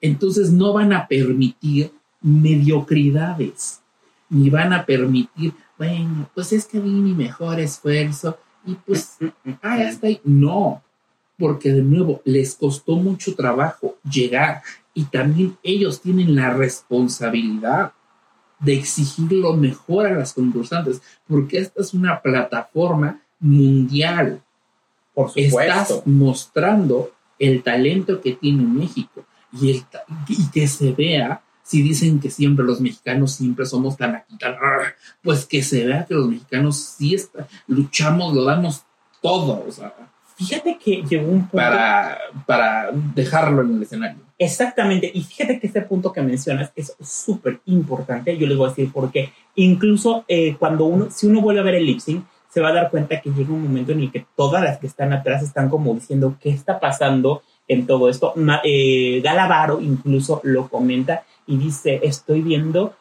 Entonces 0.00 0.50
no 0.50 0.72
van 0.72 0.92
a 0.92 1.06
permitir 1.08 1.92
mediocridades, 2.20 3.80
ni 4.28 4.50
van 4.50 4.72
a 4.72 4.84
permitir, 4.86 5.54
bueno, 5.80 6.28
pues 6.34 6.52
es 6.52 6.66
que 6.66 6.78
di 6.78 6.90
mi 6.90 7.14
mejor 7.14 7.58
esfuerzo 7.58 8.36
y 8.66 8.74
pues, 8.74 9.16
ah, 9.62 9.78
ya 9.78 9.88
está 9.88 10.08
ahí. 10.08 10.20
No, 10.24 10.82
porque 11.38 11.72
de 11.72 11.80
nuevo 11.80 12.20
les 12.26 12.54
costó 12.54 12.96
mucho 12.96 13.34
trabajo 13.34 13.96
llegar 14.04 14.60
y 14.92 15.04
también 15.04 15.56
ellos 15.62 16.02
tienen 16.02 16.36
la 16.36 16.50
responsabilidad 16.52 17.92
de 18.58 18.74
exigir 18.74 19.32
lo 19.32 19.56
mejor 19.56 20.06
a 20.06 20.12
las 20.12 20.34
concursantes, 20.34 21.00
porque 21.26 21.56
esta 21.56 21.80
es 21.80 21.94
una 21.94 22.20
plataforma 22.20 23.22
mundial. 23.38 24.42
Por 25.14 25.28
supuesto. 25.28 25.60
Estás 25.60 26.06
mostrando 26.06 27.10
el 27.38 27.62
talento 27.62 28.20
que 28.20 28.32
tiene 28.32 28.64
México 28.64 29.24
y, 29.58 29.70
el 29.70 29.84
y 30.28 30.50
que 30.50 30.68
se 30.68 30.92
vea, 30.92 31.40
si 31.70 31.82
dicen 31.82 32.18
que 32.18 32.30
siempre 32.30 32.64
los 32.64 32.80
mexicanos 32.80 33.30
siempre 33.32 33.64
somos 33.64 33.96
tan 33.96 34.16
aquí, 34.16 34.36
tan, 34.38 34.56
pues 35.22 35.46
que 35.46 35.62
se 35.62 35.86
vea 35.86 36.04
que 36.04 36.14
los 36.14 36.26
mexicanos 36.26 36.76
sí 36.98 37.14
está- 37.14 37.46
luchamos, 37.68 38.34
lo 38.34 38.42
damos 38.44 38.82
todo, 39.22 39.64
o 39.68 39.70
sea, 39.70 39.92
Fíjate 40.36 40.78
que 40.82 41.02
llegó 41.02 41.28
un 41.30 41.40
punto. 41.42 41.56
para, 41.58 42.18
para 42.46 42.90
dejarlo 43.14 43.60
en 43.62 43.76
el 43.76 43.82
escenario. 43.82 44.20
Exactamente, 44.38 45.10
y 45.12 45.22
fíjate 45.22 45.60
que 45.60 45.66
este 45.66 45.82
punto 45.82 46.12
que 46.12 46.22
mencionas 46.22 46.72
es 46.74 46.96
súper 47.04 47.60
importante, 47.66 48.36
yo 48.38 48.46
les 48.46 48.56
voy 48.56 48.66
a 48.66 48.70
decir 48.70 48.90
por 48.90 49.12
qué. 49.12 49.32
Incluso 49.54 50.24
eh, 50.28 50.56
cuando 50.58 50.86
uno, 50.86 51.08
si 51.10 51.26
uno 51.26 51.40
vuelve 51.42 51.60
a 51.60 51.64
ver 51.64 51.74
el 51.76 51.84
lip 51.86 52.00
sync, 52.00 52.24
se 52.48 52.60
va 52.62 52.70
a 52.70 52.72
dar 52.72 52.90
cuenta 52.90 53.20
que 53.20 53.30
llega 53.30 53.52
un 53.52 53.62
momento 53.62 53.92
en 53.92 54.00
el 54.00 54.10
que 54.10 54.26
todas 54.34 54.60
las 54.64 54.78
que 54.78 54.86
están 54.88 55.12
atrás 55.12 55.42
están 55.42 55.68
como 55.68 55.94
diciendo 55.94 56.34
qué 56.40 56.48
está 56.50 56.80
pasando 56.80 57.42
en 57.68 57.86
todo 57.86 58.08
esto. 58.08 58.32
Ma- 58.34 58.60
eh, 58.64 59.20
Galavaro 59.22 59.80
incluso 59.80 60.40
lo 60.42 60.68
comenta 60.68 61.22
y 61.50 61.56
dice, 61.56 62.00
estoy 62.04 62.42
viendo 62.42 62.94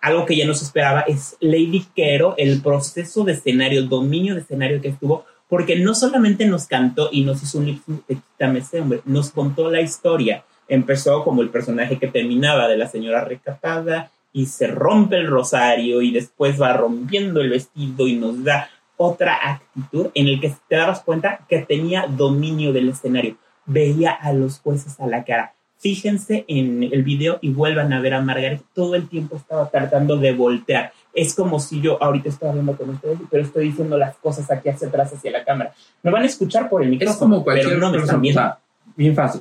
algo 0.00 0.24
que 0.24 0.34
ya 0.34 0.46
no 0.46 0.54
se 0.54 0.64
esperaba, 0.64 1.02
es 1.02 1.36
Lady 1.40 1.84
Quero, 1.94 2.34
el 2.38 2.62
proceso 2.62 3.24
de 3.24 3.32
escenario, 3.32 3.80
el 3.80 3.90
dominio 3.90 4.34
de 4.34 4.40
escenario 4.40 4.80
que 4.80 4.88
estuvo, 4.88 5.26
porque 5.48 5.76
no 5.76 5.94
solamente 5.94 6.46
nos 6.46 6.66
cantó 6.66 7.10
y 7.12 7.22
nos 7.22 7.42
hizo 7.42 7.58
un 7.58 7.66
lip 7.66 7.82
de 7.86 8.14
Quítame 8.14 8.60
ese 8.60 8.80
hombre, 8.80 9.02
nos 9.04 9.30
contó 9.30 9.70
la 9.70 9.82
historia. 9.82 10.44
Empezó 10.66 11.22
como 11.22 11.42
el 11.42 11.50
personaje 11.50 11.98
que 11.98 12.06
terminaba 12.06 12.68
de 12.68 12.78
la 12.78 12.88
señora 12.88 13.22
recatada 13.22 14.10
y 14.32 14.46
se 14.46 14.68
rompe 14.68 15.16
el 15.16 15.26
rosario 15.26 16.00
y 16.00 16.10
después 16.10 16.58
va 16.58 16.72
rompiendo 16.72 17.42
el 17.42 17.50
vestido 17.50 18.06
y 18.06 18.16
nos 18.16 18.42
da 18.42 18.70
otra 18.96 19.38
actitud 19.42 20.06
en 20.14 20.28
el 20.28 20.40
que 20.40 20.54
te 20.68 20.76
dabas 20.76 21.00
cuenta 21.00 21.40
que 21.48 21.58
tenía 21.58 22.06
dominio 22.06 22.72
del 22.72 22.88
escenario. 22.88 23.36
Veía 23.66 24.12
a 24.12 24.32
los 24.32 24.60
jueces 24.60 24.98
a 25.00 25.06
la 25.06 25.24
cara. 25.24 25.54
Fíjense 25.80 26.44
en 26.46 26.82
el 26.82 27.02
video 27.02 27.38
y 27.40 27.50
vuelvan 27.50 27.90
a 27.94 28.00
ver 28.02 28.12
a 28.12 28.20
Margaret. 28.20 28.62
Todo 28.74 28.94
el 28.94 29.08
tiempo 29.08 29.36
estaba 29.36 29.68
tratando 29.70 30.18
de 30.18 30.34
voltear. 30.34 30.92
Es 31.14 31.34
como 31.34 31.58
si 31.58 31.80
yo 31.80 32.00
ahorita 32.02 32.28
estoy 32.28 32.50
hablando 32.50 32.76
con 32.76 32.90
ustedes, 32.90 33.18
pero 33.30 33.42
estoy 33.42 33.68
diciendo 33.68 33.96
las 33.96 34.14
cosas 34.16 34.50
aquí 34.50 34.68
hacia 34.68 34.88
atrás, 34.88 35.10
hacia 35.14 35.30
la 35.30 35.42
cámara. 35.42 35.72
Me 36.02 36.10
van 36.10 36.22
a 36.22 36.26
escuchar 36.26 36.68
por 36.68 36.82
el 36.82 36.90
micrófono, 36.90 37.12
Es 37.14 37.18
como 37.18 37.42
cualquier 37.44 37.68
pero 37.68 37.80
no 37.80 37.90
me 37.90 37.96
están 37.96 38.20
viendo. 38.20 38.56
bien 38.94 39.14
fácil. 39.14 39.40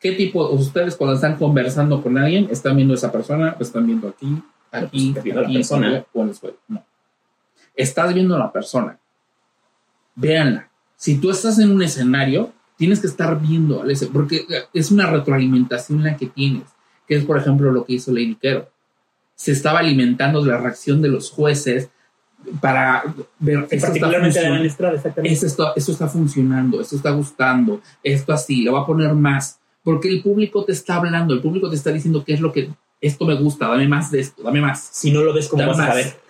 ¿Qué 0.00 0.12
tipo, 0.12 0.50
ustedes 0.50 0.96
cuando 0.96 1.14
están 1.14 1.36
conversando 1.36 2.02
con 2.02 2.18
alguien, 2.18 2.48
están 2.50 2.74
viendo 2.74 2.92
a 2.92 2.96
esa 2.96 3.12
persona, 3.12 3.56
o 3.56 3.62
están 3.62 3.86
viendo 3.86 4.08
aquí, 4.08 4.42
aquí, 4.72 5.14
viendo 5.22 5.40
la 5.40 5.46
aquí, 5.46 5.56
persona. 5.56 5.96
aquí, 5.98 6.06
o 6.12 6.22
en? 6.24 6.54
No. 6.66 6.84
Estás 7.76 8.12
viendo 8.12 8.34
a 8.34 8.38
la 8.40 8.50
persona. 8.52 8.98
Véanla. 10.16 10.68
Si 10.96 11.18
tú 11.20 11.30
estás 11.30 11.58
en 11.60 11.70
un 11.70 11.82
escenario, 11.82 12.52
tienes 12.76 13.00
que 13.00 13.06
estar 13.06 13.40
viendo 13.40 13.82
al 13.82 13.90
ese, 13.90 14.06
porque 14.06 14.46
es 14.72 14.90
una 14.90 15.06
retroalimentación 15.06 16.02
la 16.02 16.16
que 16.16 16.26
tienes, 16.26 16.64
que 17.06 17.16
es, 17.16 17.24
por 17.24 17.38
ejemplo, 17.38 17.70
lo 17.70 17.84
que 17.84 17.94
hizo 17.94 18.12
Lady 18.12 18.36
Quero. 18.36 18.68
Se 19.34 19.52
estaba 19.52 19.80
alimentando 19.80 20.42
de 20.42 20.50
la 20.50 20.58
reacción 20.58 21.02
de 21.02 21.08
los 21.08 21.30
jueces 21.30 21.90
para 22.60 23.02
ver 23.38 23.66
Sí, 23.68 23.76
está 23.76 23.88
particularmente 23.88 24.38
de 24.38 24.44
funcionando. 24.44 24.54
Ana 24.56 24.66
Estrada, 24.66 24.94
exactamente. 24.94 25.34
Es 25.34 25.42
esto, 25.42 25.72
esto 25.76 25.92
está 25.92 26.08
funcionando, 26.08 26.80
esto 26.80 26.96
está 26.96 27.10
gustando, 27.10 27.80
esto 28.02 28.32
así, 28.32 28.62
le 28.62 28.70
voy 28.70 28.82
a 28.82 28.86
poner 28.86 29.14
más, 29.14 29.58
porque 29.82 30.08
el 30.08 30.22
público 30.22 30.64
te 30.64 30.72
está 30.72 30.96
hablando, 30.96 31.34
el 31.34 31.40
público 31.40 31.68
te 31.68 31.76
está 31.76 31.90
diciendo 31.90 32.24
qué 32.24 32.34
es 32.34 32.40
lo 32.40 32.52
que 32.52 32.70
esto 33.00 33.26
me 33.26 33.34
gusta, 33.34 33.68
dame 33.68 33.88
más 33.88 34.10
de 34.10 34.20
esto, 34.20 34.42
dame 34.42 34.60
más. 34.60 34.88
Si 34.92 35.10
no 35.10 35.22
lo 35.22 35.32
ves, 35.34 35.48
¿cómo 35.48 35.62
Dame 35.62 35.72
vas 35.72 35.80
a 35.80 35.82
más. 35.82 35.90
saber? 35.90 36.20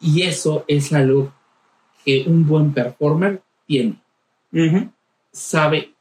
Y 0.00 0.22
eso 0.22 0.64
es 0.68 0.92
algo 0.92 1.32
que 2.04 2.24
un 2.26 2.46
buen 2.46 2.72
performer 2.72 3.42
tiene. 3.66 4.00
Sabe, 5.32 5.92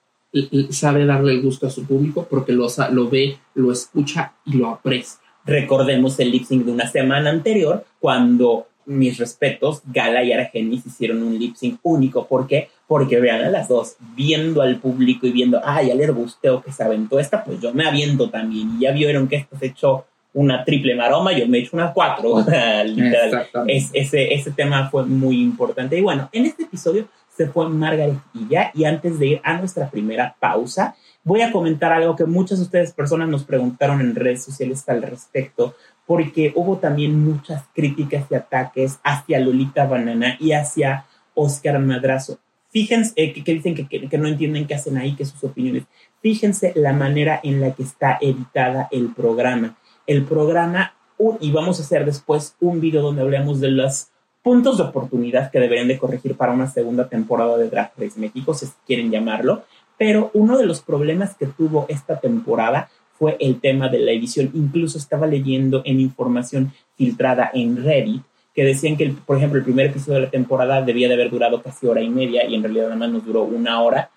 sabe 0.69 1.05
darle 1.05 1.34
el 1.34 1.41
gusto 1.41 1.67
a 1.67 1.69
su 1.69 1.86
público 1.86 2.28
porque 2.30 2.51
lo, 2.53 2.67
lo 2.91 3.09
ve, 3.09 3.38
lo 3.55 3.71
escucha 3.71 4.34
y 4.45 4.53
lo 4.57 4.69
aprecia. 4.69 5.19
Recordemos 5.45 6.19
el 6.19 6.32
lip 6.32 6.45
sync 6.45 6.65
de 6.65 6.71
una 6.71 6.88
semana 6.88 7.30
anterior, 7.30 7.86
cuando 7.99 8.67
mis 8.86 9.17
respetos, 9.17 9.82
Gala 9.86 10.23
y 10.23 10.32
Argenis 10.34 10.86
hicieron 10.86 11.21
un 11.23 11.38
lip 11.38 11.55
sync 11.55 11.80
único. 11.84 12.25
¿Por 12.28 12.47
qué? 12.47 12.69
Porque 12.88 13.19
vean 13.19 13.43
a 13.43 13.49
las 13.49 13.67
dos, 13.67 13.95
viendo 14.15 14.61
al 14.61 14.78
público 14.78 15.28
y 15.28 15.32
viendo, 15.32 15.59
ah, 15.63 15.82
ya 15.84 15.93
le 15.93 16.09
gustó 16.11 16.61
que 16.61 16.71
se 16.71 16.84
aventó 16.84 17.19
esta, 17.19 17.43
pues 17.43 17.59
yo 17.61 17.73
me 17.73 17.86
aviento 17.86 18.30
también. 18.30 18.75
Y 18.78 18.82
ya 18.84 18.91
vieron 18.91 19.28
que 19.28 19.38
esta 19.38 19.57
se 19.59 19.67
echó 19.67 20.05
una 20.34 20.63
triple 20.63 20.95
maroma, 20.95 21.32
yo 21.34 21.47
me 21.47 21.59
echo 21.59 21.71
una 21.73 21.91
cuatro. 21.93 22.32
O 22.32 22.43
sea, 22.45 22.84
literal. 22.84 23.47
Es- 23.67 23.89
ese, 23.93 24.34
ese 24.34 24.51
tema 24.51 24.89
fue 24.89 25.05
muy 25.05 25.41
importante. 25.41 25.97
Y 25.97 26.01
bueno, 26.01 26.30
en 26.32 26.45
este 26.45 26.63
episodio 26.63 27.07
se 27.38 27.47
fue 27.47 27.69
Margaret 27.69 28.17
y 28.33 28.47
ya. 28.49 28.71
Y 28.73 28.85
antes 28.85 29.19
de 29.19 29.27
ir 29.27 29.41
a 29.43 29.57
nuestra 29.57 29.89
primera 29.89 30.35
pausa, 30.39 30.95
voy 31.23 31.41
a 31.41 31.51
comentar 31.51 31.91
algo 31.93 32.15
que 32.15 32.25
muchas 32.25 32.57
de 32.57 32.65
ustedes 32.65 32.91
personas 32.93 33.29
nos 33.29 33.43
preguntaron 33.43 34.01
en 34.01 34.15
redes 34.15 34.43
sociales 34.43 34.83
al 34.89 35.01
respecto, 35.03 35.75
porque 36.05 36.51
hubo 36.55 36.77
también 36.77 37.23
muchas 37.23 37.63
críticas 37.75 38.25
y 38.31 38.35
ataques 38.35 38.97
hacia 39.03 39.39
Lolita 39.39 39.85
Banana 39.85 40.38
y 40.39 40.53
hacia 40.53 41.05
Oscar 41.35 41.79
Madrazo. 41.79 42.39
Fíjense 42.69 43.13
eh, 43.15 43.33
que, 43.33 43.43
que 43.43 43.53
dicen 43.53 43.75
que, 43.75 43.88
que- 43.88 44.09
que 44.09 44.17
no 44.17 44.27
entienden 44.27 44.67
qué 44.67 44.75
hacen 44.75 44.97
ahí, 44.97 45.15
que 45.15 45.25
sus 45.25 45.43
opiniones. 45.43 45.83
Fíjense 46.21 46.73
la 46.75 46.93
manera 46.93 47.39
en 47.43 47.61
la 47.61 47.71
que 47.71 47.83
está 47.83 48.17
editada 48.21 48.88
el 48.91 49.13
programa. 49.13 49.77
El 50.05 50.23
programa, 50.23 50.93
y 51.39 51.51
vamos 51.51 51.79
a 51.79 51.83
hacer 51.83 52.05
después 52.05 52.55
un 52.59 52.79
video 52.79 53.01
donde 53.01 53.21
hablemos 53.21 53.59
de 53.59 53.69
los 53.71 54.07
puntos 54.47 54.77
de 54.77 54.83
oportunidad 54.83 55.51
que 55.51 55.59
deberían 55.59 55.89
de 55.89 55.97
corregir 55.97 56.37
para 56.37 56.53
una 56.53 56.67
segunda 56.67 57.09
temporada 57.09 57.57
de 57.57 57.69
Drag 57.69 57.91
Race 57.97 58.17
México, 58.17 58.53
si 58.53 58.65
quieren 58.85 59.11
llamarlo. 59.11 59.65
Pero 59.97 60.31
uno 60.33 60.57
de 60.57 60.65
los 60.65 60.79
problemas 60.79 61.35
que 61.35 61.47
tuvo 61.47 61.85
esta 61.89 62.21
temporada 62.21 62.89
fue 63.19 63.35
el 63.41 63.59
tema 63.59 63.89
de 63.89 63.99
la 63.99 64.13
edición. 64.13 64.49
Incluso 64.53 64.97
estaba 64.97 65.27
leyendo 65.27 65.81
en 65.83 65.99
información 65.99 66.71
filtrada 66.95 67.51
en 67.53 67.83
Reddit 67.83 68.21
que 68.55 68.63
decían 68.63 68.95
que, 68.95 69.13
por 69.25 69.35
ejemplo, 69.35 69.59
el 69.59 69.65
primer 69.65 69.87
episodio 69.87 70.19
de 70.19 70.27
la 70.27 70.31
temporada 70.31 70.81
debía 70.81 71.09
de 71.09 71.15
haber 71.15 71.29
durado 71.29 71.61
casi 71.61 71.85
hora 71.85 72.01
y 72.01 72.09
media 72.09 72.47
y 72.47 72.55
en 72.55 72.63
realidad 72.63 72.85
nada 72.85 72.95
más 72.95 73.09
nos 73.09 73.25
duró 73.25 73.43
una 73.43 73.81
hora. 73.81 74.11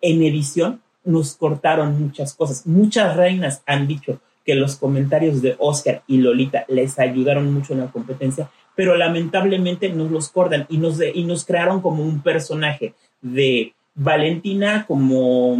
En 0.00 0.20
edición 0.24 0.80
nos 1.04 1.36
cortaron 1.36 1.96
muchas 1.96 2.34
cosas. 2.34 2.66
Muchas 2.66 3.16
reinas 3.16 3.62
han 3.66 3.86
dicho 3.86 4.18
que 4.44 4.56
los 4.56 4.74
comentarios 4.74 5.42
de 5.42 5.54
Oscar 5.58 6.02
y 6.08 6.18
Lolita 6.18 6.64
les 6.66 6.98
ayudaron 6.98 7.54
mucho 7.54 7.72
en 7.72 7.80
la 7.80 7.86
competencia, 7.86 8.50
pero 8.80 8.96
lamentablemente 8.96 9.90
nos 9.90 10.10
los 10.10 10.30
cortan 10.30 10.64
y 10.70 10.78
nos, 10.78 11.02
y 11.02 11.24
nos 11.24 11.44
crearon 11.44 11.82
como 11.82 12.02
un 12.02 12.22
personaje 12.22 12.94
de 13.20 13.74
Valentina 13.94 14.86
como, 14.88 15.58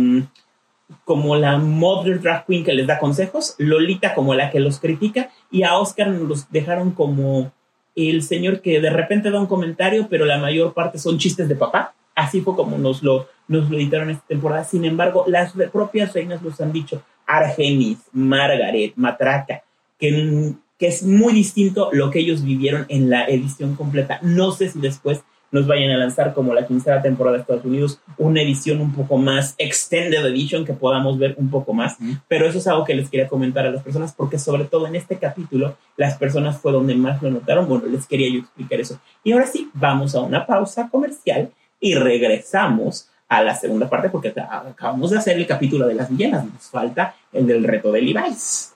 como 1.05 1.37
la 1.37 1.59
mother 1.59 2.19
drag 2.19 2.47
queen 2.47 2.65
que 2.65 2.73
les 2.73 2.87
da 2.87 2.99
consejos, 2.99 3.57
Lolita 3.59 4.15
como 4.15 4.33
la 4.33 4.49
que 4.49 4.59
los 4.59 4.81
critica 4.81 5.29
y 5.51 5.65
a 5.65 5.77
Oscar 5.77 6.09
nos 6.09 6.27
los 6.27 6.51
dejaron 6.51 6.93
como 6.93 7.53
el 7.95 8.23
señor 8.23 8.63
que 8.63 8.81
de 8.81 8.89
repente 8.89 9.31
da 9.31 9.39
un 9.39 9.47
comentario, 9.47 10.07
pero 10.09 10.25
la 10.25 10.39
mayor 10.39 10.73
parte 10.73 10.97
son 10.97 11.19
chistes 11.19 11.47
de 11.47 11.57
papá. 11.57 11.93
Así 12.15 12.41
fue 12.41 12.57
como 12.57 12.79
nos 12.79 13.03
lo, 13.03 13.29
nos 13.49 13.69
lo 13.69 13.77
editaron 13.77 14.09
esta 14.09 14.27
temporada. 14.29 14.65
Sin 14.65 14.87
embargo, 14.87 15.27
las 15.27 15.53
propias 15.71 16.15
reinas 16.15 16.41
nos 16.41 16.59
han 16.63 16.73
dicho, 16.73 17.03
Argenis, 17.27 17.99
Margaret, 18.13 18.95
Matraca, 18.97 19.63
que, 19.99 20.55
que 20.81 20.89
es 20.89 21.05
muy 21.05 21.33
distinto 21.33 21.91
lo 21.93 22.11
que 22.11 22.19
ellos 22.19 22.43
vivieron 22.43 22.87
en 22.89 23.09
la 23.11 23.27
edición 23.27 23.77
completa. 23.77 24.19
No 24.23 24.51
sé 24.51 24.69
si 24.71 24.81
después 24.81 25.21
nos 25.53 25.67
vayan 25.67 25.91
a 25.91 25.97
lanzar 25.97 26.33
como 26.33 26.55
la 26.55 26.65
quinceava 26.67 27.03
temporada 27.03 27.37
de 27.37 27.43
Estados 27.43 27.65
Unidos, 27.65 27.99
una 28.19 28.41
edición 28.41 28.81
un 28.81 28.93
poco 28.95 29.17
más 29.19 29.57
extended 29.59 30.25
edition 30.25 30.65
que 30.65 30.73
podamos 30.75 31.19
ver 31.19 31.35
un 31.39 31.51
poco 31.51 31.75
más, 31.75 31.97
pero 32.29 32.47
eso 32.47 32.59
es 32.59 32.67
algo 32.69 32.85
que 32.85 32.95
les 32.95 33.11
quería 33.11 33.27
comentar 33.27 33.67
a 33.67 33.71
las 33.73 33.83
personas 33.83 34.15
porque 34.17 34.39
sobre 34.39 34.65
todo 34.65 34.87
en 34.87 34.95
este 34.95 35.17
capítulo 35.19 35.77
las 35.97 36.17
personas 36.17 36.57
fue 36.59 36.71
donde 36.71 36.95
más 36.95 37.21
lo 37.21 37.31
notaron, 37.33 37.69
bueno, 37.69 37.87
les 37.87 38.07
quería 38.07 38.31
yo 38.33 38.39
explicar 38.39 38.81
eso. 38.81 39.01
Y 39.25 39.33
ahora 39.33 39.47
sí, 39.47 39.69
vamos 39.75 40.15
a 40.15 40.21
una 40.21 40.47
pausa 40.47 40.89
comercial 40.89 41.51
y 41.81 41.95
regresamos 41.97 43.09
a 43.29 43.43
la 43.43 43.55
segunda 43.57 43.91
parte 43.91 44.09
porque 44.09 44.33
ac- 44.35 44.71
acabamos 44.71 45.11
de 45.11 45.19
hacer 45.19 45.37
el 45.37 45.47
capítulo 45.49 45.87
de 45.89 45.95
las 45.95 46.09
villanas, 46.09 46.45
nos 46.45 46.63
falta 46.71 47.15
el 47.33 47.47
del 47.47 47.65
reto 47.65 47.91
de 47.93 48.03
Levi's. 48.03 48.73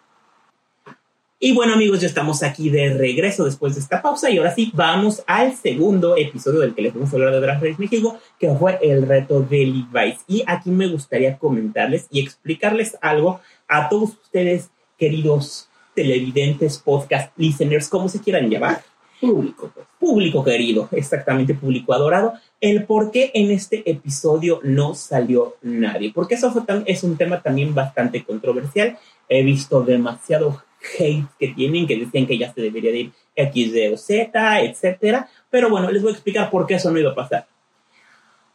Y 1.47 1.53
bueno 1.53 1.75
amigos, 1.75 2.01
ya 2.01 2.07
estamos 2.07 2.43
aquí 2.43 2.71
de 2.71 2.95
regreso 2.95 3.45
después 3.45 3.75
de 3.75 3.83
esta 3.83 4.01
pausa 4.01 4.31
y 4.31 4.39
ahora 4.39 4.55
sí 4.55 4.71
vamos 4.73 5.23
al 5.27 5.55
segundo 5.55 6.17
episodio 6.17 6.61
del 6.61 6.75
que 6.75 6.81
les 6.81 6.95
vamos 6.95 7.13
a 7.13 7.17
hablar 7.17 7.33
de 7.35 7.41
Drag 7.41 7.63
Race 7.63 7.77
México, 7.77 8.17
que 8.39 8.49
fue 8.55 8.79
el 8.81 9.07
reto 9.07 9.43
de 9.43 9.59
Levi's. 9.67 10.21
Y 10.27 10.43
aquí 10.47 10.71
me 10.71 10.87
gustaría 10.87 11.37
comentarles 11.37 12.07
y 12.11 12.21
explicarles 12.21 12.97
algo 13.03 13.41
a 13.69 13.91
todos 13.91 14.13
ustedes, 14.23 14.71
queridos 14.97 15.69
televidentes, 15.95 16.79
podcast 16.79 17.31
listeners, 17.37 17.91
como 17.91 18.09
se 18.09 18.23
quieran 18.23 18.49
llamar. 18.49 18.81
Público, 19.21 19.71
pues. 19.75 19.87
Público 20.01 20.43
querido, 20.43 20.89
exactamente 20.93 21.53
público 21.53 21.93
adorado. 21.93 22.33
El 22.59 22.85
por 22.87 23.11
qué 23.11 23.31
en 23.35 23.51
este 23.51 23.91
episodio 23.91 24.61
no 24.63 24.95
salió 24.95 25.57
nadie. 25.61 26.11
Porque 26.15 26.37
eso 26.37 26.51
fue 26.53 26.63
tam- 26.63 26.85
es 26.87 27.05
un 27.05 27.19
tema 27.19 27.43
también 27.43 27.75
bastante 27.75 28.25
controversial. 28.25 28.97
He 29.29 29.43
visto 29.43 29.83
demasiado 29.83 30.63
hate 30.99 31.27
que 31.39 31.49
tienen, 31.49 31.87
que 31.87 31.97
decían 31.97 32.27
que 32.27 32.39
ya 32.39 32.53
se 32.53 32.61
debería 32.61 32.93
de 32.93 32.99
ir 32.99 33.13
X, 33.35 33.75
Y 33.75 33.89
o 33.93 33.97
Z, 33.97 34.61
etcétera. 34.61 35.29
Pero 35.51 35.71
bueno, 35.71 35.91
les 35.91 36.03
voy 36.03 36.11
a 36.11 36.15
explicar 36.15 36.51
por 36.51 36.67
qué 36.67 36.75
eso 36.75 36.91
no 36.91 36.99
iba 36.99 37.11
a 37.11 37.15
pasar. 37.15 37.47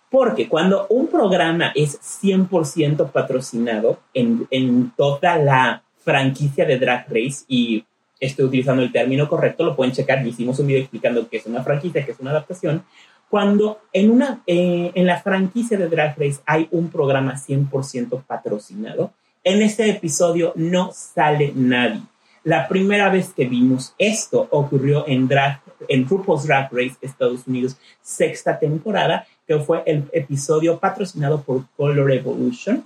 Porque 0.09 0.47
cuando 0.47 0.87
un 0.89 1.07
programa 1.07 1.71
es 1.75 1.99
100% 2.23 3.11
patrocinado 3.11 3.99
en, 4.13 4.47
en 4.49 4.91
toda 4.95 5.37
la 5.37 5.83
franquicia 5.99 6.65
de 6.65 6.79
Drag 6.79 7.05
Race, 7.07 7.45
y 7.47 7.85
estoy 8.19 8.45
utilizando 8.45 8.81
el 8.81 8.91
término 8.91 9.29
correcto, 9.29 9.63
lo 9.63 9.75
pueden 9.75 9.93
checar, 9.93 10.25
hicimos 10.25 10.59
un 10.59 10.67
video 10.67 10.81
explicando 10.81 11.29
qué 11.29 11.37
es 11.37 11.45
una 11.45 11.63
franquicia, 11.63 12.05
qué 12.05 12.11
es 12.11 12.19
una 12.19 12.31
adaptación, 12.31 12.83
cuando 13.29 13.79
en, 13.93 14.09
una, 14.09 14.41
eh, 14.47 14.91
en 14.95 15.05
la 15.05 15.21
franquicia 15.21 15.77
de 15.77 15.87
Drag 15.87 16.17
Race 16.17 16.41
hay 16.45 16.67
un 16.71 16.89
programa 16.89 17.35
100% 17.35 18.23
patrocinado, 18.25 19.13
en 19.43 19.61
este 19.61 19.89
episodio 19.89 20.51
no 20.55 20.91
sale 20.93 21.53
nadie. 21.55 22.01
La 22.43 22.67
primera 22.67 23.09
vez 23.09 23.33
que 23.33 23.45
vimos 23.45 23.93
esto 23.97 24.47
ocurrió 24.51 25.05
en, 25.07 25.27
drag, 25.27 25.61
en 25.87 26.07
RuPaul's 26.07 26.45
Drag 26.45 26.69
Race 26.71 26.95
Estados 27.01 27.45
Unidos, 27.47 27.77
sexta 28.01 28.57
temporada, 28.57 29.27
que 29.45 29.59
fue 29.59 29.83
el 29.85 30.05
episodio 30.13 30.79
patrocinado 30.79 31.41
por 31.41 31.65
Color 31.75 32.11
Evolution, 32.11 32.85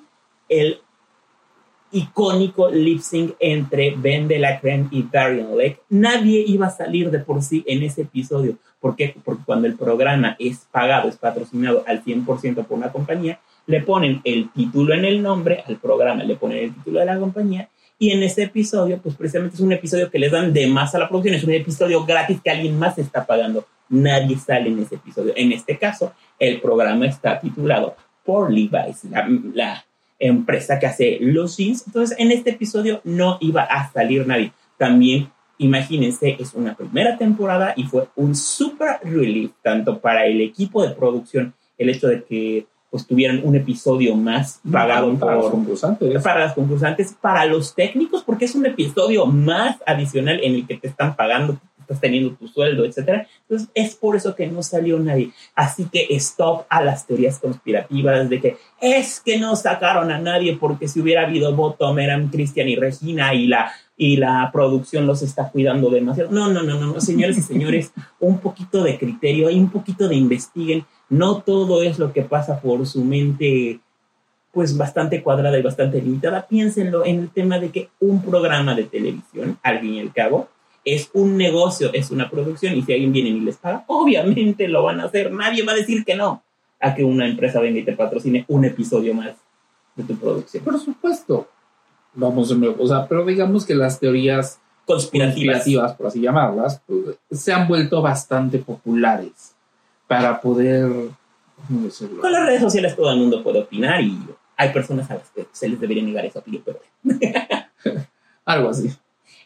el 0.50 0.80
icónico 1.92 2.70
lip 2.70 3.02
sync 3.02 3.36
entre 3.40 3.92
Ben 3.96 4.28
de 4.28 4.40
la 4.40 4.60
Creme 4.60 4.88
y 4.90 5.04
Darian 5.04 5.56
Lake. 5.56 5.82
Nadie 5.90 6.44
iba 6.48 6.68
a 6.68 6.72
salir 6.72 7.12
de 7.12 7.20
por 7.20 7.44
sí 7.44 7.64
en 7.68 7.84
ese 7.84 8.02
episodio. 8.02 8.58
Porque 8.80 9.16
cuando 9.46 9.68
el 9.68 9.76
programa 9.76 10.36
es 10.40 10.68
pagado, 10.72 11.08
es 11.08 11.16
patrocinado 11.16 11.84
al 11.88 12.04
100% 12.04 12.66
por 12.66 12.78
una 12.78 12.92
compañía, 12.92 13.40
le 13.68 13.82
ponen 13.82 14.20
el 14.26 14.52
título 14.52 14.94
en 14.94 15.06
el 15.06 15.22
nombre 15.22 15.64
al 15.66 15.78
programa, 15.78 16.24
le 16.24 16.36
ponen 16.36 16.58
el 16.58 16.74
título 16.74 17.00
de 17.00 17.06
la 17.06 17.20
compañía 17.20 17.70
y 18.04 18.12
en 18.12 18.22
ese 18.22 18.44
episodio, 18.44 19.00
pues 19.02 19.16
precisamente 19.16 19.56
es 19.56 19.62
un 19.62 19.72
episodio 19.72 20.12
que 20.12 20.20
les 20.20 20.30
dan 20.30 20.52
de 20.52 20.68
más 20.68 20.94
a 20.94 21.00
la 21.00 21.08
producción, 21.08 21.36
es 21.36 21.44
un 21.46 21.54
episodio 21.54 22.04
gratis 22.04 22.42
que 22.44 22.50
alguien 22.50 22.78
más 22.78 22.98
está 22.98 23.26
pagando. 23.26 23.66
Nadie 23.88 24.38
sale 24.38 24.68
en 24.68 24.80
ese 24.80 24.96
episodio. 24.96 25.32
En 25.38 25.54
este 25.54 25.78
caso, 25.78 26.12
el 26.38 26.60
programa 26.60 27.06
está 27.06 27.40
titulado 27.40 27.96
por 28.26 28.52
Levi's, 28.52 29.06
la, 29.06 29.26
la 29.54 29.86
empresa 30.20 30.80
que 30.80 30.86
hace 30.86 31.18
los 31.22 31.56
jeans. 31.56 31.86
Entonces, 31.88 32.20
en 32.20 32.34
este 32.34 32.50
episodio 32.50 33.00
no 33.06 33.38
iba 33.40 33.62
a 33.62 33.90
salir 33.94 34.28
nadie. 34.28 34.52
También, 34.78 35.32
imagínense, 35.58 36.36
es 36.38 36.54
una 36.56 36.76
primera 36.76 37.18
temporada 37.18 37.74
y 37.78 37.86
fue 37.86 38.10
un 38.18 38.36
super 38.36 39.00
relief, 39.02 39.52
tanto 39.62 40.02
para 40.02 40.26
el 40.26 40.42
equipo 40.42 40.86
de 40.86 40.94
producción, 40.94 41.54
el 41.78 41.90
hecho 41.90 42.10
de 42.10 42.26
que 42.26 42.66
pues 42.94 43.08
tuvieran 43.08 43.42
un 43.44 43.56
episodio 43.56 44.16
más 44.16 44.62
pagado 44.72 45.12
para 45.18 45.34
por 45.34 45.46
los 45.46 45.52
concursantes. 45.52 46.22
para 46.22 46.42
las 46.42 46.54
concursantes, 46.54 47.16
para 47.20 47.44
los 47.48 47.74
técnicos, 47.74 48.22
porque 48.22 48.46
es 48.46 48.54
un 48.54 48.68
episodio 48.68 49.26
más 49.26 49.78
adicional 49.88 50.40
en 50.44 50.54
el 50.54 50.68
que 50.68 50.78
te 50.78 50.90
están 50.90 51.16
pagando, 51.16 51.60
estás 51.82 52.00
teniendo 52.00 52.36
tu 52.36 52.48
sueldo, 52.48 52.86
etcétera. 52.86 53.26
Entonces 53.42 53.68
es 53.74 53.96
por 53.96 54.16
eso 54.16 54.36
que 54.36 54.46
no 54.46 54.62
salió 54.62 55.00
nadie. 55.00 55.32
Así 55.56 55.88
que 55.92 56.06
stop 56.12 56.68
a 56.70 56.84
las 56.84 57.08
teorías 57.08 57.40
conspirativas 57.40 58.30
de 58.30 58.40
que 58.40 58.58
es 58.80 59.20
que 59.20 59.40
no 59.40 59.56
sacaron 59.56 60.12
a 60.12 60.20
nadie 60.20 60.56
porque 60.56 60.88
si 60.88 61.02
hubiera 61.02 61.24
habido 61.24 61.56
voto 61.56 61.98
eran 61.98 62.28
Cristian 62.28 62.70
y 62.70 62.76
Regina 62.76 63.34
y 63.34 63.48
la 63.48 63.72
y 63.96 64.18
la 64.18 64.50
producción 64.52 65.06
los 65.06 65.22
está 65.22 65.50
cuidando 65.50 65.90
demasiado. 65.90 66.32
No, 66.32 66.52
no, 66.52 66.64
no, 66.64 66.80
no, 66.80 66.94
no, 66.94 67.02
señores 67.02 67.38
y 67.38 67.42
señores, 67.42 67.92
un 68.20 68.40
poquito 68.40 68.84
de 68.84 68.98
criterio 68.98 69.50
y 69.50 69.60
un 69.60 69.70
poquito 69.70 70.08
de 70.08 70.16
investiguen. 70.16 70.86
No 71.10 71.42
todo 71.42 71.84
es 71.84 72.00
lo 72.00 72.14
que 72.14 72.24
pasa 72.24 72.60
por 72.60 72.86
su 72.86 73.04
mente 73.04 73.80
pues 74.54 74.78
bastante 74.78 75.24
cuadrada 75.24 75.58
y 75.58 75.64
bastante 75.64 76.00
limitada. 76.00 76.48
Piénsenlo 76.48 77.04
en 77.06 77.20
el 77.20 77.30
tema 77.32 77.60
de 77.60 77.70
que 77.72 77.90
un 78.00 78.22
programa 78.22 78.76
de 78.76 78.84
televisión, 78.84 79.58
al 79.64 79.80
fin 79.80 79.96
y 79.96 80.00
al 80.00 80.14
cabo, 80.14 80.48
es 80.86 81.10
un 81.14 81.38
negocio, 81.38 81.92
es 81.92 82.12
una 82.12 82.30
producción 82.30 82.76
y 82.76 82.84
si 82.84 82.94
alguien 82.94 83.12
viene 83.12 83.30
y 83.30 83.40
les 83.40 83.58
paga, 83.58 83.84
obviamente 83.88 84.68
lo 84.68 84.84
van 84.84 85.00
a 85.00 85.06
hacer. 85.06 85.32
Nadie 85.32 85.66
va 85.66 85.72
a 85.72 85.76
decir 85.76 86.06
que 86.06 86.16
no. 86.16 86.44
a 86.80 86.94
que 86.94 87.04
una 87.04 87.26
empresa 87.26 87.62
venga 87.62 87.80
y 87.80 87.84
te 87.84 87.94
patrocine 87.94 88.46
un 88.50 88.66
episodio 88.66 89.14
más 89.14 89.36
de 89.96 90.04
tu 90.04 90.16
producción. 90.18 90.64
Por 90.64 90.80
supuesto. 90.80 91.48
Vamos 92.14 92.50
de 92.50 92.56
nuevo. 92.56 92.84
O 92.84 92.88
sea, 92.88 93.08
pero 93.08 93.26
digamos 93.26 93.66
que 93.66 93.74
las 93.74 94.00
teorías 94.00 94.60
conspirativas, 94.86 95.96
por 95.96 96.08
así 96.08 96.20
llamarlas, 96.20 96.82
pues, 96.86 97.18
se 97.32 97.54
han 97.54 97.68
vuelto 97.68 98.02
bastante 98.02 98.60
populares 98.60 99.53
para 100.08 100.40
poder. 100.42 101.10
Con 102.22 102.32
las 102.32 102.46
redes 102.46 102.62
sociales 102.62 102.96
todo 102.96 103.12
el 103.12 103.20
mundo 103.20 103.42
puede 103.44 103.62
opinar 103.62 104.02
y 104.02 104.20
hay 104.58 104.70
personas 104.74 105.10
a 105.10 105.16
las 105.16 105.30
que 105.30 105.48
se 105.52 105.70
les 105.70 105.80
debería 105.80 106.04
negar 106.04 106.26
esa 106.26 106.40
opinión, 106.40 106.64
pero 106.66 106.80
Algo 108.46 108.70
así. 108.70 108.94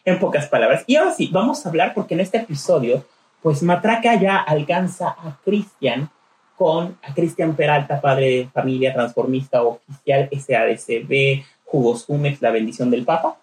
En 0.04 0.18
pocas 0.18 0.48
palabras. 0.48 0.84
Y 0.86 0.96
ahora 0.96 1.12
sí, 1.12 1.28
vamos 1.32 1.64
a 1.64 1.68
hablar 1.68 1.94
porque 1.94 2.14
en 2.14 2.20
este 2.20 2.38
episodio, 2.38 3.04
pues 3.42 3.62
Matraca 3.62 4.20
ya 4.20 4.38
alcanza 4.38 5.08
a 5.08 5.38
Cristian 5.44 6.10
con 6.56 6.98
a 7.02 7.14
Cristian 7.14 7.54
Peralta, 7.54 8.00
padre 8.00 8.26
de 8.26 8.48
familia 8.52 8.92
transformista 8.92 9.62
oficial 9.62 10.28
SADCB, 10.32 11.44
Jugos 11.64 12.04
Jumex, 12.06 12.42
la 12.42 12.50
bendición 12.50 12.90
del 12.90 13.04
Papa. 13.04 13.36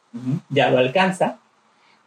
Ya 0.50 0.70
lo 0.70 0.78
alcanza 0.78 1.40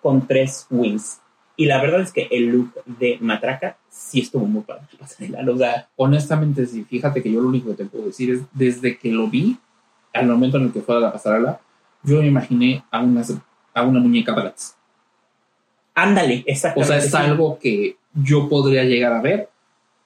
con 0.03 0.27
tres 0.27 0.67
wins. 0.71 1.21
Y 1.61 1.67
la 1.67 1.83
verdad 1.83 2.03
es 2.03 2.13
que 2.13 2.29
el 2.31 2.51
look 2.51 2.73
de 2.87 3.19
Matraca 3.21 3.77
sí 3.91 4.21
estuvo 4.21 4.47
muy 4.47 4.63
padre. 4.63 4.85
O 5.03 5.57
sea, 5.57 5.89
Honestamente, 5.97 6.65
sí. 6.67 6.85
Fíjate 6.85 7.21
que 7.21 7.33
yo 7.33 7.41
lo 7.41 7.49
único 7.49 7.71
que 7.71 7.83
te 7.83 7.85
puedo 7.85 8.07
decir 8.07 8.31
es, 8.31 8.43
desde 8.53 8.97
que 8.97 9.11
lo 9.11 9.27
vi, 9.27 9.59
al 10.15 10.29
momento 10.29 10.59
en 10.59 10.67
el 10.67 10.73
que 10.73 10.83
fue 10.83 10.97
a 10.97 11.01
la 11.01 11.13
pasarela, 11.13 11.61
yo 12.05 12.21
me 12.21 12.29
imaginé 12.29 12.85
a 12.93 13.01
una, 13.01 13.25
a 13.75 13.83
una 13.83 13.99
muñeca 13.99 14.35
Bratz. 14.37 14.77
Ándale, 15.97 16.45
O 16.47 16.51
exactamente. 16.51 17.01
sea, 17.01 17.09
es 17.09 17.15
algo 17.17 17.59
que 17.59 17.97
yo 18.15 18.49
podría 18.49 18.85
llegar 18.85 19.13
a 19.13 19.21
ver 19.21 19.49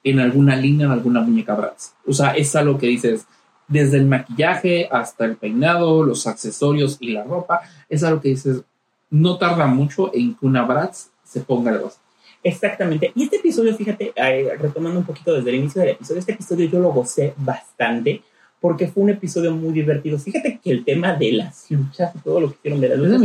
en 0.03 0.19
alguna 0.19 0.55
línea, 0.55 0.87
en 0.87 0.91
alguna 0.91 1.21
muñeca 1.21 1.53
Bratz. 1.53 1.93
O 2.07 2.13
sea, 2.13 2.31
es 2.31 2.55
algo 2.55 2.79
que 2.79 2.87
dices, 2.87 3.27
desde 3.67 3.97
el 3.97 4.07
maquillaje 4.07 4.89
hasta 4.91 5.25
el 5.25 5.35
peinado, 5.35 6.01
los 6.01 6.25
accesorios 6.25 6.97
y 6.99 7.11
la 7.11 7.23
ropa, 7.23 7.61
es 7.89 8.03
algo 8.03 8.21
que 8.21 8.29
dices, 8.29 8.63
no 9.11 9.37
tarda 9.37 9.67
mucho 9.67 10.09
en 10.15 10.33
que 10.33 10.47
una 10.47 10.63
Bratz 10.63 11.12
se 11.33 11.41
ponga 11.41 11.71
de 11.71 11.79
base. 11.79 11.99
Exactamente. 12.43 13.11
Y 13.15 13.23
este 13.23 13.37
episodio, 13.37 13.75
fíjate, 13.75 14.11
eh, 14.15 14.51
retomando 14.59 14.99
un 14.99 15.05
poquito 15.05 15.33
desde 15.33 15.49
el 15.49 15.55
inicio 15.57 15.81
del 15.81 15.91
episodio, 15.91 16.19
este 16.19 16.33
episodio 16.33 16.67
yo 16.67 16.79
lo 16.79 16.91
gocé 16.91 17.33
bastante 17.37 18.21
porque 18.59 18.87
fue 18.87 19.03
un 19.03 19.09
episodio 19.09 19.51
muy 19.51 19.73
divertido. 19.73 20.17
Fíjate 20.17 20.59
que 20.63 20.71
el 20.71 20.85
tema 20.85 21.13
de 21.15 21.33
las 21.33 21.69
luchas 21.69 22.15
y 22.15 22.19
todo 22.19 22.39
lo 22.39 22.49
que 22.49 22.55
hicieron 22.59 22.79
de 22.79 22.89
las 22.89 22.97
luchas. 22.97 23.19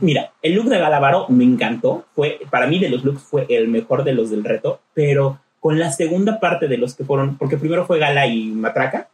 Mira, 0.00 0.32
el 0.42 0.54
look 0.54 0.68
de 0.68 0.78
Galavaro 0.78 1.28
me 1.28 1.44
encantó. 1.44 2.06
Fue, 2.14 2.40
para 2.50 2.66
mí, 2.66 2.80
de 2.80 2.88
los 2.88 3.04
looks, 3.04 3.22
fue 3.22 3.46
el 3.48 3.68
mejor 3.68 4.02
de 4.02 4.14
los 4.14 4.30
del 4.30 4.42
reto. 4.42 4.80
Pero 4.94 5.38
con 5.60 5.78
la 5.78 5.92
segunda 5.92 6.40
parte 6.40 6.66
de 6.66 6.76
los 6.76 6.96
que 6.96 7.04
fueron, 7.04 7.36
porque 7.38 7.56
primero 7.56 7.86
fue 7.86 8.00
Gala 8.00 8.26
y 8.26 8.46
Matraca, 8.46 9.08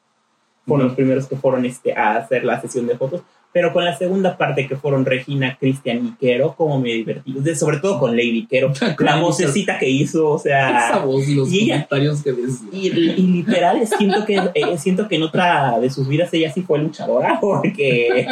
fueron 0.67 0.87
los 0.87 0.97
primeros 0.97 1.27
que 1.27 1.37
fueron 1.37 1.67
este, 1.67 1.95
a 1.95 2.17
hacer 2.17 2.45
la 2.45 2.61
sesión 2.61 2.87
de 2.87 2.97
fotos. 2.97 3.21
Pero 3.55 3.73
con 3.73 3.85
la 3.85 3.97
segunda 3.97 4.37
parte 4.37 4.67
que 4.67 4.75
fueron 4.77 5.07
Regina, 5.07 5.57
Cristian 5.59 6.05
y 6.05 6.11
Quero, 6.19 6.57
como 6.57 6.81
me 6.81 6.91
divertí. 6.93 7.33
Sobre 7.55 7.79
todo 7.79 8.01
con 8.01 8.17
Lady 8.17 8.47
Quero. 8.51 8.73
la 8.99 9.21
vocecita 9.21 9.79
que 9.79 9.89
hizo, 9.89 10.29
o 10.29 10.39
sea. 10.41 10.89
Esa 10.89 10.99
voz 11.05 11.29
y 11.29 11.37
los 11.37 11.53
y 11.53 11.61
ella- 11.61 11.87
comentarios 11.87 12.23
que 12.25 12.33
decía. 12.33 12.69
y, 12.73 12.89
y 12.89 13.27
literal 13.29 13.87
siento 13.87 14.25
que 14.27 14.41
eh, 14.55 14.77
siento 14.77 15.07
que 15.07 15.15
en 15.17 15.23
otra 15.23 15.79
de 15.79 15.89
sus 15.89 16.09
vidas 16.09 16.35
ella 16.35 16.53
sí 16.53 16.63
fue 16.63 16.81
luchadora 16.81 17.39
porque 17.41 18.27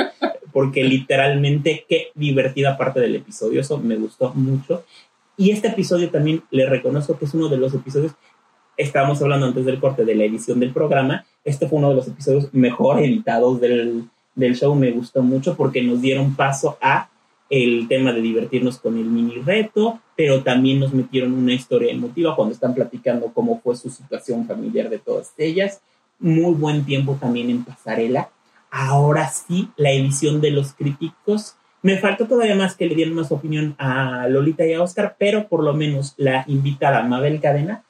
porque 0.53 0.83
literalmente 0.85 1.87
qué 1.89 2.09
divertida 2.17 2.77
parte 2.77 2.99
del 2.99 3.15
episodio 3.17 3.61
eso 3.61 3.79
me 3.79 3.95
gustó 3.97 4.33
mucho 4.35 4.85
y 5.37 5.51
este 5.53 5.69
episodio 5.69 6.11
también 6.11 6.43
le 6.51 6.69
reconozco 6.69 7.17
que 7.17 7.27
es 7.27 7.35
uno 7.35 7.49
de 7.49 7.59
los 7.59 7.73
episodios 7.75 8.13
estábamos 8.77 9.23
hablando 9.23 9.47
antes 9.47 9.65
del 9.65 9.79
corte 9.81 10.05
de 10.05 10.15
la 10.17 10.25
edición 10.25 10.59
del 10.61 10.73
programa 10.73 11.25
este 11.45 11.69
fue 11.69 11.79
uno 11.79 11.91
de 11.91 11.95
los 11.97 12.09
episodios 12.09 12.53
mejor 12.53 13.01
editados 13.01 13.61
del, 13.61 14.05
del 14.35 14.57
show 14.57 14.75
me 14.75 14.91
gustó 14.91 15.23
mucho 15.23 15.57
porque 15.57 15.83
nos 15.83 16.01
dieron 16.01 16.35
paso 16.35 16.79
a 16.81 17.09
el 17.53 17.87
tema 17.87 18.13
de 18.13 18.23
divertirnos 18.23 18.79
con 18.79 18.97
el 18.97 19.05
mini 19.05 19.43
reto, 19.43 20.01
pero 20.17 20.43
también 20.43 20.81
nos 20.81 20.95
metieron 20.95 21.35
una 21.35 21.53
historia 21.53 21.93
emotiva 21.93 22.35
cuando 22.35 22.55
están 22.55 22.75
platicando 22.75 23.31
cómo 23.35 23.61
fue 23.61 23.77
su 23.77 23.91
situación 23.91 24.47
familiar 24.47 24.89
de 24.89 24.99
todas 24.99 25.35
ellas. 25.37 25.83
Muy 26.19 26.55
buen 26.55 26.87
tiempo 26.87 27.19
también 27.21 27.51
en 27.51 27.63
pasarela. 27.63 28.31
Ahora 28.71 29.29
sí, 29.29 29.69
la 29.77 29.91
edición 29.91 30.41
de 30.41 30.51
los 30.51 30.73
críticos. 30.73 31.57
Me 31.83 31.99
faltó 31.99 32.27
todavía 32.27 32.55
más 32.55 32.75
que 32.75 32.87
le 32.87 32.95
dieran 32.95 33.15
más 33.15 33.31
opinión 33.31 33.75
a 33.77 34.29
Lolita 34.29 34.65
y 34.65 34.73
a 34.73 34.83
Oscar, 34.83 35.17
pero 35.19 35.47
por 35.49 35.63
lo 35.63 35.75
menos 35.75 36.15
la 36.17 36.45
invitada 36.47 37.03
Mabel 37.03 37.39
Cadena 37.41 37.85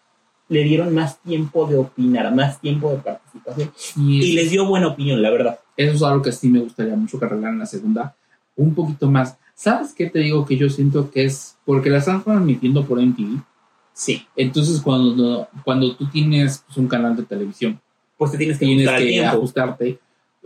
le 0.48 0.64
dieron 0.64 0.92
más 0.92 1.20
tiempo 1.20 1.66
de 1.66 1.78
opinar, 1.78 2.34
más 2.34 2.60
tiempo 2.60 2.90
de 2.90 2.96
participación 2.96 3.72
Y, 3.96 4.24
y 4.24 4.32
les 4.32 4.50
dio 4.50 4.66
buena 4.66 4.88
opinión, 4.88 5.22
la 5.22 5.30
verdad. 5.30 5.60
Eso 5.76 5.94
es 5.94 6.02
algo 6.02 6.22
que 6.22 6.32
sí 6.32 6.48
me 6.48 6.60
gustaría 6.60 6.96
mucho 6.96 7.18
que 7.18 7.24
arreglaran 7.24 7.54
en 7.54 7.60
la 7.60 7.66
segunda. 7.66 8.14
Un 8.56 8.74
poquito 8.74 9.10
más. 9.10 9.36
¿Sabes 9.54 9.94
qué 9.94 10.10
te 10.10 10.18
digo? 10.18 10.44
Que 10.44 10.56
yo 10.56 10.68
siento 10.68 11.10
que 11.10 11.24
es 11.24 11.56
porque 11.64 11.90
la 11.90 11.98
están 11.98 12.22
transmitiendo 12.22 12.84
por 12.84 13.00
MTV. 13.00 13.42
Sí. 13.92 14.26
Entonces, 14.36 14.80
cuando, 14.80 15.48
cuando 15.64 15.94
tú 15.96 16.08
tienes 16.08 16.64
pues, 16.66 16.78
un 16.78 16.88
canal 16.88 17.16
de 17.16 17.24
televisión, 17.24 17.80
pues 18.16 18.32
te 18.32 18.38
tienes 18.38 18.58
que 18.58 18.66
tienes 18.66 18.88
ajustar 18.88 19.08
que 19.08 19.24
ajustarte 19.24 19.98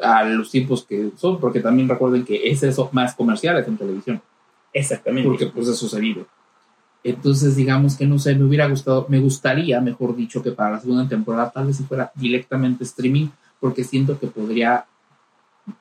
a 0.02 0.24
los 0.24 0.50
tiempos 0.50 0.84
que 0.84 1.10
son, 1.16 1.40
porque 1.40 1.60
también 1.60 1.88
recuerden 1.88 2.24
que 2.24 2.50
es 2.50 2.62
eso 2.62 2.88
más 2.92 3.14
comerciales 3.14 3.66
en 3.66 3.76
televisión. 3.76 4.20
Exactamente. 4.72 5.28
Porque 5.28 5.46
pues 5.46 5.68
eso 5.68 5.88
se 5.88 6.00
vive. 6.00 6.26
Entonces, 7.02 7.54
digamos 7.54 7.96
que 7.96 8.06
no 8.06 8.18
sé, 8.18 8.34
me 8.34 8.44
hubiera 8.44 8.66
gustado, 8.66 9.06
me 9.08 9.20
gustaría, 9.20 9.80
mejor 9.80 10.16
dicho, 10.16 10.42
que 10.42 10.50
para 10.50 10.72
la 10.72 10.80
segunda 10.80 11.08
temporada 11.08 11.50
tal 11.50 11.66
vez 11.66 11.76
si 11.76 11.84
fuera 11.84 12.10
directamente 12.14 12.84
streaming, 12.84 13.28
porque 13.60 13.84
siento 13.84 14.18
que 14.18 14.26
podría 14.26 14.84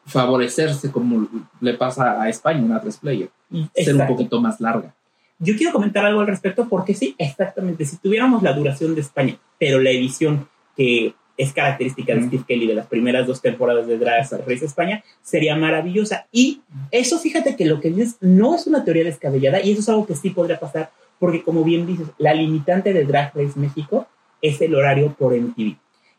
favorecerse 0.05 0.91
como 0.91 1.27
le 1.61 1.73
pasa 1.75 2.21
a 2.21 2.29
España, 2.29 2.63
una 2.63 2.81
tres 2.81 2.97
player, 2.97 3.29
ser 3.49 3.59
un 3.59 3.69
Exacto. 3.73 4.07
poquito 4.07 4.41
más 4.41 4.59
larga. 4.59 4.93
Yo 5.39 5.55
quiero 5.57 5.73
comentar 5.73 6.05
algo 6.05 6.21
al 6.21 6.27
respecto 6.27 6.67
porque 6.69 6.93
sí, 6.93 7.15
exactamente, 7.17 7.85
si 7.85 7.97
tuviéramos 7.97 8.41
la 8.41 8.53
duración 8.53 8.95
de 8.95 9.01
España, 9.01 9.37
pero 9.59 9.79
la 9.79 9.89
edición 9.91 10.47
que 10.75 11.13
es 11.37 11.51
característica 11.51 12.15
de 12.15 12.27
Steve 12.27 12.43
Kelly 12.47 12.67
de 12.67 12.75
las 12.75 12.87
primeras 12.87 13.27
dos 13.27 13.41
temporadas 13.41 13.87
de 13.87 13.97
Drag 13.97 14.25
Race 14.47 14.65
España, 14.65 15.03
sería 15.21 15.55
maravillosa. 15.55 16.27
Y 16.31 16.61
eso, 16.91 17.19
fíjate 17.19 17.55
que 17.55 17.65
lo 17.65 17.81
que 17.81 17.89
dices 17.89 18.17
no 18.21 18.55
es 18.55 18.67
una 18.67 18.85
teoría 18.85 19.03
descabellada 19.03 19.61
y 19.61 19.71
eso 19.71 19.81
es 19.81 19.89
algo 19.89 20.05
que 20.05 20.15
sí 20.15 20.29
podría 20.29 20.59
pasar 20.59 20.91
porque, 21.19 21.43
como 21.43 21.63
bien 21.63 21.85
dices, 21.85 22.07
la 22.17 22.33
limitante 22.33 22.93
de 22.93 23.05
Drag 23.05 23.33
Race 23.35 23.59
México 23.59 24.07
es 24.41 24.61
el 24.61 24.75
horario 24.75 25.13
por 25.13 25.33
MTV. 25.33 25.75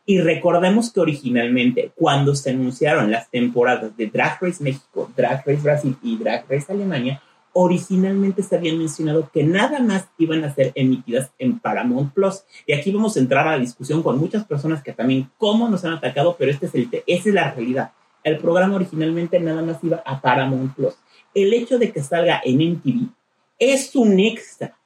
Y 0.09 0.21
recordemos 0.21 0.89
que 0.89 1.01
originalmente, 1.01 1.91
cuando 1.93 2.33
se 2.33 2.51
anunciaron 2.51 3.11
las 3.11 3.29
temporadas 3.29 3.97
de 3.97 4.07
Drag 4.07 4.41
Race 4.41 4.63
México, 4.63 5.11
Drag 5.17 5.45
Race 5.45 5.61
Brasil 5.61 5.97
y 6.01 6.15
Drag 6.15 6.45
Race 6.49 6.71
Alemania, 6.71 7.21
originalmente 7.51 8.41
se 8.41 8.55
habían 8.55 8.77
mencionado 8.77 9.29
que 9.33 9.43
nada 9.43 9.79
más 9.79 10.07
iban 10.17 10.45
a 10.45 10.55
ser 10.55 10.71
emitidas 10.75 11.31
en 11.37 11.59
Paramount 11.59 12.13
Plus. 12.13 12.43
Y 12.65 12.71
aquí 12.71 12.89
vamos 12.89 13.17
a 13.17 13.19
entrar 13.19 13.49
a 13.49 13.57
la 13.57 13.59
discusión 13.59 14.01
con 14.01 14.17
muchas 14.17 14.45
personas 14.45 14.81
que 14.81 14.93
también, 14.93 15.29
cómo 15.37 15.67
nos 15.67 15.83
han 15.83 15.91
atacado, 15.91 16.37
pero 16.39 16.51
este 16.51 16.67
es 16.67 16.75
el 16.75 16.89
es 17.05 17.25
la 17.25 17.51
realidad. 17.51 17.91
El 18.23 18.37
programa 18.37 18.75
originalmente 18.75 19.41
nada 19.41 19.61
más 19.61 19.83
iba 19.83 20.01
a 20.05 20.21
Paramount 20.21 20.73
Plus. 20.73 20.93
El 21.33 21.53
hecho 21.53 21.77
de 21.77 21.91
que 21.91 22.01
salga 22.01 22.41
en 22.45 22.75
MTV 22.75 23.09
es 23.59 23.93
un 23.93 24.21
extra. 24.21 24.76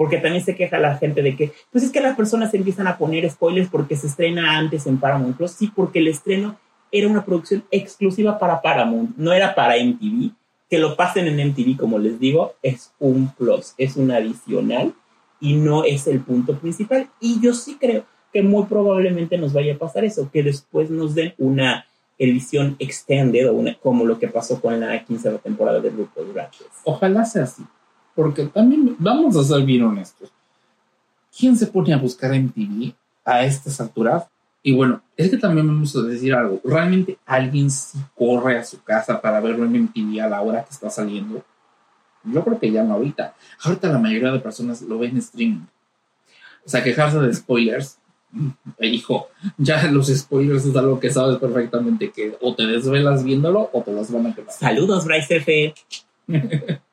Porque 0.00 0.16
también 0.16 0.42
se 0.42 0.56
queja 0.56 0.78
la 0.78 0.96
gente 0.96 1.20
de 1.20 1.36
que, 1.36 1.52
pues 1.70 1.84
es 1.84 1.90
que 1.90 2.00
las 2.00 2.16
personas 2.16 2.54
empiezan 2.54 2.86
a 2.86 2.96
poner 2.96 3.28
spoilers 3.30 3.68
porque 3.68 3.96
se 3.96 4.06
estrena 4.06 4.56
antes 4.56 4.86
en 4.86 4.96
Paramount 4.96 5.36
Plus. 5.36 5.50
Sí, 5.50 5.70
porque 5.76 5.98
el 5.98 6.08
estreno 6.08 6.56
era 6.90 7.06
una 7.06 7.22
producción 7.22 7.64
exclusiva 7.70 8.38
para 8.38 8.62
Paramount, 8.62 9.14
no 9.18 9.30
era 9.34 9.54
para 9.54 9.74
MTV. 9.76 10.30
Que 10.70 10.78
lo 10.78 10.96
pasen 10.96 11.26
en 11.26 11.50
MTV, 11.50 11.76
como 11.76 11.98
les 11.98 12.18
digo, 12.18 12.54
es 12.62 12.94
un 12.98 13.28
plus, 13.34 13.74
es 13.76 13.96
un 13.96 14.10
adicional 14.10 14.94
y 15.38 15.56
no 15.56 15.84
es 15.84 16.06
el 16.06 16.20
punto 16.20 16.56
principal. 16.58 17.10
Y 17.20 17.38
yo 17.42 17.52
sí 17.52 17.76
creo 17.78 18.04
que 18.32 18.42
muy 18.42 18.64
probablemente 18.64 19.36
nos 19.36 19.52
vaya 19.52 19.74
a 19.74 19.78
pasar 19.78 20.06
eso, 20.06 20.30
que 20.32 20.42
después 20.42 20.88
nos 20.88 21.14
den 21.14 21.34
una 21.36 21.84
edición 22.16 22.74
extended 22.78 23.50
o 23.50 23.52
una, 23.52 23.74
como 23.74 24.06
lo 24.06 24.18
que 24.18 24.28
pasó 24.28 24.62
con 24.62 24.80
la 24.80 25.04
quince 25.04 25.30
temporada 25.42 25.78
de 25.78 25.90
RuPaul's 25.90 26.32
Drag. 26.32 26.50
Ojalá 26.84 27.26
sea 27.26 27.42
así, 27.42 27.64
porque 28.14 28.46
también 28.46 28.96
vamos 28.98 29.36
a 29.36 29.44
ser 29.44 29.64
bien 29.64 29.82
honestos. 29.82 30.30
¿Quién 31.36 31.56
se 31.56 31.66
pone 31.66 31.94
a 31.94 31.98
buscar 31.98 32.34
en 32.34 32.50
TV 32.50 32.94
a 33.24 33.44
estas 33.44 33.80
alturas? 33.80 34.24
Y 34.62 34.74
bueno, 34.74 35.00
es 35.16 35.30
que 35.30 35.38
también 35.38 35.66
vamos 35.66 35.94
a 35.96 36.02
decir 36.02 36.34
algo. 36.34 36.60
¿Realmente 36.64 37.18
alguien 37.24 37.70
sí 37.70 37.98
corre 38.14 38.58
a 38.58 38.64
su 38.64 38.82
casa 38.82 39.20
para 39.20 39.40
verlo 39.40 39.64
en 39.64 39.84
MTV 39.84 40.20
a 40.20 40.28
la 40.28 40.42
hora 40.42 40.64
que 40.64 40.70
está 40.70 40.90
saliendo? 40.90 41.42
Yo 42.24 42.44
creo 42.44 42.58
que 42.58 42.70
ya 42.70 42.82
no 42.82 42.94
ahorita. 42.94 43.34
Ahorita 43.62 43.88
la 43.88 43.98
mayoría 43.98 44.32
de 44.32 44.40
personas 44.40 44.82
lo 44.82 44.98
ven 44.98 45.12
en 45.12 45.18
streaming. 45.18 45.66
O 46.66 46.68
sea, 46.68 46.82
quejarse 46.82 47.18
de 47.18 47.32
spoilers. 47.32 47.98
Hijo, 48.80 49.28
ya 49.56 49.90
los 49.90 50.08
spoilers 50.08 50.66
es 50.66 50.76
algo 50.76 51.00
que 51.00 51.10
sabes 51.10 51.38
perfectamente 51.38 52.10
que 52.10 52.36
o 52.40 52.54
te 52.54 52.66
desvelas 52.66 53.24
viéndolo 53.24 53.70
o 53.72 53.82
te 53.82 53.92
las 53.92 54.12
van 54.12 54.26
a 54.26 54.34
quemar. 54.34 54.52
Saludos, 54.52 55.04
Bryce 55.06 55.36
F. 55.36 55.74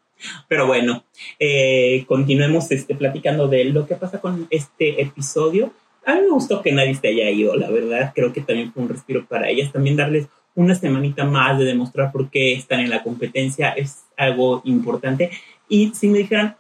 Pero 0.48 0.68
bueno, 0.68 1.04
eh, 1.40 2.06
continuemos 2.08 2.72
este, 2.72 2.96
platicando 2.96 3.48
de 3.48 3.66
lo 3.66 3.88
que 3.88 3.96
pasa 3.96 4.20
con 4.20 4.48
este 4.50 5.02
episodio. 5.02 5.72
A 6.06 6.16
mí 6.16 6.22
me 6.22 6.30
gustó 6.30 6.62
que 6.62 6.72
nadie 6.72 6.96
se 6.96 7.08
haya 7.10 7.30
ido, 7.30 7.56
la 7.56 7.70
verdad. 7.70 8.14
Creo 8.16 8.32
que 8.32 8.42
también 8.42 8.72
fue 8.72 8.84
un 8.84 8.90
respiro 8.90 9.26
para 9.26 9.50
ellas. 9.50 9.72
También 9.72 9.96
darles 9.96 10.28
una 10.56 10.74
semanita 10.74 11.24
más 11.26 11.60
de 11.60 11.66
demostrar 11.66 12.12
por 12.12 12.30
qué 12.30 12.54
están 12.54 12.80
en 12.80 12.90
la 12.90 13.04
competencia 13.04 13.70
es 13.72 14.06
algo 14.16 14.62
importante. 14.66 15.30
Y 15.70 15.92
si 15.94 16.08
me 16.08 16.20
dijeran, 16.20 16.56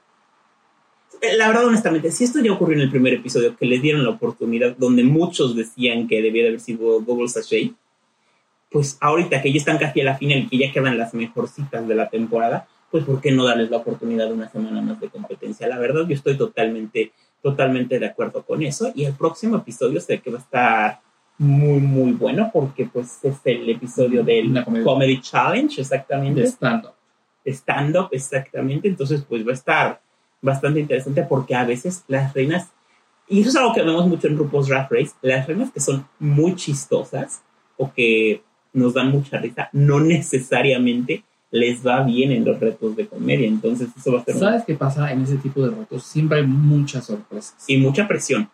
la 1.37 1.47
verdad, 1.47 1.65
honestamente, 1.65 2.11
si 2.11 2.23
esto 2.23 2.39
ya 2.39 2.51
ocurrió 2.51 2.75
en 2.75 2.83
el 2.83 2.91
primer 2.91 3.13
episodio, 3.13 3.55
que 3.57 3.65
les 3.65 3.81
dieron 3.81 4.03
la 4.03 4.11
oportunidad, 4.11 4.75
donde 4.77 5.03
muchos 5.03 5.55
decían 5.55 6.07
que 6.07 6.21
debía 6.21 6.43
de 6.43 6.49
haber 6.49 6.59
sido 6.59 6.99
Double 6.99 7.27
Sachet, 7.27 7.73
pues 8.69 8.97
ahorita 8.99 9.41
que 9.41 9.51
ya 9.51 9.57
están 9.57 9.77
casi 9.77 10.01
a 10.01 10.05
la 10.05 10.17
final 10.17 10.39
y 10.39 10.47
que 10.47 10.57
ya 10.57 10.71
quedan 10.71 10.97
las 10.97 11.13
mejorcitas 11.13 11.87
de 11.87 11.95
la 11.95 12.09
temporada, 12.09 12.67
pues 12.91 13.03
¿por 13.03 13.21
qué 13.21 13.31
no 13.31 13.45
darles 13.45 13.69
la 13.69 13.77
oportunidad 13.77 14.27
de 14.27 14.33
una 14.33 14.49
semana 14.49 14.81
más 14.81 14.99
de 14.99 15.09
competencia? 15.09 15.67
La 15.67 15.77
verdad, 15.77 16.07
yo 16.07 16.15
estoy 16.15 16.37
totalmente, 16.37 17.11
totalmente 17.41 17.99
de 17.99 18.05
acuerdo 18.05 18.43
con 18.43 18.63
eso. 18.63 18.91
Y 18.95 19.05
el 19.05 19.13
próximo 19.13 19.57
episodio 19.57 19.99
sé 19.99 20.19
que 20.19 20.31
va 20.31 20.37
a 20.37 20.41
estar 20.41 21.01
muy, 21.37 21.79
muy 21.79 22.13
bueno 22.13 22.49
porque 22.51 22.85
pues 22.91 23.19
es 23.23 23.37
el 23.45 23.69
episodio 23.69 24.23
del 24.23 24.63
Comedy 24.83 25.21
Challenge, 25.21 25.81
exactamente. 25.81 26.41
De 26.41 26.47
stand-up. 26.47 26.93
Stand-up, 27.45 28.09
exactamente. 28.11 28.87
Entonces, 28.87 29.23
pues 29.27 29.45
va 29.45 29.51
a 29.51 29.55
estar 29.55 30.01
bastante 30.41 30.79
interesante 30.79 31.23
porque 31.23 31.55
a 31.55 31.65
veces 31.65 32.03
las 32.07 32.33
reinas, 32.33 32.71
y 33.27 33.41
eso 33.41 33.49
es 33.49 33.55
algo 33.55 33.73
que 33.73 33.83
vemos 33.83 34.07
mucho 34.07 34.27
en 34.27 34.37
RuPaul's 34.37 34.67
Drag 34.67 34.87
Race, 34.91 35.11
las 35.21 35.47
reinas 35.47 35.71
que 35.71 35.79
son 35.79 36.07
muy 36.19 36.55
chistosas 36.55 37.43
o 37.75 37.91
que 37.93 38.43
nos 38.73 38.93
dan 38.93 39.11
mucha 39.11 39.37
risa, 39.37 39.69
no 39.71 39.99
necesariamente 39.99 41.23
les 41.51 41.85
va 41.85 42.03
bien 42.03 42.31
en 42.31 42.45
los 42.45 42.59
retos 42.59 42.95
de 42.95 43.07
comedia. 43.07 43.47
Entonces, 43.47 43.89
eso 43.97 44.13
va 44.13 44.19
a 44.19 44.23
ser. 44.25 44.37
¿Sabes 44.37 44.63
qué 44.65 44.75
pasa 44.75 45.11
en 45.11 45.21
ese 45.21 45.37
tipo 45.37 45.61
de 45.61 45.75
retos? 45.75 46.03
Siempre 46.03 46.39
hay 46.39 46.47
muchas 46.47 47.05
sorpresas. 47.05 47.63
Y 47.67 47.77
mucha 47.77 48.07
presión. 48.07 48.49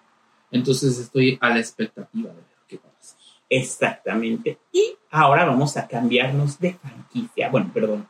Entonces, 0.51 0.99
estoy 0.99 1.37
a 1.41 1.49
la 1.49 1.59
expectativa 1.59 2.29
de 2.29 2.35
ver 2.35 2.45
qué 2.67 2.77
va 2.77 2.89
a 2.89 2.93
pasar. 2.93 3.17
Exactamente. 3.49 4.59
Y 4.71 4.95
ahora 5.09 5.45
vamos 5.45 5.75
a 5.77 5.87
cambiarnos 5.87 6.59
de 6.59 6.73
franquicia. 6.73 7.49
Bueno, 7.49 7.71
perdón, 7.73 8.07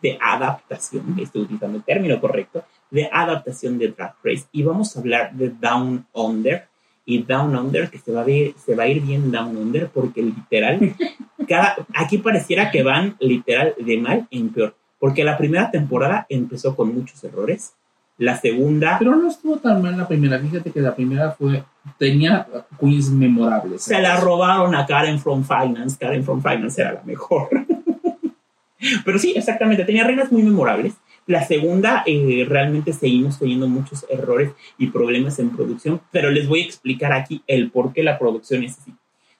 de 0.00 0.18
adaptación. 0.20 1.18
Estoy 1.18 1.42
utilizando 1.42 1.78
el 1.78 1.84
término 1.84 2.20
correcto. 2.20 2.64
De 2.90 3.08
adaptación 3.12 3.78
de 3.78 3.88
Drag 3.88 4.16
Race. 4.22 4.46
Y 4.52 4.62
vamos 4.62 4.96
a 4.96 5.00
hablar 5.00 5.34
de 5.34 5.50
Down 5.50 6.06
Under 6.12 6.68
y 7.04 7.22
Down 7.22 7.56
Under, 7.56 7.90
que 7.90 7.98
se 7.98 8.12
va 8.12 8.22
a, 8.22 8.24
ver, 8.24 8.54
se 8.56 8.74
va 8.74 8.84
a 8.84 8.88
ir 8.88 9.02
bien 9.02 9.30
Down 9.30 9.56
Under, 9.56 9.88
porque 9.88 10.22
literal, 10.22 10.94
cada, 11.48 11.76
aquí 11.94 12.18
pareciera 12.18 12.70
que 12.70 12.82
van 12.82 13.16
literal 13.20 13.74
de 13.78 13.98
mal 13.98 14.26
en 14.30 14.48
peor, 14.50 14.74
porque 14.98 15.24
la 15.24 15.36
primera 15.36 15.70
temporada 15.70 16.26
empezó 16.28 16.74
con 16.74 16.94
muchos 16.94 17.22
errores, 17.24 17.74
la 18.16 18.36
segunda... 18.38 18.96
Pero 18.98 19.16
no 19.16 19.28
estuvo 19.28 19.56
tan 19.58 19.82
mal 19.82 19.96
la 19.96 20.06
primera, 20.06 20.38
fíjate 20.38 20.70
que 20.70 20.80
la 20.80 20.94
primera 20.94 21.32
fue, 21.32 21.64
tenía 21.98 22.46
quiz 22.76 23.10
memorables. 23.10 23.82
Se 23.82 24.00
la 24.00 24.20
robaron 24.20 24.74
a 24.74 24.86
Karen 24.86 25.18
from 25.18 25.44
Finance, 25.44 25.96
Karen 25.98 26.24
from 26.24 26.40
Finance 26.40 26.80
era 26.80 26.92
la 26.92 27.02
mejor. 27.02 27.48
Pero 29.04 29.18
sí, 29.18 29.32
exactamente, 29.36 29.84
tenía 29.84 30.04
reinas 30.04 30.30
muy 30.30 30.42
memorables. 30.42 30.94
La 31.26 31.46
segunda, 31.46 32.02
eh, 32.06 32.44
realmente 32.48 32.92
seguimos 32.92 33.38
teniendo 33.38 33.66
muchos 33.66 34.04
errores 34.10 34.52
y 34.76 34.88
problemas 34.88 35.38
en 35.38 35.50
producción, 35.50 36.00
pero 36.10 36.30
les 36.30 36.46
voy 36.46 36.62
a 36.62 36.66
explicar 36.66 37.12
aquí 37.12 37.42
el 37.46 37.70
por 37.70 37.92
qué 37.92 38.02
la 38.02 38.18
producción 38.18 38.62
es 38.62 38.78
así. 38.78 38.92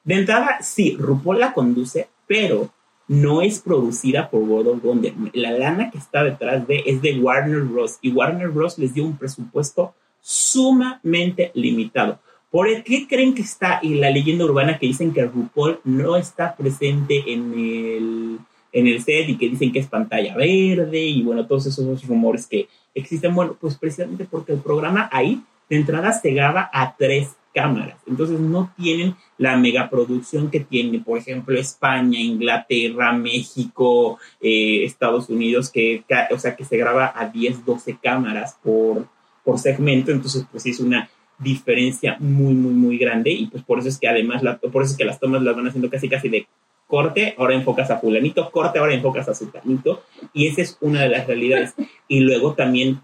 De 0.02 0.14
entrada, 0.14 0.58
sí, 0.62 0.96
RuPaul 0.98 1.40
la 1.40 1.52
conduce, 1.52 2.08
pero 2.26 2.70
no 3.06 3.42
es 3.42 3.60
producida 3.60 4.30
por 4.30 4.42
World 4.42 4.68
of 4.68 4.82
Wonder. 4.82 5.12
La 5.34 5.52
lana 5.52 5.90
que 5.90 5.98
está 5.98 6.24
detrás 6.24 6.66
de 6.66 6.82
es 6.86 7.02
de 7.02 7.18
Warner 7.18 7.60
Bros. 7.60 7.98
Y 8.00 8.10
Warner 8.12 8.48
Bros. 8.48 8.78
les 8.78 8.94
dio 8.94 9.04
un 9.04 9.16
presupuesto 9.16 9.94
sumamente 10.20 11.50
limitado. 11.54 12.18
¿Por 12.50 12.66
qué 12.84 13.06
creen 13.08 13.34
que 13.34 13.42
está 13.42 13.80
en 13.82 14.00
la 14.00 14.10
leyenda 14.10 14.44
urbana 14.44 14.78
que 14.78 14.86
dicen 14.86 15.12
que 15.12 15.24
RuPaul 15.24 15.80
no 15.84 16.16
está 16.16 16.54
presente 16.56 17.24
en 17.26 17.52
el 17.54 18.38
en 18.74 18.88
el 18.88 19.02
set 19.02 19.28
y 19.28 19.38
que 19.38 19.48
dicen 19.48 19.72
que 19.72 19.78
es 19.78 19.86
pantalla 19.86 20.36
verde 20.36 21.00
y 21.00 21.22
bueno, 21.22 21.46
todos 21.46 21.64
esos 21.66 22.06
rumores 22.06 22.46
que 22.46 22.68
existen. 22.92 23.34
Bueno, 23.34 23.56
pues 23.58 23.78
precisamente 23.78 24.26
porque 24.28 24.52
el 24.52 24.58
programa 24.58 25.08
ahí 25.12 25.40
de 25.70 25.76
entrada 25.76 26.12
se 26.12 26.32
graba 26.32 26.68
a 26.72 26.94
tres 26.96 27.30
cámaras. 27.54 27.96
Entonces 28.06 28.40
no 28.40 28.74
tienen 28.76 29.14
la 29.38 29.56
megaproducción 29.56 30.50
que 30.50 30.58
tiene, 30.58 30.98
por 30.98 31.18
ejemplo, 31.18 31.56
España, 31.56 32.18
Inglaterra, 32.18 33.12
México, 33.12 34.18
eh, 34.40 34.82
Estados 34.84 35.28
Unidos, 35.28 35.70
que, 35.70 36.04
o 36.32 36.38
sea, 36.38 36.56
que 36.56 36.64
se 36.64 36.76
graba 36.76 37.12
a 37.14 37.28
10, 37.28 37.64
12 37.64 37.98
cámaras 38.02 38.58
por, 38.60 39.06
por 39.44 39.60
segmento. 39.60 40.10
Entonces, 40.10 40.44
pues 40.50 40.66
es 40.66 40.80
una 40.80 41.08
diferencia 41.38 42.16
muy, 42.18 42.54
muy, 42.54 42.74
muy 42.74 42.98
grande 42.98 43.30
y 43.30 43.46
pues 43.46 43.62
por 43.62 43.78
eso 43.78 43.88
es 43.88 43.98
que 43.98 44.08
además, 44.08 44.42
por 44.72 44.82
eso 44.82 44.92
es 44.92 44.98
que 44.98 45.04
las 45.04 45.20
tomas 45.20 45.42
las 45.42 45.54
van 45.54 45.68
haciendo 45.68 45.90
casi, 45.90 46.08
casi 46.08 46.28
de 46.28 46.46
corte, 46.86 47.34
ahora 47.38 47.54
enfocas 47.54 47.90
a 47.90 47.98
fulanito, 47.98 48.50
corte, 48.50 48.78
ahora 48.78 48.94
enfocas 48.94 49.28
a 49.28 49.34
sultanito, 49.34 50.02
y 50.32 50.46
esa 50.46 50.62
es 50.62 50.78
una 50.80 51.02
de 51.02 51.08
las 51.08 51.26
realidades. 51.26 51.74
Y 52.06 52.20
luego 52.20 52.52
también, 52.52 53.00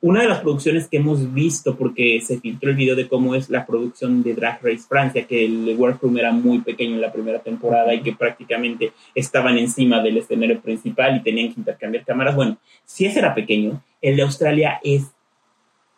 una 0.00 0.22
de 0.22 0.28
las 0.28 0.38
producciones 0.38 0.86
que 0.86 0.98
hemos 0.98 1.34
visto, 1.34 1.76
porque 1.76 2.20
se 2.20 2.38
filtró 2.38 2.70
el 2.70 2.76
video 2.76 2.94
de 2.94 3.08
cómo 3.08 3.34
es 3.34 3.50
la 3.50 3.66
producción 3.66 4.22
de 4.22 4.34
Drag 4.34 4.62
Race 4.62 4.84
Francia, 4.88 5.26
que 5.26 5.44
el 5.44 5.74
workroom 5.76 6.16
era 6.16 6.30
muy 6.30 6.60
pequeño 6.60 6.94
en 6.94 7.00
la 7.00 7.12
primera 7.12 7.40
temporada 7.40 7.92
y 7.92 8.02
que 8.02 8.12
prácticamente 8.12 8.92
estaban 9.16 9.58
encima 9.58 10.00
del 10.00 10.18
escenario 10.18 10.60
principal 10.60 11.16
y 11.16 11.22
tenían 11.24 11.52
que 11.52 11.60
intercambiar 11.60 12.04
cámaras. 12.04 12.36
Bueno, 12.36 12.56
si 12.84 13.04
ese 13.04 13.18
era 13.18 13.34
pequeño, 13.34 13.82
el 14.00 14.14
de 14.14 14.22
Australia 14.22 14.80
es 14.84 15.06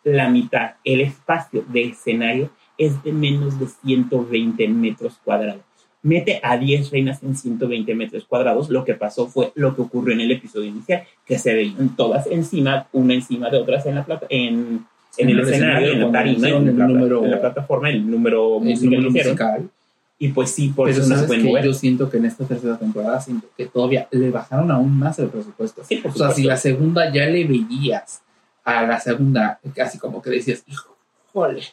la 0.03 0.27
mitad. 0.27 0.71
El 0.83 1.01
espacio 1.01 1.63
de 1.67 1.83
escenario 1.83 2.49
es 2.79 3.03
de 3.03 3.13
menos 3.13 3.59
de 3.59 3.67
120 3.67 4.67
metros 4.69 5.19
cuadrados 5.23 5.68
mete 6.01 6.39
a 6.43 6.57
10 6.57 6.91
reinas 6.91 7.23
en 7.23 7.35
120 7.35 7.93
metros 7.95 8.25
cuadrados. 8.25 8.69
Lo 8.69 8.85
que 8.85 8.93
pasó 8.93 9.27
fue 9.27 9.51
lo 9.55 9.75
que 9.75 9.81
ocurrió 9.81 10.13
en 10.13 10.21
el 10.21 10.31
episodio 10.31 10.67
inicial, 10.67 11.03
que 11.25 11.37
se 11.37 11.53
veían 11.53 11.95
todas 11.95 12.27
encima, 12.27 12.87
una 12.93 13.13
encima 13.13 13.49
de 13.49 13.57
otras 13.57 13.85
en 13.85 13.95
la 13.95 14.05
plata, 14.05 14.25
en, 14.29 14.85
en, 15.17 15.29
el, 15.29 15.39
escenario, 15.39 15.93
en 15.93 15.99
la 15.99 16.11
tarima, 16.11 16.49
en, 16.49 16.77
la, 16.77 16.87
número, 16.87 17.23
en 17.23 17.31
la 17.31 17.41
plataforma, 17.41 17.89
el 17.89 18.09
número, 18.09 18.59
musical, 18.59 19.69
Y 20.17 20.29
pues 20.29 20.51
sí, 20.51 20.69
por 20.69 20.89
eso 20.89 21.07
no 21.07 21.17
se 21.17 21.25
pueden 21.25 21.63
Yo 21.63 21.73
siento 21.73 22.09
que 22.09 22.17
en 22.17 22.25
esta 22.25 22.45
tercera 22.45 22.77
temporada 22.77 23.19
siento 23.19 23.47
que 23.57 23.65
todavía 23.65 24.07
le 24.11 24.29
bajaron 24.29 24.71
aún 24.71 24.97
más 24.97 25.19
el 25.19 25.27
presupuesto. 25.27 25.83
Sí, 25.83 25.97
por 25.97 26.11
o 26.11 26.15
sea, 26.15 26.31
si 26.31 26.43
la 26.43 26.57
segunda 26.57 27.11
ya 27.11 27.25
le 27.25 27.45
veías 27.45 28.21
a 28.63 28.83
la 28.83 28.99
segunda, 28.99 29.59
casi 29.73 29.97
como 29.97 30.21
que 30.21 30.29
decías, 30.29 30.63
híjole, 30.67 31.63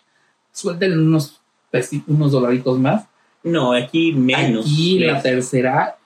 suelten 0.51 0.99
unos, 0.99 1.41
unos 2.09 2.33
dolaritos 2.33 2.79
más 2.79 3.05
no, 3.47 3.72
aquí 3.72 4.12
menos. 4.12 4.66
Aquí 4.66 4.99
la 4.99 5.22
tercera 5.22 5.97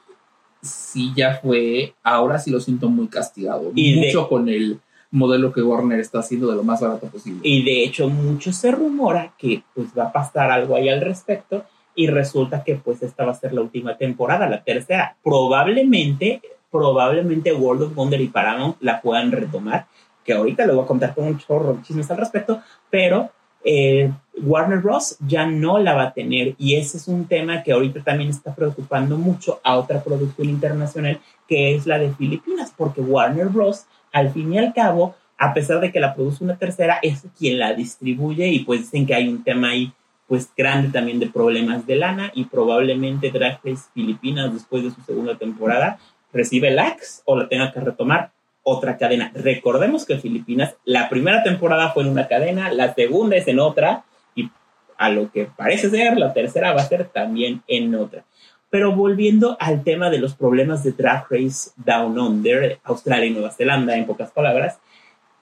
sí 0.60 1.10
ya 1.16 1.36
fue, 1.42 1.94
ahora 2.02 2.38
sí 2.38 2.50
lo 2.50 2.60
siento 2.60 2.90
muy 2.90 3.08
castigado. 3.08 3.72
Y 3.74 3.96
mucho 3.96 4.28
con 4.28 4.48
el 4.48 4.78
modelo 5.10 5.50
que 5.50 5.62
Warner 5.62 5.98
está 6.00 6.18
haciendo 6.18 6.50
de 6.50 6.56
lo 6.56 6.62
más 6.62 6.82
barato 6.82 7.06
posible. 7.06 7.40
Y 7.42 7.64
de 7.64 7.82
hecho 7.84 8.08
mucho 8.10 8.52
se 8.52 8.70
rumora 8.70 9.32
que 9.38 9.62
pues 9.74 9.88
va 9.98 10.04
a 10.04 10.12
pasar 10.12 10.50
algo 10.50 10.76
ahí 10.76 10.90
al 10.90 11.00
respecto 11.00 11.64
y 11.94 12.08
resulta 12.08 12.62
que 12.62 12.76
pues 12.76 13.02
esta 13.02 13.24
va 13.24 13.32
a 13.32 13.34
ser 13.34 13.54
la 13.54 13.62
última 13.62 13.96
temporada, 13.96 14.46
la 14.48 14.62
tercera. 14.62 15.16
Probablemente, 15.24 16.42
probablemente 16.70 17.54
World 17.54 17.82
of 17.84 17.94
Wonder 17.94 18.20
y 18.20 18.28
Paramount 18.28 18.76
la 18.80 19.00
puedan 19.00 19.32
retomar, 19.32 19.86
que 20.24 20.34
ahorita 20.34 20.66
les 20.66 20.74
voy 20.74 20.84
a 20.84 20.88
contar 20.88 21.14
con 21.14 21.24
un 21.24 21.38
chorro 21.38 21.72
de 21.72 21.82
chismes 21.82 22.10
al 22.10 22.18
respecto, 22.18 22.60
pero 22.90 23.30
eh, 23.64 24.10
Warner 24.42 24.78
Bros. 24.78 25.16
ya 25.26 25.46
no 25.46 25.78
la 25.78 25.94
va 25.94 26.04
a 26.04 26.12
tener 26.14 26.54
y 26.58 26.76
ese 26.76 26.96
es 26.96 27.08
un 27.08 27.26
tema 27.26 27.62
que 27.62 27.72
ahorita 27.72 28.02
también 28.02 28.30
está 28.30 28.54
preocupando 28.54 29.18
mucho 29.18 29.60
a 29.62 29.76
otra 29.76 30.02
producción 30.02 30.48
internacional 30.48 31.20
que 31.46 31.74
es 31.74 31.86
la 31.86 31.98
de 31.98 32.12
Filipinas, 32.14 32.72
porque 32.76 33.00
Warner 33.00 33.48
Bros. 33.48 33.86
al 34.12 34.30
fin 34.30 34.54
y 34.54 34.58
al 34.58 34.72
cabo, 34.72 35.14
a 35.36 35.52
pesar 35.52 35.80
de 35.80 35.92
que 35.92 36.00
la 36.00 36.14
produce 36.14 36.44
una 36.44 36.56
tercera, 36.56 36.98
es 37.02 37.26
quien 37.38 37.58
la 37.58 37.74
distribuye 37.74 38.48
y 38.48 38.60
pues 38.60 38.80
dicen 38.80 39.06
que 39.06 39.14
hay 39.14 39.28
un 39.28 39.42
tema 39.42 39.70
ahí 39.70 39.92
pues 40.26 40.48
grande 40.56 40.90
también 40.90 41.18
de 41.18 41.26
problemas 41.26 41.86
de 41.88 41.96
lana 41.96 42.30
y 42.34 42.44
probablemente 42.44 43.30
Drag 43.30 43.60
Race 43.64 43.88
Filipinas 43.92 44.54
después 44.54 44.84
de 44.84 44.92
su 44.92 45.00
segunda 45.02 45.36
temporada 45.36 45.98
recibe 46.32 46.70
lax 46.70 47.22
o 47.24 47.36
la 47.36 47.48
tenga 47.48 47.72
que 47.72 47.80
retomar 47.80 48.30
otra 48.62 48.96
cadena. 48.96 49.30
Recordemos 49.34 50.04
que 50.04 50.18
Filipinas 50.18 50.76
la 50.84 51.08
primera 51.08 51.42
temporada 51.42 51.90
fue 51.90 52.04
en 52.04 52.10
una 52.10 52.28
cadena, 52.28 52.72
la 52.72 52.94
segunda 52.94 53.36
es 53.36 53.48
en 53.48 53.58
otra 53.58 54.04
y 54.34 54.50
a 54.98 55.10
lo 55.10 55.30
que 55.30 55.46
parece 55.46 55.90
ser 55.90 56.18
la 56.18 56.32
tercera 56.32 56.72
va 56.72 56.82
a 56.82 56.88
ser 56.88 57.08
también 57.08 57.62
en 57.66 57.94
otra. 57.94 58.24
Pero 58.68 58.94
volviendo 58.94 59.56
al 59.58 59.82
tema 59.82 60.10
de 60.10 60.18
los 60.18 60.34
problemas 60.34 60.84
de 60.84 60.92
Drag 60.92 61.26
Race 61.28 61.70
Down 61.76 62.18
Under, 62.18 62.78
Australia 62.84 63.26
y 63.26 63.30
Nueva 63.30 63.50
Zelanda, 63.50 63.96
en 63.96 64.06
pocas 64.06 64.30
palabras, 64.30 64.78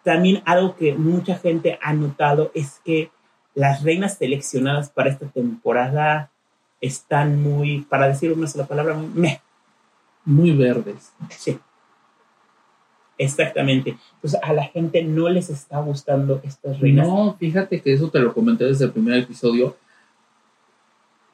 también 0.03 0.43
algo 0.47 0.77
que 0.77 0.95
mucha 0.95 1.37
gente 1.37 1.79
ha 1.83 1.93
notado 1.93 2.51
es 2.55 2.81
que 2.85 3.11
las 3.55 3.83
reinas 3.83 4.16
seleccionadas 4.16 4.89
para 4.89 5.11
esta 5.11 5.27
temporada 5.27 6.31
están 6.81 7.43
muy, 7.43 7.83
para 7.83 8.09
decir 8.09 8.33
una 8.33 8.47
sola 8.47 8.66
palabra, 8.66 8.95
muy 8.95 9.09
meh. 9.09 9.41
Muy 10.25 10.53
verdes. 10.53 11.12
Sí. 11.31 11.59
Exactamente. 13.19 13.99
Pues 14.21 14.37
a 14.41 14.53
la 14.53 14.64
gente 14.64 15.03
no 15.03 15.29
les 15.29 15.51
está 15.51 15.81
gustando 15.81 16.41
estas 16.45 16.79
reinas. 16.81 17.07
No, 17.07 17.35
fíjate 17.39 17.81
que 17.83 17.93
eso 17.93 18.09
te 18.11 18.21
lo 18.21 18.33
comenté 18.33 18.64
desde 18.64 18.85
el 18.87 18.93
primer 18.93 19.19
episodio. 19.19 19.77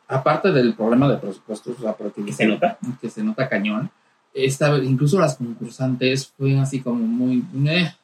aparte 0.08 0.52
del 0.52 0.74
problema 0.74 1.08
de 1.08 1.16
presupuestos, 1.16 1.78
o 1.78 1.82
sea, 1.82 1.92
porque 1.94 2.24
¿Que 2.24 2.32
se 2.32 2.46
nota? 2.46 2.78
que 3.00 3.08
se 3.10 3.22
nota 3.22 3.48
cañón, 3.48 3.90
esta, 4.32 4.76
incluso 4.78 5.18
las 5.18 5.36
concursantes 5.36 6.26
fue 6.36 6.58
así 6.58 6.80
como 6.80 6.96
muy... 7.04 7.44
eh. 7.66 7.94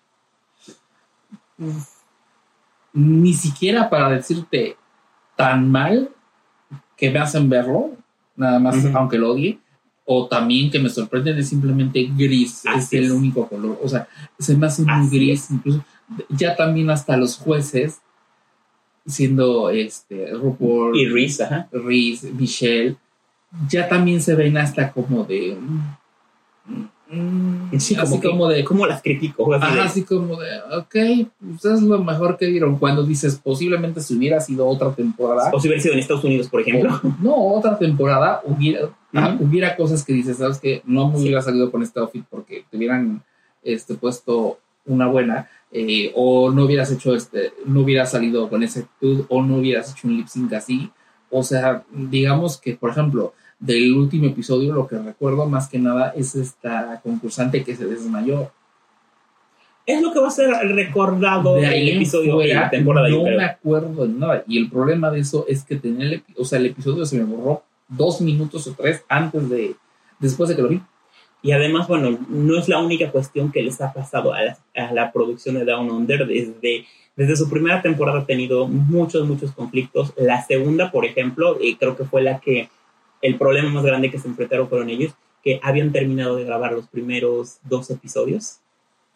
Ni 2.92 3.34
siquiera 3.34 3.88
para 3.90 4.08
decirte 4.10 4.76
tan 5.36 5.70
mal 5.70 6.10
que 6.96 7.10
me 7.10 7.18
hacen 7.18 7.48
verlo, 7.48 7.90
nada 8.36 8.58
más, 8.58 8.76
aunque 8.94 9.18
lo 9.18 9.32
odie, 9.32 9.58
o 10.12 10.26
también 10.26 10.72
que 10.72 10.80
me 10.80 10.88
sorprenden 10.90 11.38
es 11.38 11.48
simplemente 11.50 12.02
gris, 12.16 12.64
Así 12.66 12.96
es 12.96 13.02
el 13.04 13.04
es. 13.04 13.10
único 13.12 13.48
color, 13.48 13.78
o 13.80 13.88
sea, 13.88 14.08
se 14.40 14.56
me 14.56 14.66
hace 14.66 14.82
muy 14.82 14.92
Así 14.92 15.16
gris, 15.18 15.48
incluso 15.52 15.84
ya 16.30 16.56
también 16.56 16.90
hasta 16.90 17.16
los 17.16 17.36
jueces, 17.36 18.00
siendo 19.06 19.70
este 19.70 20.32
RuPaul 20.32 20.96
Y 20.96 21.06
Reese, 21.08 21.44
ajá. 21.44 21.68
Reese, 21.70 22.32
Michelle, 22.32 22.96
ya 23.68 23.88
también 23.88 24.20
se 24.20 24.34
ven 24.34 24.58
hasta 24.58 24.90
como 24.92 25.22
de. 25.22 25.56
mm, 25.60 26.72
mm, 26.74 26.88
Sí, 27.78 27.94
así 27.96 27.96
como, 27.96 28.20
que- 28.20 28.28
como 28.28 28.48
de. 28.48 28.64
¿Cómo 28.64 28.86
las 28.86 29.02
critico? 29.02 29.52
Así 29.54 29.64
Ajá, 29.64 29.74
de- 29.74 29.80
así 29.82 30.02
como 30.04 30.36
de, 30.40 30.48
ok, 30.78 31.28
pues 31.40 31.64
es 31.64 31.82
lo 31.82 32.02
mejor 32.04 32.36
que 32.36 32.46
dieron. 32.46 32.78
Cuando 32.78 33.02
dices, 33.02 33.40
posiblemente 33.42 34.00
si 34.00 34.16
hubiera 34.16 34.40
sido 34.40 34.66
otra 34.66 34.92
temporada. 34.92 35.50
O 35.52 35.58
si 35.60 35.68
hubiera 35.68 35.82
sido 35.82 35.94
en 35.94 36.00
Estados 36.00 36.24
Unidos, 36.24 36.48
por 36.48 36.60
ejemplo. 36.60 37.00
o- 37.02 37.14
no, 37.22 37.34
otra 37.54 37.78
temporada, 37.78 38.40
hubiera, 38.44 38.88
hubiera 39.40 39.76
cosas 39.76 40.04
que 40.04 40.12
dices, 40.12 40.36
¿sabes 40.36 40.58
que 40.58 40.82
No 40.84 41.08
me 41.10 41.18
hubiera 41.18 41.42
salido 41.42 41.70
con 41.70 41.82
este 41.82 41.98
outfit 42.00 42.24
porque 42.30 42.64
te 42.70 42.76
hubieran 42.76 43.22
este, 43.64 43.94
puesto 43.94 44.58
una 44.86 45.06
buena. 45.06 45.48
eh, 45.72 46.10
o 46.16 46.50
no 46.50 46.64
hubieras 46.64 46.90
hecho 46.90 47.14
este, 47.14 47.52
no 47.64 47.82
hubieras 47.82 48.10
salido 48.10 48.48
con 48.48 48.64
esa 48.64 48.80
actitud, 48.80 49.24
o 49.28 49.40
no 49.40 49.58
hubieras 49.58 49.92
hecho 49.92 50.08
un 50.08 50.16
lip 50.16 50.26
sync 50.26 50.52
así. 50.54 50.90
O 51.30 51.44
sea, 51.44 51.84
digamos 51.92 52.58
que, 52.58 52.74
por 52.74 52.90
ejemplo, 52.90 53.34
del 53.60 53.92
último 53.94 54.26
episodio, 54.26 54.72
lo 54.72 54.88
que 54.88 54.98
recuerdo 54.98 55.46
más 55.46 55.68
que 55.68 55.78
nada 55.78 56.12
es 56.16 56.34
esta 56.34 57.00
concursante 57.02 57.62
que 57.62 57.76
se 57.76 57.84
desmayó. 57.84 58.50
Es 59.86 60.00
lo 60.00 60.12
que 60.12 60.20
va 60.20 60.28
a 60.28 60.30
ser 60.30 60.50
recordado 60.50 61.54
De 61.54 61.62
del 61.62 61.70
ahí 61.70 61.90
en 61.90 61.96
episodio 61.96 62.38
de 62.38 62.44
fuera, 62.46 62.60
la 62.62 62.70
temporada. 62.70 63.08
no 63.08 63.24
me 63.24 63.44
acuerdo 63.44 64.06
de 64.06 64.12
nada. 64.12 64.44
Y 64.46 64.58
el 64.58 64.70
problema 64.70 65.10
de 65.10 65.20
eso 65.20 65.44
es 65.46 65.64
que 65.64 65.76
tenía 65.76 66.06
el, 66.06 66.22
o 66.36 66.44
sea, 66.44 66.58
el 66.58 66.66
episodio 66.66 67.04
se 67.04 67.18
me 67.18 67.24
borró 67.24 67.62
dos 67.88 68.20
minutos 68.20 68.66
o 68.66 68.72
tres 68.72 69.04
antes 69.08 69.48
de, 69.50 69.74
después 70.18 70.48
de 70.48 70.56
que 70.56 70.62
lo 70.62 70.68
vi. 70.68 70.80
Y 71.42 71.52
además, 71.52 71.88
bueno, 71.88 72.18
no 72.28 72.58
es 72.58 72.68
la 72.68 72.78
única 72.78 73.10
cuestión 73.10 73.50
que 73.50 73.62
les 73.62 73.80
ha 73.80 73.92
pasado 73.92 74.32
a 74.32 74.42
la, 74.42 74.58
a 74.76 74.92
la 74.92 75.12
producción 75.12 75.54
de 75.56 75.64
Down 75.64 75.90
Under. 75.90 76.26
Desde, 76.26 76.86
desde 77.16 77.36
su 77.36 77.50
primera 77.50 77.82
temporada 77.82 78.20
ha 78.20 78.26
tenido 78.26 78.68
muchos, 78.68 79.26
muchos 79.26 79.52
conflictos. 79.52 80.12
La 80.16 80.44
segunda, 80.46 80.90
por 80.90 81.04
ejemplo, 81.04 81.58
eh, 81.60 81.76
creo 81.78 81.96
que 81.96 82.04
fue 82.04 82.22
la 82.22 82.40
que 82.40 82.68
el 83.22 83.38
problema 83.38 83.70
más 83.70 83.84
grande 83.84 84.10
que 84.10 84.18
se 84.18 84.28
enfrentaron 84.28 84.68
fueron 84.68 84.90
ellos, 84.90 85.12
que 85.42 85.60
habían 85.62 85.92
terminado 85.92 86.36
de 86.36 86.44
grabar 86.44 86.72
los 86.72 86.88
primeros 86.88 87.58
dos 87.64 87.90
episodios, 87.90 88.60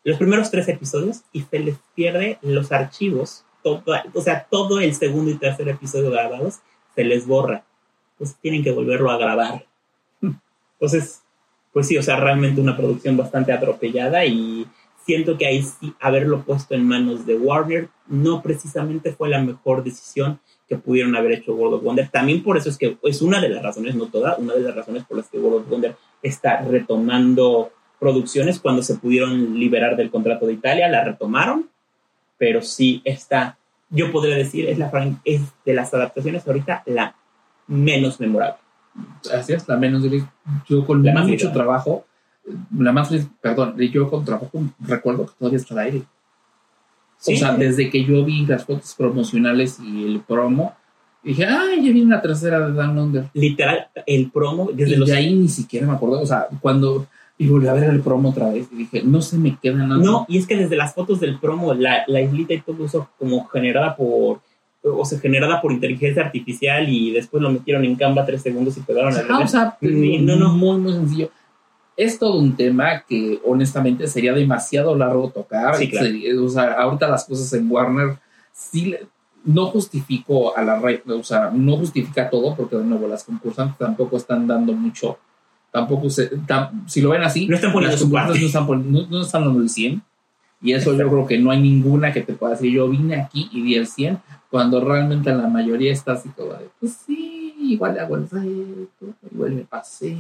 los 0.05 0.19
primeros 0.19 0.51
tres 0.51 0.69
episodios, 0.69 1.23
y 1.33 1.43
se 1.43 1.59
les 1.59 1.77
pierde 1.95 2.39
los 2.43 2.73
archivos, 2.73 3.45
todo, 3.63 3.83
o 4.13 4.21
sea, 4.21 4.47
todo 4.51 4.81
el 4.81 4.95
segundo 4.95 5.31
y 5.31 5.35
tercer 5.35 5.69
episodio 5.69 6.11
grabados 6.11 6.61
se 6.95 7.05
les 7.05 7.27
borra. 7.27 7.65
Pues 8.19 8.37
tienen 8.37 8.63
que 8.63 8.71
volverlo 8.71 9.11
a 9.11 9.19
grabar. 9.19 9.67
Entonces, 10.21 11.23
pues 11.73 11.89
sí, 11.89 11.97
o 11.97 12.03
sea, 12.03 12.17
realmente 12.17 12.61
una 12.61 12.77
producción 12.77 13.17
bastante 13.17 13.53
atropellada 13.53 14.25
y 14.25 14.67
siento 15.05 15.37
que 15.37 15.47
ahí 15.47 15.63
sí 15.63 15.95
haberlo 16.01 16.43
puesto 16.45 16.75
en 16.75 16.87
manos 16.87 17.27
de 17.27 17.37
Warner 17.37 17.89
no 18.07 18.43
precisamente 18.43 19.13
fue 19.13 19.29
la 19.29 19.43
mejor 19.43 19.83
decisión 19.83 20.41
que 20.69 20.77
pudieron 20.77 21.15
haber 21.17 21.33
hecho 21.33 21.55
World 21.55 21.75
of 21.75 21.83
Wonder. 21.83 22.09
También 22.09 22.43
por 22.43 22.57
eso 22.57 22.71
es 22.71 22.79
que 22.79 22.97
es 23.03 23.23
una 23.23 23.41
de 23.41 23.49
las 23.49 23.63
razones, 23.63 23.95
no 23.95 24.07
toda, 24.07 24.37
una 24.37 24.55
de 24.55 24.61
las 24.61 24.75
razones 24.75 25.05
por 25.05 25.19
las 25.19 25.29
que 25.29 25.39
World 25.39 25.65
of 25.65 25.71
Wonder 25.71 25.97
está 26.23 26.63
retomando 26.63 27.71
producciones 27.99 28.61
cuando 28.61 28.83
se 28.83 28.97
pudieron 28.97 29.59
liberar 29.59 29.97
del 29.97 30.11
contrato 30.11 30.47
de 30.47 30.55
Italia, 30.55 30.89
la 30.89 31.05
retomaron, 31.05 31.69
pero 32.37 32.63
sí 32.63 33.01
está, 33.05 33.57
yo 33.91 34.11
podría 34.13 34.37
decir, 34.37 34.69
es, 34.69 34.79
la, 34.79 34.91
es 35.25 35.43
de 35.65 35.75
las 35.75 35.93
adaptaciones 35.95 36.47
ahorita 36.47 36.83
la 36.87 37.15
menos 37.67 38.21
memorable. 38.21 38.57
Así 39.33 39.53
es, 39.53 39.67
la 39.69 39.77
menos. 39.77 40.03
Yo 40.69 40.87
con 40.87 41.03
La 41.03 41.15
más 41.15 41.27
mucho 41.27 41.51
trabajo, 41.53 42.05
la 42.79 42.93
más 42.93 43.11
perdón, 43.41 43.77
yo 43.79 44.09
con 44.09 44.25
trabajo 44.25 44.51
recuerdo 44.81 45.27
que 45.27 45.33
todavía 45.39 45.59
está 45.59 45.75
al 45.75 45.81
aire. 45.81 46.03
Sí. 47.25 47.35
O 47.35 47.37
sea, 47.39 47.55
desde 47.57 47.89
que 47.91 48.05
yo 48.05 48.25
vi 48.25 48.45
las 48.47 48.65
fotos 48.67 48.95
promocionales 48.97 49.79
y 49.81 50.05
el 50.05 50.21
promo, 50.21 50.75
dije, 51.23 51.47
ay, 51.47 51.85
ya 51.87 51.93
viene 51.93 52.11
la 52.11 52.21
tercera 52.21 52.61
de 52.67 52.73
Down 52.73 52.99
Under. 52.99 53.25
Literal, 53.33 53.87
el 54.07 54.31
promo, 54.31 54.69
desde 54.75 54.95
y 54.95 54.97
los 54.97 55.09
de 55.09 55.17
ahí 55.17 55.35
ni 55.35 55.49
siquiera 55.49 55.87
me 55.87 55.95
acuerdo. 55.95 56.21
O 56.21 56.27
sea, 56.27 56.49
cuando. 56.61 57.07
Y 57.37 57.49
volví 57.49 57.67
a 57.67 57.73
ver 57.73 57.85
el 57.85 58.01
promo 58.01 58.29
otra 58.29 58.49
vez 58.51 58.69
y 58.71 58.77
dije, 58.77 59.03
no 59.03 59.21
se 59.21 59.37
me 59.39 59.57
queda 59.61 59.79
nada. 59.85 60.01
No, 60.01 60.25
y 60.29 60.39
es 60.39 60.47
que 60.47 60.55
desde 60.57 60.77
las 60.77 60.95
fotos 60.95 61.19
del 61.19 61.41
promo, 61.41 61.75
la, 61.75 62.05
la 62.07 62.21
islita 62.21 62.55
y 62.55 62.61
todo 62.61 62.85
eso 62.85 63.09
como 63.19 63.45
generada 63.49 63.97
por, 63.97 64.41
o 64.85 65.05
sea, 65.05 65.19
generada 65.19 65.61
por 65.61 65.73
inteligencia 65.73 66.23
artificial 66.23 66.89
y 66.89 67.11
después 67.11 67.43
lo 67.43 67.51
metieron 67.51 67.85
en 67.85 67.97
Canva 67.97 68.25
tres 68.25 68.41
segundos 68.43 68.77
y 68.77 68.81
pegaron 68.83 69.13
Ah, 69.29 69.41
o 69.43 69.49
sea, 69.49 69.77
Ni- 69.81 70.19
no, 70.19 70.37
no. 70.37 70.53
muy, 70.53 70.77
muy 70.79 70.93
sencillo. 70.93 71.31
Es 71.97 72.19
todo 72.19 72.39
un 72.39 72.57
tema 72.57 73.03
que 73.09 73.41
honestamente 73.45 74.07
sería 74.09 74.33
demasiado 74.33 74.97
largo 74.97 75.31
tocar. 75.31 75.77
Sí, 75.77 75.89
claro. 75.91 76.07
Sería- 76.07 76.41
o 76.41 76.49
sea, 76.49 76.73
ahorita 76.75 77.09
las 77.09 77.25
cosas 77.25 77.53
en 77.53 77.71
Warner 77.71 78.17
sí 78.53 78.95
no 79.45 79.67
justifico 79.67 80.57
a 80.57 80.63
la 80.63 80.79
red, 80.81 81.01
o 81.11 81.23
sea, 81.23 81.51
no 81.53 81.77
justifica 81.77 82.31
todo 82.31 82.57
porque 82.57 82.77
de 82.77 82.85
nuevo 82.85 83.07
las 83.07 83.25
concursantes 83.25 83.77
tampoco 83.79 84.17
están 84.17 84.47
dando 84.47 84.73
mucho, 84.73 85.19
tampoco 85.71 86.09
se, 86.09 86.33
tam- 86.47 86.89
si 86.89 87.03
lo 87.03 87.11
ven 87.11 87.23
así, 87.23 87.47
No 87.47 87.55
están 87.57 87.73
poniendo 87.73 87.93
las 87.93 88.01
su 88.01 88.11
parte. 88.11 88.41
no 88.41 88.47
están, 88.47 88.67
no, 88.93 89.07
no 89.07 89.21
están 89.23 89.45
dando 89.45 89.61
el 89.61 89.69
100 89.69 90.03
y 90.63 90.73
eso 90.73 90.95
yo 90.97 91.09
creo 91.11 91.27
que 91.27 91.39
no 91.39 91.51
hay 91.51 91.61
ninguna 91.61 92.11
que 92.13 92.23
te 92.23 92.33
pueda 92.33 92.55
decir 92.55 92.73
yo 92.73 92.89
vine 92.89 93.17
aquí 93.21 93.49
y 93.53 93.63
di 93.63 93.75
el 93.75 93.87
100 93.87 94.19
cuando 94.51 94.81
realmente 94.83 95.31
la 95.35 95.47
mayoría 95.47 95.93
está 95.93 96.13
así 96.13 96.31
como 96.31 96.55
de, 96.55 96.69
pues 96.81 96.97
sí, 97.07 97.55
igual 97.61 97.99
hago 97.99 98.17
el 98.17 98.31
reto, 98.31 99.15
igual 99.31 99.53
me 99.53 99.63
paseo, 99.63 100.17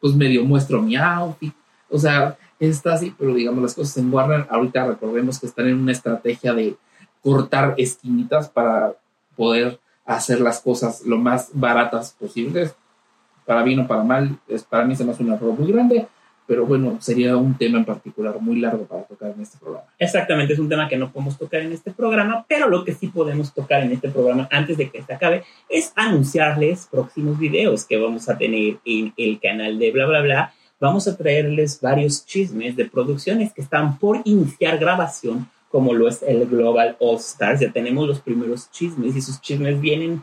pues 0.00 0.14
medio 0.14 0.44
muestro 0.44 0.82
mi 0.82 0.96
outfit. 0.96 1.54
O 1.90 1.98
sea, 1.98 2.36
está 2.58 2.94
así, 2.94 3.14
pero 3.18 3.34
digamos 3.34 3.62
las 3.62 3.74
cosas 3.74 3.96
en 3.96 4.12
Warner, 4.12 4.46
ahorita 4.50 4.86
recordemos 4.86 5.38
que 5.38 5.46
están 5.46 5.68
en 5.68 5.78
una 5.78 5.92
estrategia 5.92 6.52
de 6.52 6.76
cortar 7.22 7.74
esquinitas 7.78 8.48
para 8.48 8.94
poder 9.36 9.80
hacer 10.04 10.40
las 10.40 10.60
cosas 10.60 11.02
lo 11.04 11.18
más 11.18 11.50
baratas 11.52 12.16
posibles. 12.18 12.74
Para 13.46 13.62
bien 13.62 13.80
o 13.80 13.86
para 13.86 14.02
mal, 14.02 14.38
es, 14.46 14.62
para 14.62 14.84
mí 14.84 14.94
se 14.94 15.04
me 15.04 15.12
hace 15.12 15.22
un 15.22 15.32
error 15.32 15.58
muy 15.58 15.72
grande, 15.72 16.06
pero 16.48 16.64
bueno, 16.64 16.96
sería 16.98 17.36
un 17.36 17.58
tema 17.58 17.76
en 17.76 17.84
particular 17.84 18.40
muy 18.40 18.58
largo 18.58 18.86
para 18.86 19.02
tocar 19.02 19.32
en 19.36 19.42
este 19.42 19.58
programa. 19.58 19.86
Exactamente, 19.98 20.54
es 20.54 20.58
un 20.58 20.68
tema 20.70 20.88
que 20.88 20.96
no 20.96 21.12
podemos 21.12 21.36
tocar 21.36 21.60
en 21.60 21.72
este 21.72 21.90
programa, 21.90 22.46
pero 22.48 22.70
lo 22.70 22.86
que 22.86 22.94
sí 22.94 23.08
podemos 23.08 23.52
tocar 23.52 23.82
en 23.82 23.92
este 23.92 24.08
programa 24.08 24.48
antes 24.50 24.78
de 24.78 24.88
que 24.88 25.02
se 25.02 25.12
acabe 25.12 25.44
es 25.68 25.92
anunciarles 25.94 26.88
próximos 26.90 27.38
videos 27.38 27.84
que 27.84 27.98
vamos 27.98 28.30
a 28.30 28.38
tener 28.38 28.78
en 28.86 29.12
el 29.18 29.38
canal 29.40 29.78
de 29.78 29.90
bla 29.90 30.06
bla 30.06 30.22
bla. 30.22 30.54
Vamos 30.80 31.06
a 31.06 31.18
traerles 31.18 31.82
varios 31.82 32.24
chismes 32.24 32.74
de 32.76 32.86
producciones 32.86 33.52
que 33.52 33.60
están 33.60 33.98
por 33.98 34.22
iniciar 34.24 34.78
grabación, 34.78 35.50
como 35.68 35.92
lo 35.92 36.08
es 36.08 36.22
el 36.22 36.46
Global 36.46 36.96
All 36.98 37.16
Stars. 37.16 37.60
Ya 37.60 37.70
tenemos 37.70 38.08
los 38.08 38.20
primeros 38.20 38.70
chismes 38.70 39.14
y 39.14 39.18
esos 39.18 39.38
chismes 39.42 39.78
vienen 39.82 40.22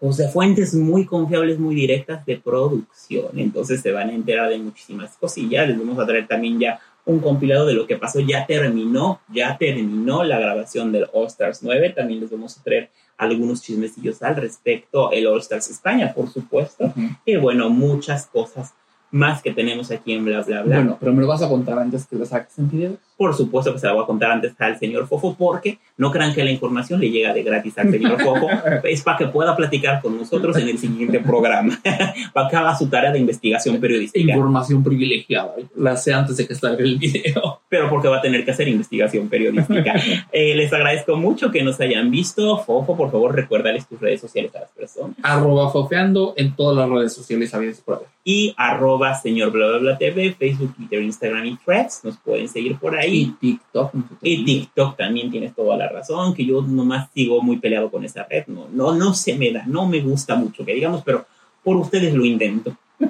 pues, 0.00 0.16
de 0.16 0.28
fuentes 0.28 0.74
muy 0.74 1.04
confiables, 1.04 1.58
muy 1.58 1.74
directas 1.74 2.24
de 2.24 2.36
producción. 2.36 3.38
Entonces 3.38 3.80
se 3.80 3.92
van 3.92 4.10
a 4.10 4.14
enterar 4.14 4.48
de 4.48 4.58
muchísimas 4.58 5.16
cosillas. 5.16 5.68
Les 5.68 5.78
vamos 5.78 5.98
a 5.98 6.06
traer 6.06 6.26
también 6.26 6.58
ya 6.58 6.80
un 7.04 7.20
compilado 7.20 7.66
de 7.66 7.74
lo 7.74 7.86
que 7.86 7.96
pasó. 7.96 8.20
Ya 8.20 8.46
terminó, 8.46 9.20
ya 9.32 9.56
terminó 9.58 10.22
la 10.24 10.38
grabación 10.38 10.92
del 10.92 11.06
All 11.12 11.26
Stars 11.26 11.62
9. 11.62 11.90
También 11.90 12.20
les 12.20 12.30
vamos 12.30 12.58
a 12.58 12.62
traer 12.62 12.90
algunos 13.16 13.62
chismecillos 13.62 14.22
al 14.22 14.36
respecto. 14.36 15.10
El 15.10 15.26
All 15.26 15.40
Stars 15.40 15.70
España, 15.70 16.12
por 16.14 16.28
supuesto. 16.28 16.92
Y 17.24 17.36
bueno, 17.36 17.70
muchas 17.70 18.26
cosas 18.26 18.74
más 19.10 19.42
que 19.42 19.52
tenemos 19.52 19.90
aquí 19.90 20.12
en 20.12 20.24
bla 20.24 20.42
bla 20.42 20.62
bla. 20.62 20.76
Bueno, 20.76 20.96
pero 21.00 21.12
me 21.12 21.22
lo 21.22 21.28
vas 21.28 21.42
a 21.42 21.48
contar 21.48 21.78
antes 21.78 22.06
que 22.06 22.16
lo 22.16 22.24
saques 22.24 22.58
en 22.58 22.70
video. 22.70 22.96
Por 23.18 23.34
supuesto 23.34 23.72
que 23.72 23.80
se 23.80 23.86
la 23.88 23.94
voy 23.94 24.04
a 24.04 24.06
contar 24.06 24.30
antes 24.30 24.54
al 24.58 24.78
señor 24.78 25.08
Fofo, 25.08 25.34
porque 25.36 25.78
no 25.96 26.12
crean 26.12 26.32
que 26.32 26.44
la 26.44 26.52
información 26.52 27.00
le 27.00 27.10
llega 27.10 27.34
de 27.34 27.42
gratis 27.42 27.76
al 27.76 27.90
señor 27.90 28.18
Fofo. 28.22 28.48
es 28.84 29.02
para 29.02 29.18
que 29.18 29.26
pueda 29.26 29.56
platicar 29.56 30.00
con 30.00 30.16
nosotros 30.16 30.56
en 30.56 30.68
el 30.68 30.78
siguiente 30.78 31.18
programa. 31.18 31.80
para 32.32 32.48
que 32.48 32.56
haga 32.56 32.76
su 32.76 32.88
tarea 32.88 33.10
de 33.10 33.18
investigación 33.18 33.80
periodística. 33.80 34.32
Información 34.32 34.84
privilegiada. 34.84 35.54
La 35.74 35.96
sé 35.96 36.14
antes 36.14 36.36
de 36.36 36.46
que 36.46 36.54
salga 36.54 36.84
el 36.84 36.96
video. 36.96 37.60
Pero 37.68 37.90
porque 37.90 38.06
va 38.06 38.18
a 38.18 38.22
tener 38.22 38.44
que 38.44 38.52
hacer 38.52 38.68
investigación 38.68 39.28
periodística. 39.28 39.94
Eh, 40.30 40.54
les 40.54 40.72
agradezco 40.72 41.16
mucho 41.16 41.50
que 41.50 41.62
nos 41.62 41.80
hayan 41.80 42.10
visto. 42.10 42.58
Fofo, 42.58 42.96
por 42.96 43.10
favor, 43.10 43.34
recuérdales 43.34 43.86
tus 43.86 44.00
redes 44.00 44.20
sociales 44.20 44.54
a 44.54 44.60
las 44.60 44.70
personas. 44.70 45.16
Arroba 45.22 45.70
fofeando 45.70 46.34
en 46.36 46.54
todas 46.54 46.76
las 46.76 46.88
redes 46.88 47.12
sociales 47.12 47.52
habidas 47.54 47.80
por 47.80 48.04
y 48.28 48.54
arroba 48.58 49.14
señor 49.14 49.50
bla 49.52 49.68
bla 49.68 49.78
bla 49.78 49.98
TV, 49.98 50.34
Facebook, 50.38 50.74
Twitter, 50.76 51.00
Instagram 51.00 51.46
y 51.46 51.56
Threads. 51.56 52.00
Nos 52.04 52.18
pueden 52.18 52.46
seguir 52.46 52.76
por 52.76 52.94
ahí. 52.94 53.07
Ahí. 53.08 53.22
Y 53.22 53.30
TikTok. 53.32 53.92
Y 54.22 54.44
TikTok 54.44 54.96
también 54.96 55.30
tienes 55.30 55.54
toda 55.54 55.76
la 55.76 55.88
razón, 55.88 56.34
que 56.34 56.44
yo 56.44 56.62
nomás 56.62 57.10
sigo 57.12 57.42
muy 57.42 57.58
peleado 57.58 57.90
con 57.90 58.04
esa 58.04 58.24
red. 58.24 58.46
No, 58.46 58.68
no, 58.70 58.94
no 58.94 59.14
se 59.14 59.36
me 59.36 59.52
da, 59.52 59.64
no 59.66 59.86
me 59.86 60.00
gusta 60.00 60.36
mucho, 60.36 60.64
que 60.64 60.74
digamos, 60.74 61.02
pero 61.04 61.26
por 61.62 61.76
ustedes 61.76 62.14
lo 62.14 62.24
intento. 62.24 62.76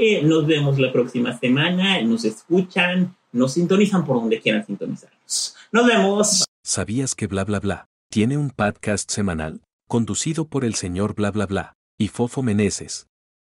Eh, 0.00 0.22
nos 0.22 0.46
vemos 0.46 0.78
la 0.78 0.92
próxima 0.92 1.36
semana, 1.36 2.00
nos 2.02 2.24
escuchan, 2.24 3.16
nos 3.32 3.54
sintonizan 3.54 4.06
por 4.06 4.20
donde 4.20 4.38
quieran 4.38 4.64
sintonizarnos. 4.64 5.56
Nos 5.72 5.86
vemos. 5.88 6.44
¿Sabías 6.62 7.16
que 7.16 7.26
bla 7.26 7.44
bla 7.44 7.58
bla 7.58 7.86
tiene 8.08 8.38
un 8.38 8.50
podcast 8.50 9.10
semanal 9.10 9.60
conducido 9.88 10.46
por 10.46 10.64
el 10.64 10.76
señor 10.76 11.16
bla 11.16 11.32
bla 11.32 11.46
bla 11.46 11.72
y 11.98 12.06
Fofo 12.06 12.44
Meneses? 12.44 13.08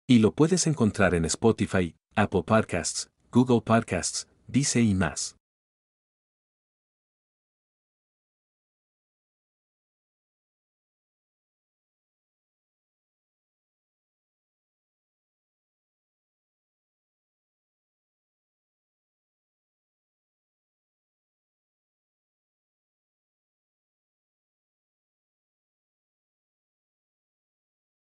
Y 0.07 0.19
lo 0.19 0.31
puedes 0.31 0.67
encontrar 0.67 1.13
en 1.15 1.25
Spotify, 1.25 1.95
Apple 2.15 2.43
Podcasts, 2.45 3.09
Google 3.29 3.59
Podcasts, 3.59 4.25
Dice 4.49 4.79
y 4.79 4.93
más. 4.93 5.36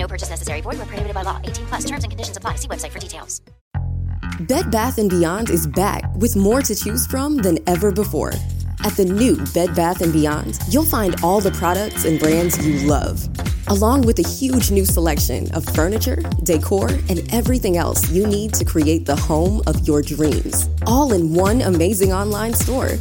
No 0.00 0.08
purchase 0.08 0.30
necessary. 0.30 0.62
Void 0.62 0.78
where 0.78 0.86
prohibited 0.86 1.14
by 1.14 1.22
law. 1.22 1.38
18 1.44 1.66
plus 1.66 1.84
terms 1.84 2.04
and 2.04 2.10
conditions 2.10 2.36
apply. 2.36 2.56
See 2.56 2.68
website 2.68 2.90
for 2.90 2.98
details. 2.98 3.42
Bed 4.48 4.70
Bath 4.70 4.96
& 5.08 5.08
Beyond 5.08 5.50
is 5.50 5.66
back 5.66 6.02
with 6.16 6.34
more 6.34 6.62
to 6.62 6.74
choose 6.74 7.06
from 7.06 7.36
than 7.36 7.58
ever 7.66 7.92
before. 7.92 8.32
At 8.82 8.96
the 8.96 9.04
new 9.04 9.36
Bed 9.52 9.74
Bath 9.74 10.00
& 10.12 10.12
Beyond, 10.12 10.58
you'll 10.70 10.86
find 10.86 11.14
all 11.22 11.42
the 11.42 11.50
products 11.50 12.06
and 12.06 12.18
brands 12.18 12.66
you 12.66 12.88
love, 12.88 13.28
along 13.68 14.02
with 14.02 14.18
a 14.18 14.26
huge 14.26 14.70
new 14.70 14.86
selection 14.86 15.50
of 15.54 15.66
furniture, 15.74 16.22
decor, 16.44 16.88
and 17.10 17.22
everything 17.32 17.76
else 17.76 18.10
you 18.10 18.26
need 18.26 18.54
to 18.54 18.64
create 18.64 19.04
the 19.04 19.14
home 19.14 19.62
of 19.66 19.86
your 19.86 20.00
dreams, 20.00 20.70
all 20.86 21.12
in 21.12 21.34
one 21.34 21.60
amazing 21.60 22.14
online 22.14 22.54
store. 22.54 22.92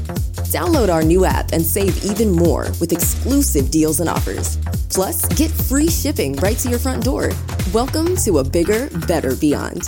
Download 0.52 0.90
our 0.90 1.02
new 1.02 1.24
app 1.24 1.54
and 1.54 1.66
save 1.66 2.04
even 2.04 2.30
more 2.30 2.64
with 2.82 2.92
exclusive 2.92 3.72
deals 3.72 4.02
and 4.02 4.10
offers. 4.10 4.58
Plus, 4.90 5.26
get 5.30 5.50
free 5.50 5.90
shipping 5.90 6.36
right 6.38 6.58
to 6.58 6.70
your 6.70 6.80
front 6.80 7.06
door. 7.06 7.32
Welcome 7.74 8.18
to 8.18 8.40
a 8.40 8.44
bigger, 8.44 8.90
better 9.08 9.34
beyond. 9.34 9.84